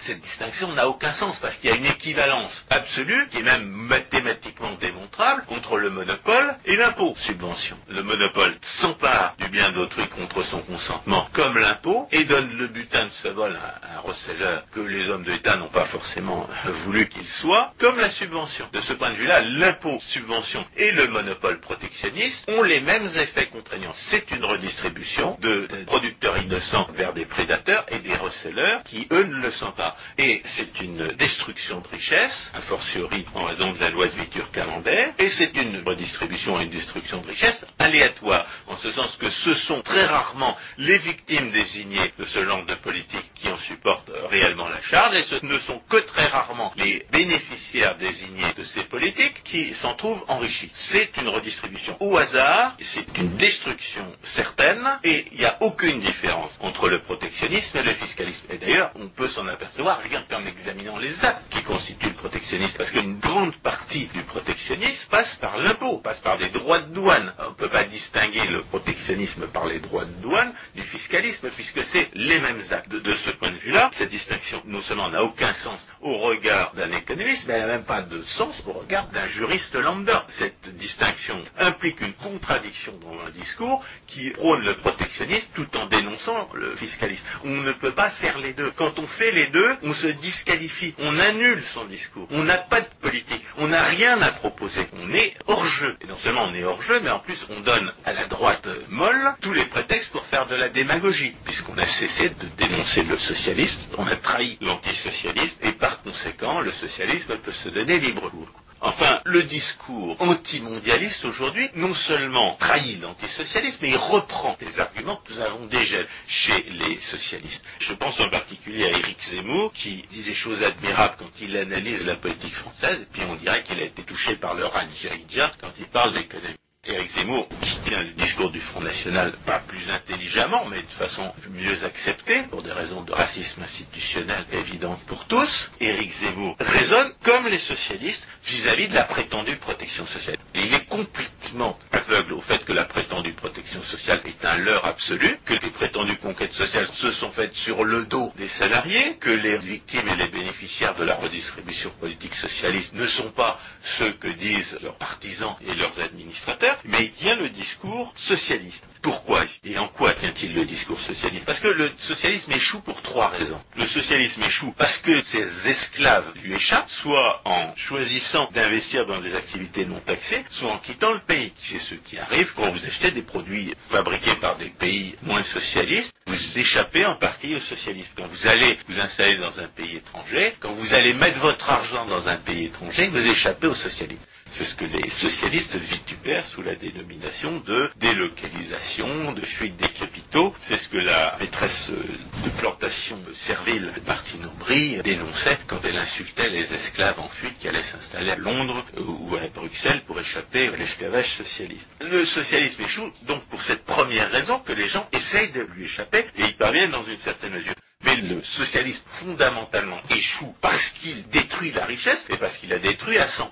cette 0.02 0.22
distinction 0.22 0.72
n'a 0.74 0.88
aucun 0.88 1.14
sens 1.14 1.40
parce 1.40 1.56
qu'il 1.58 1.70
y 1.70 1.74
a 1.74 1.76
une 1.76 1.86
équivalence 1.86 2.66
absolue 2.70 3.28
qui 3.30 3.40
est 3.40 3.44
même 3.44 3.66
mathématiquement 3.66 4.74
démontrable 4.76 5.44
entre 5.50 5.78
le 5.78 5.90
monopole 5.90 6.56
et 6.66 6.76
l'impôt 6.76 7.14
subvention. 7.18 7.78
Le 7.90 8.04
monopole 8.04 8.58
s'empare 8.62 9.36
du 9.38 9.48
bien 9.50 9.72
d'autrui 9.72 10.08
contre 10.08 10.44
son 10.44 10.62
consentement 10.62 11.28
comme 11.34 11.58
l'impôt 11.58 12.08
et 12.12 12.26
donne 12.26 12.58
le 12.58 12.68
butin 12.68 13.06
de 13.06 13.12
ce 13.24 13.28
vol 13.30 13.56
à 13.56 13.98
un 13.98 14.00
receleur 14.00 14.64
que 14.72 14.80
les 14.80 15.10
hommes 15.10 15.24
de 15.24 15.32
l'État 15.32 15.58
n'ont 15.58 15.70
pas 15.70 15.86
forcément 15.86 16.48
voulu 16.86 17.08
qu'il 17.10 17.28
soit 17.28 17.74
comme 17.80 17.98
la 18.00 18.10
subvention. 18.10 18.68
De 18.74 18.82
ce 18.82 18.94
point 18.94 19.12
de 19.12 19.16
vue-là, 19.16 19.42
l'impôt 19.42 20.00
subvention 20.02 20.66
et 20.76 20.92
le 20.92 21.08
monopole 21.08 21.60
protectionniste 21.60 22.50
ont 22.50 22.64
les 22.64 22.82
mêmes 22.82 23.08
effets 23.08 23.48
contraignants. 23.48 23.94
C'est 23.94 24.32
une 24.32 24.46
redistribution 24.46 25.38
de 25.42 25.68
producteurs 25.86 26.38
innocents 26.38 26.88
vers 26.94 27.14
des 27.14 27.26
prédateurs 27.26 27.86
et 27.90 28.00
des 28.00 28.16
receleurs 28.16 28.84
qui 28.84 29.08
eux 29.12 29.24
ne 29.24 29.42
le 29.42 29.52
sont 29.52 29.72
pas. 29.72 29.87
Et 30.18 30.42
c'est 30.46 30.80
une 30.82 31.08
destruction 31.14 31.82
de 31.82 31.88
richesse, 31.88 32.52
a 32.54 32.62
fortiori 32.62 33.26
en 33.34 33.46
raison 33.46 33.72
de 33.72 33.80
la 33.80 33.90
loi 33.90 34.08
de 34.08 34.12
Vitur 34.12 34.52
camembert, 34.52 35.14
et 35.20 35.30
c'est 35.30 35.56
une 35.58 35.84
redistribution 35.86 36.60
et 36.60 36.66
une 36.66 36.72
destruction 36.72 37.22
de 37.22 37.28
richesse 37.28 37.66
aléatoire, 37.80 38.46
en 38.68 38.78
ce 38.78 38.92
sens 38.92 39.16
que 39.18 39.30
ce 39.30 39.54
sont 39.54 39.82
très 39.82 40.06
rarement 40.06 40.58
les 40.78 40.98
victimes 40.98 41.52
désignées 41.52 42.12
de 42.18 42.26
ce 42.26 42.44
genre 42.44 42.66
de 42.66 42.76
politique 42.76 43.32
qui 43.36 43.48
en 43.50 43.58
supportent 43.58 44.12
réellement 44.30 44.68
la 44.68 44.82
charge, 44.82 45.16
et 45.16 45.24
ce 45.24 45.46
ne 45.46 45.60
sont 45.60 45.82
que 45.90 45.98
très 45.98 46.26
rarement 46.28 46.74
les 46.78 47.06
bénéficiaires 47.12 47.98
désignés 47.98 48.54
de 48.58 48.64
ces 48.64 48.84
politiques 48.84 49.44
qui 49.44 49.74
s'en 49.76 49.96
trouvent 49.96 50.24
enrichis. 50.28 50.72
C'est 50.74 51.16
une 51.18 51.30
redistribution 51.30 51.96
au 52.00 52.18
hasard, 52.18 52.76
c'est 52.82 53.18
une 53.18 53.38
destruction 53.38 54.06
certaine, 54.24 55.00
et 55.04 55.28
il 55.32 55.40
n'y 55.40 55.46
a 55.46 55.58
aucune 55.62 56.00
différence 56.00 56.52
entre 56.60 56.90
le 56.90 57.02
protectionnisme 57.02 57.78
et 57.78 57.84
le 57.84 57.94
fiscalisme. 57.94 58.46
Et 58.50 58.58
d'ailleurs, 58.58 58.92
on 58.96 59.10
peut 59.10 59.30
s'en 59.30 59.48
apercevoir 59.48 59.77
rien 59.84 60.24
qu'en 60.30 60.46
examinant 60.46 60.98
les 60.98 61.24
actes 61.24 61.50
qui 61.50 61.64
constituent 61.64 62.10
le 62.10 62.16
protectionnisme, 62.16 62.78
parce 62.78 62.92
qu'une 62.92 63.20
grande 63.20 63.56
partie 63.58 64.08
du 64.08 64.22
protectionnisme 64.24 65.10
passe 65.10 65.36
par 65.36 65.58
l'impôt, 65.58 66.00
passe 66.00 66.20
par 66.20 66.38
des 66.38 66.50
droits 66.50 66.80
de 66.80 66.94
douane. 66.94 67.34
On 67.40 67.50
ne 67.52 67.56
peut 67.56 67.70
pas 67.70 67.84
distinguer 67.84 68.46
le 68.48 68.64
protectionnisme 68.64 69.48
par 69.48 69.66
les 69.66 69.80
droits 69.80 70.06
de 70.06 70.22
douane 70.22 70.54
du 70.76 70.84
fiscalisme, 70.84 71.50
puisque 71.52 71.84
c'est 71.86 72.10
les 72.14 72.40
mêmes 72.40 72.62
actes. 72.72 72.88
De, 72.90 73.00
de 73.00 73.16
ce 73.18 73.32
point 73.32 73.52
de 73.52 73.58
vue-là, 73.58 73.92
cette 73.98 74.10
distinction 74.10 74.62
non 74.66 74.82
seulement 74.82 75.10
n'a 75.10 75.24
aucun 75.24 75.54
sens 75.56 75.86
au 76.02 76.18
regard 76.18 76.74
d'un 76.74 76.92
économiste, 76.92 77.46
mais 77.48 77.56
elle 77.56 77.62
n'a 77.62 77.68
même 77.68 77.84
pas 77.86 78.02
de 78.02 78.22
sens 78.24 78.64
au 78.66 78.72
regard 78.74 79.08
d'un 79.08 79.28
juriste 79.28 79.76
lambda. 79.76 80.26
Cette 80.30 80.76
distinction 80.78 81.44
implique 81.58 82.00
une 82.02 82.14
contradiction 82.14 82.94
dans 83.02 83.26
un 83.26 83.30
discours 83.32 83.84
qui 84.08 84.30
prône 84.32 84.64
le 84.64 84.76
protectionnisme 84.76 85.48
tout 85.54 85.78
en 85.78 85.88
dénonçant 85.88 86.48
le 86.54 86.76
fiscalisme. 86.76 87.24
On 87.44 87.50
ne 87.50 87.74
peut 87.74 87.94
pas 87.94 88.10
faire 88.12 88.38
les 88.40 88.54
deux. 88.54 88.72
Quand 88.72 88.98
on 89.00 89.08
fait 89.08 89.32
les 89.32 89.48
deux, 89.48 89.67
on 89.84 89.94
se 89.94 90.08
disqualifie, 90.08 90.94
on 91.00 91.20
annule 91.20 91.64
son 91.74 91.86
discours. 91.86 92.28
On 92.32 92.44
n'a 92.44 92.58
pas 92.58 92.82
de 92.82 92.88
politique, 93.02 93.44
on 93.58 93.68
n'a 93.68 93.84
rien 93.84 94.22
à 94.22 94.32
proposer. 94.32 94.88
On 94.94 95.14
est 95.14 95.34
hors 95.48 95.66
jeu. 95.66 95.98
Et 96.02 96.08
non 96.08 96.18
seulement 96.18 96.46
on 96.50 96.54
est 96.54 96.64
hors 96.64 96.82
jeu, 96.82 97.00
mais 97.02 97.10
en 97.10 97.20
plus 97.20 97.46
on 97.50 97.60
donne 97.62 97.92
à 98.06 98.14
la 98.14 98.26
droite 98.26 98.68
molle 98.90 99.36
tous 99.42 99.54
les 99.54 99.66
prétextes 99.66 100.12
pour 100.12 100.26
faire 100.26 100.48
de 100.48 100.56
la 100.56 100.70
démagogie, 100.70 101.34
puisqu'on 101.46 101.78
a 101.78 101.86
cessé 101.86 102.30
de 102.30 102.48
dénoncer 102.58 103.04
le 103.04 103.18
socialisme, 103.18 103.96
on 103.98 104.08
a 104.08 104.16
trahi 104.16 104.58
l'antisocialisme, 104.62 105.58
et 105.62 105.74
par 105.74 106.02
conséquent, 106.02 106.62
le 106.62 106.72
socialisme 106.72 107.38
peut 107.38 107.52
se 107.52 107.70
donner 107.70 108.00
libre 108.00 108.30
cours. 108.30 108.50
Enfin, 108.80 109.22
le 109.26 109.44
discours 109.44 110.16
antimondialiste 110.22 111.26
aujourd'hui 111.26 111.70
non 111.76 111.96
seulement 111.96 112.56
trahit 112.58 113.02
l'antisocialisme, 113.02 113.80
mais 113.82 113.90
il 113.90 113.98
reprend 113.98 114.56
des 114.60 114.80
arguments 114.80 115.16
que 115.18 115.34
nous 115.34 115.40
avons 115.40 115.66
déjà 115.66 115.98
chez 116.28 116.64
les 116.70 116.98
socialistes. 116.98 117.64
Je 117.80 117.94
pense 117.94 118.20
en 118.20 118.30
particulier 118.30 118.86
à 118.86 118.90
Éric 118.90 119.20
Zemmour, 119.32 119.74
qui 119.74 120.06
dit 120.12 120.22
des 120.22 120.36
choses 120.36 120.62
admirables 120.62 121.16
quand 121.18 121.32
il 121.42 121.58
analyse 121.58 122.06
la 122.06 122.16
politique 122.18 122.54
française, 122.54 123.02
et 123.02 123.08
puis 123.12 123.24
on 123.28 123.36
dirait 123.36 123.64
qu'il 123.64 123.80
a 123.80 123.84
été 123.84 124.04
touché 124.04 124.36
par 124.36 124.54
le 124.54 124.66
Ranjaïdia 124.66 125.52
quand 125.60 125.72
il 125.80 125.88
parle 125.88 126.14
d'économie. 126.14 126.56
Éric 126.88 127.12
Zemmour, 127.12 127.48
qui 127.62 127.78
tient 127.86 128.04
le 128.04 128.12
discours 128.14 128.50
du 128.50 128.62
Front 128.62 128.82
National, 128.82 129.34
pas 129.46 129.60
plus 129.68 129.90
intelligemment, 129.90 130.66
mais 130.70 130.82
de 130.82 130.92
façon 130.98 131.34
mieux 131.52 131.84
acceptée, 131.84 132.44
pour 132.44 132.62
des 132.64 132.72
raisons 132.72 133.02
de 133.02 133.12
racisme 133.12 133.62
institutionnel 133.62 134.46
évidentes 134.54 135.02
pour 135.06 135.26
tous, 135.26 135.70
Éric 135.82 136.12
Zemmour 136.22 136.56
raisonne 136.60 137.12
comme 137.24 137.48
les 137.48 137.60
socialistes 137.60 138.26
vis-à-vis 138.46 138.88
de 138.88 138.94
la 138.94 139.04
prétendue 139.04 139.58
protection 139.58 140.06
sociale. 140.06 140.38
Il 140.56 140.74
est 140.74 140.86
complètement 140.86 141.78
aveugle 141.92 142.34
au 142.34 142.42
fait 142.42 142.64
que 142.64 142.74
la 142.74 142.86
prétendue 142.86 143.34
protection 143.34 143.84
sociale 143.84 144.22
est 144.26 144.46
un 144.46 144.58
leurre 144.58 144.86
absolu, 144.86 145.38
que 145.46 145.54
les 145.54 145.72
prétendues 145.72 146.18
sociales 146.54 146.88
se 146.88 147.12
sont 147.12 147.32
faites 147.32 147.54
sur 147.56 147.84
le 147.84 148.06
dos 148.06 148.32
des 148.38 148.48
salariés, 148.48 149.18
que 149.20 149.30
les 149.30 149.58
victimes 149.58 150.08
et 150.08 150.16
les 150.16 150.28
bénéficiaires 150.28 150.96
de 150.96 151.04
la 151.04 151.16
redistribution 151.16 151.92
politique 152.00 152.36
socialiste 152.36 152.94
ne 152.94 153.06
sont 153.08 153.32
pas 153.32 153.60
ceux 153.98 154.12
que 154.14 154.28
disent 154.28 154.78
leurs 154.82 154.98
partisans 154.98 155.56
et 155.66 155.76
leurs 155.76 156.00
administrateurs, 156.00 156.78
mais 156.86 157.06
il 157.06 157.12
tient 157.14 157.36
le 157.36 157.50
discours 157.50 158.14
socialiste. 158.16 158.84
Pourquoi 159.02 159.46
et 159.64 159.78
en 159.78 159.88
quoi 159.90 160.14
tient-il 160.14 160.54
le 160.54 160.66
discours 160.66 161.00
socialiste? 161.02 161.46
Parce 161.46 161.60
que 161.60 161.68
le 161.68 161.92
socialisme 162.00 162.52
échoue 162.52 162.82
pour 162.82 163.02
trois 163.02 163.30
raisons. 163.30 163.62
Le 163.76 163.86
socialisme 163.88 164.44
échoue 164.44 164.74
parce 164.78 164.98
que 165.00 165.22
ses 165.22 165.48
esclaves 165.68 166.34
lui 166.44 166.54
échappent, 166.54 166.90
soit 166.90 167.42
en 167.46 167.76
choisissant 167.76 168.50
d'investir 168.54 169.06
dans 169.06 169.20
des 169.22 169.36
activités 169.36 169.86
non 169.86 170.00
taxées, 170.00 170.44
soit 170.52 170.72
en 170.72 170.80
quittant 170.80 171.14
le 171.14 171.20
pays. 171.20 171.52
C'est 171.58 171.80
ce 171.80 171.96
qui 171.96 172.18
arrive 172.18 172.52
quand 172.56 172.70
vous 172.70 172.86
achetez 172.86 173.12
des 173.12 173.22
produits 173.24 173.74
fabriqués 173.90 174.36
par 174.36 174.58
des 174.58 174.70
pays 174.70 175.16
moins 175.22 175.44
socialistes. 175.44 176.14
Vous 176.28 176.58
échappez 176.60 177.06
en 177.06 177.16
partie 177.16 177.56
au 177.56 177.60
socialisme. 177.62 178.10
Quand 178.16 178.28
vous 178.28 178.48
allez 178.48 178.78
vous 178.88 179.00
installer 179.00 179.38
dans 179.38 179.60
un 179.60 179.68
pays 179.68 179.98
étranger, 179.98 180.56
quand 180.60 180.74
vous 180.74 180.94
allez 180.94 181.14
mettre 181.14 181.40
votre 181.40 181.70
argent 181.70 182.06
dans 182.06 182.28
un 182.28 182.38
pays 182.38 182.66
étranger, 182.66 183.08
vous 183.08 183.18
échappez 183.26 183.68
au 183.68 183.76
socialisme. 183.76 184.24
C'est 184.52 184.64
ce 184.66 184.76
que 184.76 184.86
les 184.86 185.10
socialistes 185.10 185.76
vitupèrent 185.76 186.46
sous 186.48 186.62
la 186.62 186.76
dénomination 186.76 187.60
de 187.60 187.90
délocalisation, 187.98 189.34
de 189.34 189.42
fuite 189.46 189.78
des 189.78 189.90
capitaux. 189.90 190.54
C'est 190.62 190.78
ce 190.78 190.90
que 190.90 190.98
la 190.98 191.38
maîtresse 191.40 191.90
de 191.90 192.50
plantation 192.58 193.20
servile 193.34 193.92
Martine 194.06 194.46
Aubry 194.46 194.98
dénonçait 195.04 195.58
quand 195.68 195.80
elle 195.84 195.98
insultait 195.98 196.50
les 196.50 196.74
esclaves 196.74 197.20
en 197.20 197.30
fuite 197.30 197.58
qui 197.60 197.68
allaient 197.68 197.84
s'installer 197.84 198.32
à 198.32 198.36
Londres 198.38 198.86
ou 198.98 199.36
à 199.36 199.48
Bruxelles 199.48 200.02
pour 200.08 200.20
échapper 200.20 200.68
à 200.70 200.76
l'esclavage 200.76 201.36
socialiste. 201.38 201.88
Le 202.02 202.26
socialisme 202.26 202.82
échoue 202.82 203.12
donc 203.24 203.44
pour 203.46 203.62
cette 203.62 203.86
première 203.86 204.32
raison 204.32 204.60
que 204.60 204.74
les 204.74 204.88
gens 204.88 205.08
essayent 205.12 205.52
de 205.52 205.62
lui 205.62 205.86
échapper 205.86 206.26
et 206.38 206.44
y 206.46 206.54
parviennent 206.54 206.92
dans 206.92 207.06
une 207.06 207.18
certaine 207.18 207.54
mesure. 207.54 207.74
Mais 208.04 208.16
le 208.18 208.44
socialisme 208.44 209.02
fondamentalement 209.20 210.00
échoue 210.10 210.56
parce 210.62 210.88
qu'il 211.00 211.28
détruit 211.30 211.72
la 211.72 211.86
richesse 211.86 212.24
et 212.30 212.38
parce 212.38 212.56
qu'il 212.58 212.70
la 212.70 212.78
détruit 212.78 213.18
à 213.18 213.26
100%, 213.26 213.48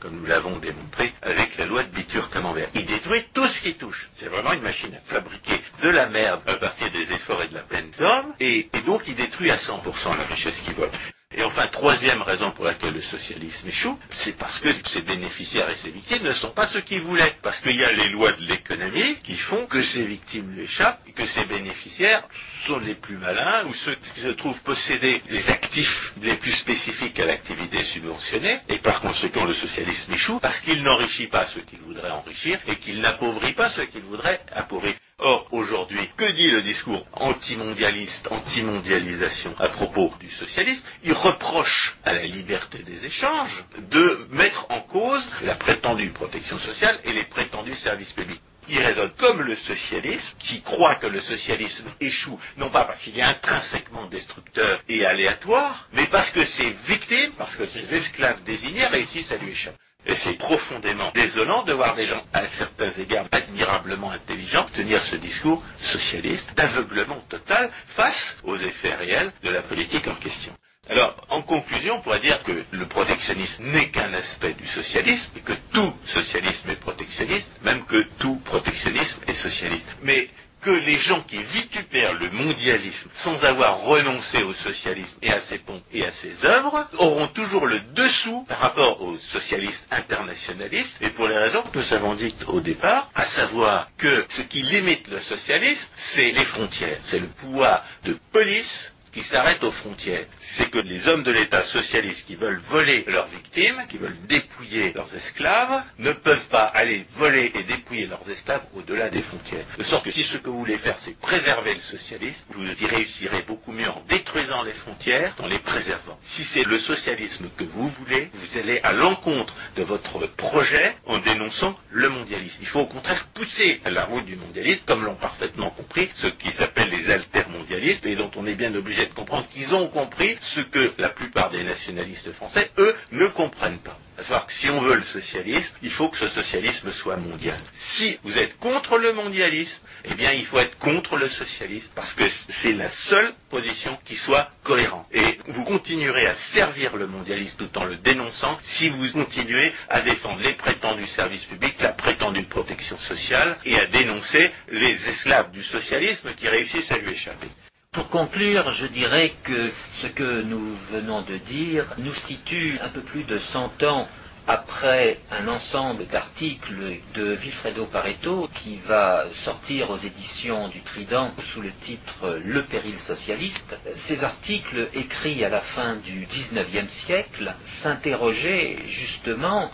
comme 0.00 0.20
nous 0.20 0.26
l'avons 0.26 0.56
démontré 0.58 1.12
avec 1.22 1.56
la 1.58 1.66
loi 1.66 1.84
de 1.84 1.90
Bitur-Camembert. 1.90 2.70
Il 2.74 2.86
détruit 2.86 3.24
tout 3.34 3.46
ce 3.46 3.60
qui 3.60 3.74
touche. 3.74 4.08
C'est 4.16 4.28
vraiment 4.28 4.52
une 4.52 4.62
machine 4.62 4.94
à 4.94 5.00
fabriquer 5.12 5.60
de 5.82 5.88
la 5.90 6.08
merde 6.08 6.40
à 6.46 6.54
partir 6.54 6.90
des 6.90 7.12
efforts 7.12 7.42
et 7.42 7.48
de 7.48 7.54
la 7.54 7.62
peine 7.62 7.90
d'homme, 7.98 8.34
et, 8.40 8.70
et 8.72 8.80
donc 8.82 9.02
il 9.06 9.16
détruit 9.16 9.50
à 9.50 9.56
100% 9.58 10.16
la 10.16 10.24
richesse 10.24 10.56
qui 10.64 10.72
vole. 10.72 10.90
Et 11.32 11.44
enfin, 11.44 11.68
troisième 11.68 12.22
raison 12.22 12.50
pour 12.50 12.64
laquelle 12.64 12.92
le 12.94 13.02
socialisme 13.02 13.68
échoue, 13.68 13.96
c'est 14.10 14.36
parce 14.36 14.58
que 14.58 14.68
ses 14.88 15.02
bénéficiaires 15.02 15.70
et 15.70 15.76
ses 15.76 15.90
victimes 15.90 16.24
ne 16.24 16.32
sont 16.32 16.50
pas 16.50 16.66
ceux 16.66 16.80
qu'ils 16.80 17.02
voulaient. 17.02 17.36
Parce 17.40 17.60
qu'il 17.60 17.76
y 17.76 17.84
a 17.84 17.92
les 17.92 18.08
lois 18.08 18.32
de 18.32 18.42
l'économie 18.46 19.14
qui 19.22 19.36
font 19.36 19.66
que 19.66 19.80
ces 19.80 20.04
victimes 20.06 20.50
lui 20.50 20.64
échappent 20.64 21.00
et 21.06 21.12
que 21.12 21.24
ces 21.26 21.44
bénéficiaires 21.44 22.24
sont 22.66 22.80
les 22.80 22.96
plus 22.96 23.16
malins 23.16 23.64
ou 23.66 23.74
ceux 23.74 23.94
qui 23.94 24.20
se 24.22 24.28
trouvent 24.30 24.60
posséder 24.62 25.22
les 25.30 25.48
actifs 25.48 26.12
les 26.20 26.34
plus 26.36 26.50
spécifiques 26.52 27.20
à 27.20 27.26
l'activité 27.26 27.84
subventionnée. 27.84 28.58
Et 28.68 28.78
par 28.78 29.00
conséquent, 29.00 29.44
le 29.44 29.54
socialisme 29.54 30.12
échoue 30.12 30.40
parce 30.40 30.58
qu'il 30.58 30.82
n'enrichit 30.82 31.28
pas 31.28 31.46
ceux 31.54 31.60
qu'il 31.60 31.78
voudrait 31.78 32.10
enrichir 32.10 32.58
et 32.66 32.74
qu'il 32.74 33.00
n'appauvrit 33.00 33.52
pas 33.52 33.70
ceux 33.70 33.84
qu'il 33.86 34.02
voudrait 34.02 34.40
appauvrir. 34.52 34.94
Or, 35.22 35.46
aujourd'hui, 35.52 36.08
que 36.16 36.30
dit 36.32 36.50
le 36.50 36.62
discours 36.62 37.06
antimondialiste, 37.12 38.26
anti-mondialisation 38.30 39.54
à 39.58 39.68
propos 39.68 40.12
du 40.18 40.30
socialisme? 40.30 40.82
Il 41.02 41.12
reproche 41.12 41.96
à 42.04 42.14
la 42.14 42.22
liberté 42.22 42.82
des 42.84 43.04
échanges 43.04 43.64
de 43.90 44.26
mettre 44.30 44.64
en 44.70 44.80
cause 44.80 45.22
la 45.42 45.56
prétendue 45.56 46.08
protection 46.10 46.58
sociale 46.58 46.98
et 47.04 47.12
les 47.12 47.24
prétendus 47.24 47.74
services 47.74 48.12
publics. 48.12 48.40
Il 48.68 48.78
raisonne 48.78 49.10
comme 49.18 49.42
le 49.42 49.56
socialisme, 49.56 50.36
qui 50.38 50.62
croit 50.62 50.94
que 50.94 51.06
le 51.08 51.20
socialisme 51.20 51.90
échoue, 52.00 52.40
non 52.56 52.70
pas 52.70 52.84
parce 52.84 53.02
qu'il 53.02 53.18
est 53.18 53.22
intrinsèquement 53.22 54.06
destructeur 54.06 54.80
et 54.88 55.04
aléatoire, 55.04 55.88
mais 55.92 56.06
parce 56.06 56.30
que 56.30 56.44
ses 56.46 56.70
victimes, 56.86 57.32
parce 57.36 57.56
que 57.56 57.66
ses 57.66 57.94
esclaves 57.94 58.42
désignés 58.44 58.86
réussissent 58.86 59.32
à 59.32 59.36
lui 59.36 59.50
échapper. 59.50 59.76
Et 60.06 60.14
c'est 60.16 60.38
profondément 60.38 61.10
désolant 61.14 61.62
de 61.64 61.72
voir 61.72 61.94
des 61.94 62.06
gens, 62.06 62.22
à 62.32 62.46
certains 62.48 62.90
égards 62.92 63.26
admirablement 63.30 64.10
intelligents, 64.10 64.66
tenir 64.72 65.02
ce 65.02 65.16
discours 65.16 65.62
socialiste 65.78 66.48
d'aveuglement 66.56 67.20
total 67.28 67.70
face 67.96 68.36
aux 68.44 68.56
effets 68.56 68.94
réels 68.94 69.32
de 69.42 69.50
la 69.50 69.62
politique 69.62 70.08
en 70.08 70.14
question. 70.14 70.52
Alors, 70.88 71.14
en 71.28 71.42
conclusion, 71.42 71.96
on 71.96 72.00
pourrait 72.00 72.20
dire 72.20 72.42
que 72.42 72.64
le 72.72 72.86
protectionnisme 72.86 73.62
n'est 73.64 73.90
qu'un 73.90 74.12
aspect 74.14 74.54
du 74.54 74.66
socialisme, 74.66 75.30
et 75.36 75.40
que 75.40 75.52
tout 75.72 75.94
socialisme 76.06 76.70
est 76.70 76.80
protectionniste, 76.80 77.50
même 77.62 77.84
que 77.84 78.02
tout 78.18 78.36
protectionnisme 78.44 79.20
est 79.28 79.34
socialiste. 79.34 79.96
Mais 80.02 80.28
que 80.62 80.70
les 80.70 80.98
gens 80.98 81.22
qui 81.22 81.42
vitupèrent 81.42 82.14
le 82.14 82.30
mondialisme 82.30 83.10
sans 83.14 83.42
avoir 83.44 83.80
renoncé 83.80 84.42
au 84.42 84.54
socialisme 84.54 85.18
et 85.22 85.30
à 85.30 85.40
ses 85.42 85.58
pompes 85.58 85.82
et 85.92 86.04
à 86.04 86.12
ses 86.12 86.44
œuvres 86.44 86.88
auront 86.98 87.28
toujours 87.28 87.66
le 87.66 87.80
dessous 87.94 88.44
par 88.48 88.58
rapport 88.58 89.00
aux 89.02 89.16
socialistes 89.18 89.86
internationalistes. 89.90 90.96
Et 91.00 91.10
pour 91.10 91.28
les 91.28 91.38
raisons 91.38 91.62
que 91.62 91.78
nous 91.78 91.92
avons 91.92 92.14
dites 92.14 92.44
au 92.48 92.60
départ, 92.60 93.10
à 93.14 93.24
savoir 93.24 93.88
que 93.96 94.26
ce 94.30 94.42
qui 94.42 94.62
limite 94.62 95.08
le 95.08 95.20
socialisme, 95.20 95.88
c'est 95.96 96.32
les 96.32 96.44
frontières, 96.44 96.98
c'est 97.04 97.20
le 97.20 97.28
pouvoir 97.28 97.84
de 98.04 98.16
police 98.32 98.92
qui 99.12 99.22
s'arrête 99.22 99.62
aux 99.64 99.72
frontières. 99.72 100.26
C'est 100.56 100.70
que 100.70 100.78
les 100.78 101.06
hommes 101.08 101.22
de 101.22 101.30
l'État 101.30 101.62
socialiste 101.64 102.26
qui 102.26 102.36
veulent 102.36 102.60
voler 102.68 103.04
leurs 103.08 103.26
victimes, 103.28 103.82
qui 103.88 103.98
veulent 103.98 104.16
dépouiller 104.28 104.92
leurs 104.92 105.14
esclaves, 105.14 105.82
ne 105.98 106.12
peuvent 106.12 106.48
pas 106.48 106.64
aller 106.64 107.04
voler 107.16 107.52
et 107.54 107.62
dépouiller 107.64 108.06
leurs 108.06 108.28
esclaves 108.28 108.62
au-delà 108.74 109.08
des 109.08 109.22
frontières. 109.22 109.66
De 109.78 109.84
sorte 109.84 110.04
que 110.04 110.12
si 110.12 110.22
ce 110.22 110.36
que 110.36 110.48
vous 110.48 110.58
voulez 110.58 110.78
faire, 110.78 110.98
c'est 111.00 111.18
préserver 111.18 111.74
le 111.74 111.80
socialisme, 111.80 112.44
vous 112.50 112.64
y 112.64 112.86
réussirez 112.86 113.42
beaucoup 113.46 113.72
mieux 113.72 113.88
en 113.88 114.02
détruisant 114.08 114.62
les 114.62 114.72
frontières 114.72 115.34
qu'en 115.36 115.46
les 115.46 115.58
préservant. 115.58 116.18
Si 116.24 116.44
c'est 116.44 116.64
le 116.64 116.78
socialisme 116.78 117.48
que 117.56 117.64
vous 117.64 117.88
voulez, 117.88 118.30
vous 118.32 118.58
allez 118.58 118.80
à 118.82 118.92
l'encontre 118.92 119.54
de 119.76 119.82
votre 119.82 120.26
projet 120.36 120.94
en 121.06 121.18
dénonçant 121.18 121.76
le 121.90 122.08
mondialisme. 122.08 122.58
Il 122.60 122.66
faut 122.68 122.80
au 122.80 122.86
contraire 122.86 123.26
pousser 123.34 123.80
la 123.86 124.04
route 124.04 124.24
du 124.24 124.36
mondialisme, 124.36 124.82
comme 124.86 125.04
l'ont 125.04 125.16
parfaitement 125.16 125.70
compris 125.70 126.10
ceux 126.14 126.30
qui 126.30 126.52
s'appellent 126.52 126.90
les 126.90 127.10
altermondialistes 127.10 128.06
et 128.06 128.14
dont 128.16 128.30
on 128.36 128.46
est 128.46 128.54
bien 128.54 128.74
obligé 128.74 128.99
de 129.06 129.14
comprendre 129.14 129.46
qu'ils 129.52 129.74
ont 129.74 129.88
compris 129.88 130.36
ce 130.42 130.60
que 130.60 130.92
la 130.98 131.10
plupart 131.10 131.50
des 131.50 131.64
nationalistes 131.64 132.32
français, 132.32 132.70
eux, 132.78 132.94
ne 133.12 133.26
comprennent 133.28 133.78
pas. 133.80 133.98
À 134.18 134.22
savoir 134.22 134.46
que 134.46 134.52
si 134.52 134.68
on 134.68 134.82
veut 134.82 134.96
le 134.96 135.04
socialisme, 135.04 135.74
il 135.82 135.90
faut 135.90 136.10
que 136.10 136.18
ce 136.18 136.28
socialisme 136.28 136.92
soit 136.92 137.16
mondial. 137.16 137.58
Si 137.96 138.18
vous 138.22 138.36
êtes 138.36 138.58
contre 138.58 138.98
le 138.98 139.14
mondialisme, 139.14 139.80
eh 140.04 140.14
bien 140.14 140.32
il 140.32 140.44
faut 140.44 140.58
être 140.58 140.76
contre 140.78 141.16
le 141.16 141.30
socialisme, 141.30 141.88
parce 141.94 142.12
que 142.12 142.24
c'est 142.62 142.74
la 142.74 142.90
seule 142.90 143.32
position 143.48 143.98
qui 144.04 144.16
soit 144.16 144.50
cohérente. 144.62 145.06
Et 145.12 145.38
vous 145.48 145.64
continuerez 145.64 146.26
à 146.26 146.34
servir 146.34 146.96
le 146.96 147.06
mondialisme 147.06 147.56
tout 147.56 147.78
en 147.78 147.84
le 147.84 147.96
dénonçant 147.96 148.58
si 148.62 148.90
vous 148.90 149.08
continuez 149.10 149.72
à 149.88 150.02
défendre 150.02 150.40
les 150.42 150.52
prétendus 150.52 151.06
services 151.06 151.44
publics, 151.46 151.80
la 151.80 151.92
prétendue 151.92 152.42
protection 152.44 152.98
sociale, 152.98 153.56
et 153.64 153.78
à 153.78 153.86
dénoncer 153.86 154.50
les 154.70 155.08
esclaves 155.08 155.50
du 155.52 155.62
socialisme 155.62 156.34
qui 156.34 156.46
réussissent 156.48 156.90
à 156.90 156.98
lui 156.98 157.12
échapper. 157.12 157.48
Pour 157.92 158.08
conclure, 158.08 158.70
je 158.70 158.86
dirais 158.86 159.32
que 159.42 159.68
ce 160.00 160.06
que 160.06 160.42
nous 160.42 160.76
venons 160.92 161.22
de 161.22 161.38
dire 161.38 161.92
nous 161.98 162.14
situe 162.14 162.78
un 162.80 162.88
peu 162.88 163.00
plus 163.00 163.24
de 163.24 163.36
100 163.36 163.82
ans 163.82 164.06
après 164.50 165.20
un 165.30 165.46
ensemble 165.46 166.06
d'articles 166.08 166.98
de 167.14 167.34
Vilfredo 167.34 167.86
Pareto 167.86 168.48
qui 168.52 168.78
va 168.78 169.26
sortir 169.44 169.90
aux 169.90 169.98
éditions 169.98 170.66
du 170.68 170.80
Trident 170.80 171.32
sous 171.52 171.60
le 171.60 171.70
titre 171.70 172.40
Le 172.44 172.64
péril 172.64 172.98
socialiste. 172.98 173.78
Ces 173.94 174.24
articles 174.24 174.88
écrits 174.92 175.44
à 175.44 175.50
la 175.50 175.60
fin 175.60 175.94
du 175.98 176.26
XIXe 176.26 176.90
siècle 176.90 177.54
s'interrogeaient 177.62 178.78
justement 178.86 179.70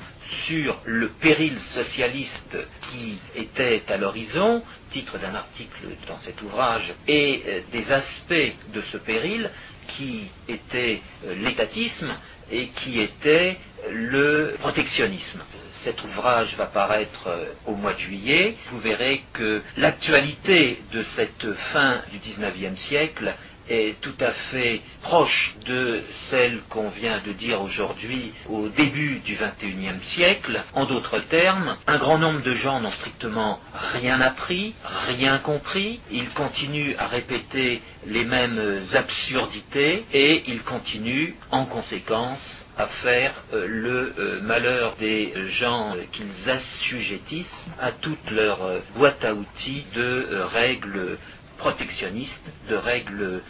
sur 0.46 0.78
le 0.84 1.08
péril 1.08 1.58
socialiste 1.58 2.58
qui 2.90 3.18
était 3.34 3.82
à 3.88 3.96
l'horizon, 3.96 4.62
titre 4.90 5.18
d'un 5.18 5.36
article 5.36 5.86
dans 6.06 6.18
cet 6.18 6.42
ouvrage, 6.42 6.92
et 7.08 7.42
euh, 7.46 7.60
des 7.72 7.92
aspects 7.92 8.54
de 8.74 8.82
ce 8.82 8.98
péril 8.98 9.50
qui 9.88 10.26
étaient 10.48 11.00
euh, 11.24 11.34
l'étatisme 11.36 12.12
et 12.50 12.68
qui 12.68 13.00
était 13.00 13.56
le 13.90 14.54
protectionnisme. 14.58 15.42
Cet 15.84 16.02
ouvrage 16.04 16.56
va 16.56 16.66
paraître 16.66 17.28
euh, 17.28 17.46
au 17.66 17.74
mois 17.74 17.92
de 17.92 17.98
juillet. 17.98 18.56
Vous 18.70 18.80
verrez 18.80 19.22
que 19.32 19.62
l'actualité 19.76 20.82
de 20.92 21.02
cette 21.02 21.52
fin 21.72 22.02
du 22.10 22.18
XIXe 22.18 22.78
siècle 22.80 23.34
est 23.68 24.00
tout 24.00 24.14
à 24.20 24.30
fait 24.30 24.80
proche 25.02 25.54
de 25.66 26.02
celle 26.30 26.60
qu'on 26.68 26.88
vient 26.88 27.20
de 27.24 27.32
dire 27.32 27.60
aujourd'hui 27.60 28.32
au 28.48 28.68
début 28.68 29.20
du 29.20 29.34
XXIe 29.34 30.00
siècle. 30.02 30.62
En 30.74 30.84
d'autres 30.84 31.18
termes, 31.20 31.76
un 31.86 31.98
grand 31.98 32.18
nombre 32.18 32.42
de 32.42 32.54
gens 32.54 32.80
n'ont 32.80 32.90
strictement 32.90 33.60
rien 34.00 34.20
appris, 34.20 34.74
rien 35.08 35.38
compris, 35.38 36.00
ils 36.10 36.30
continuent 36.30 36.94
à 36.98 37.06
répéter 37.06 37.80
les 38.06 38.24
mêmes 38.24 38.82
absurdités 38.94 40.04
et 40.12 40.44
ils 40.46 40.62
continuent 40.62 41.34
en 41.50 41.66
conséquence 41.66 42.62
à 42.76 42.86
faire 42.86 43.32
euh, 43.52 43.66
le 43.66 44.14
euh, 44.18 44.40
malheur 44.42 44.96
des 44.96 45.32
gens 45.46 45.94
qu'ils 46.12 46.50
assujettissent 46.50 47.70
à 47.80 47.92
toute 47.92 48.30
leur 48.30 48.62
euh, 48.62 48.80
boîte 48.96 49.24
à 49.24 49.32
outils 49.32 49.86
de 49.94 50.28
règles 50.52 51.16
protectionnistes, 51.58 52.44
de 52.68 52.76
règles 52.76 53.42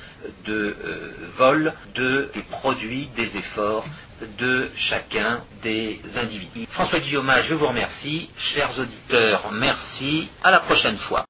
de 0.47 0.77
vol 1.37 1.73
de, 1.95 2.31
des 2.35 2.43
produits, 2.43 3.09
des 3.17 3.37
efforts 3.37 3.87
de 4.39 4.71
chacun 4.77 5.43
des 5.63 6.01
individus. 6.17 6.67
François 6.71 7.01
Guillaume, 7.01 7.31
je 7.43 7.55
vous 7.55 7.67
remercie. 7.67 8.31
Chers 8.37 8.79
auditeurs, 8.79 9.51
merci. 9.53 10.29
À 10.43 10.51
la 10.51 10.61
prochaine 10.61 10.97
fois. 10.97 11.25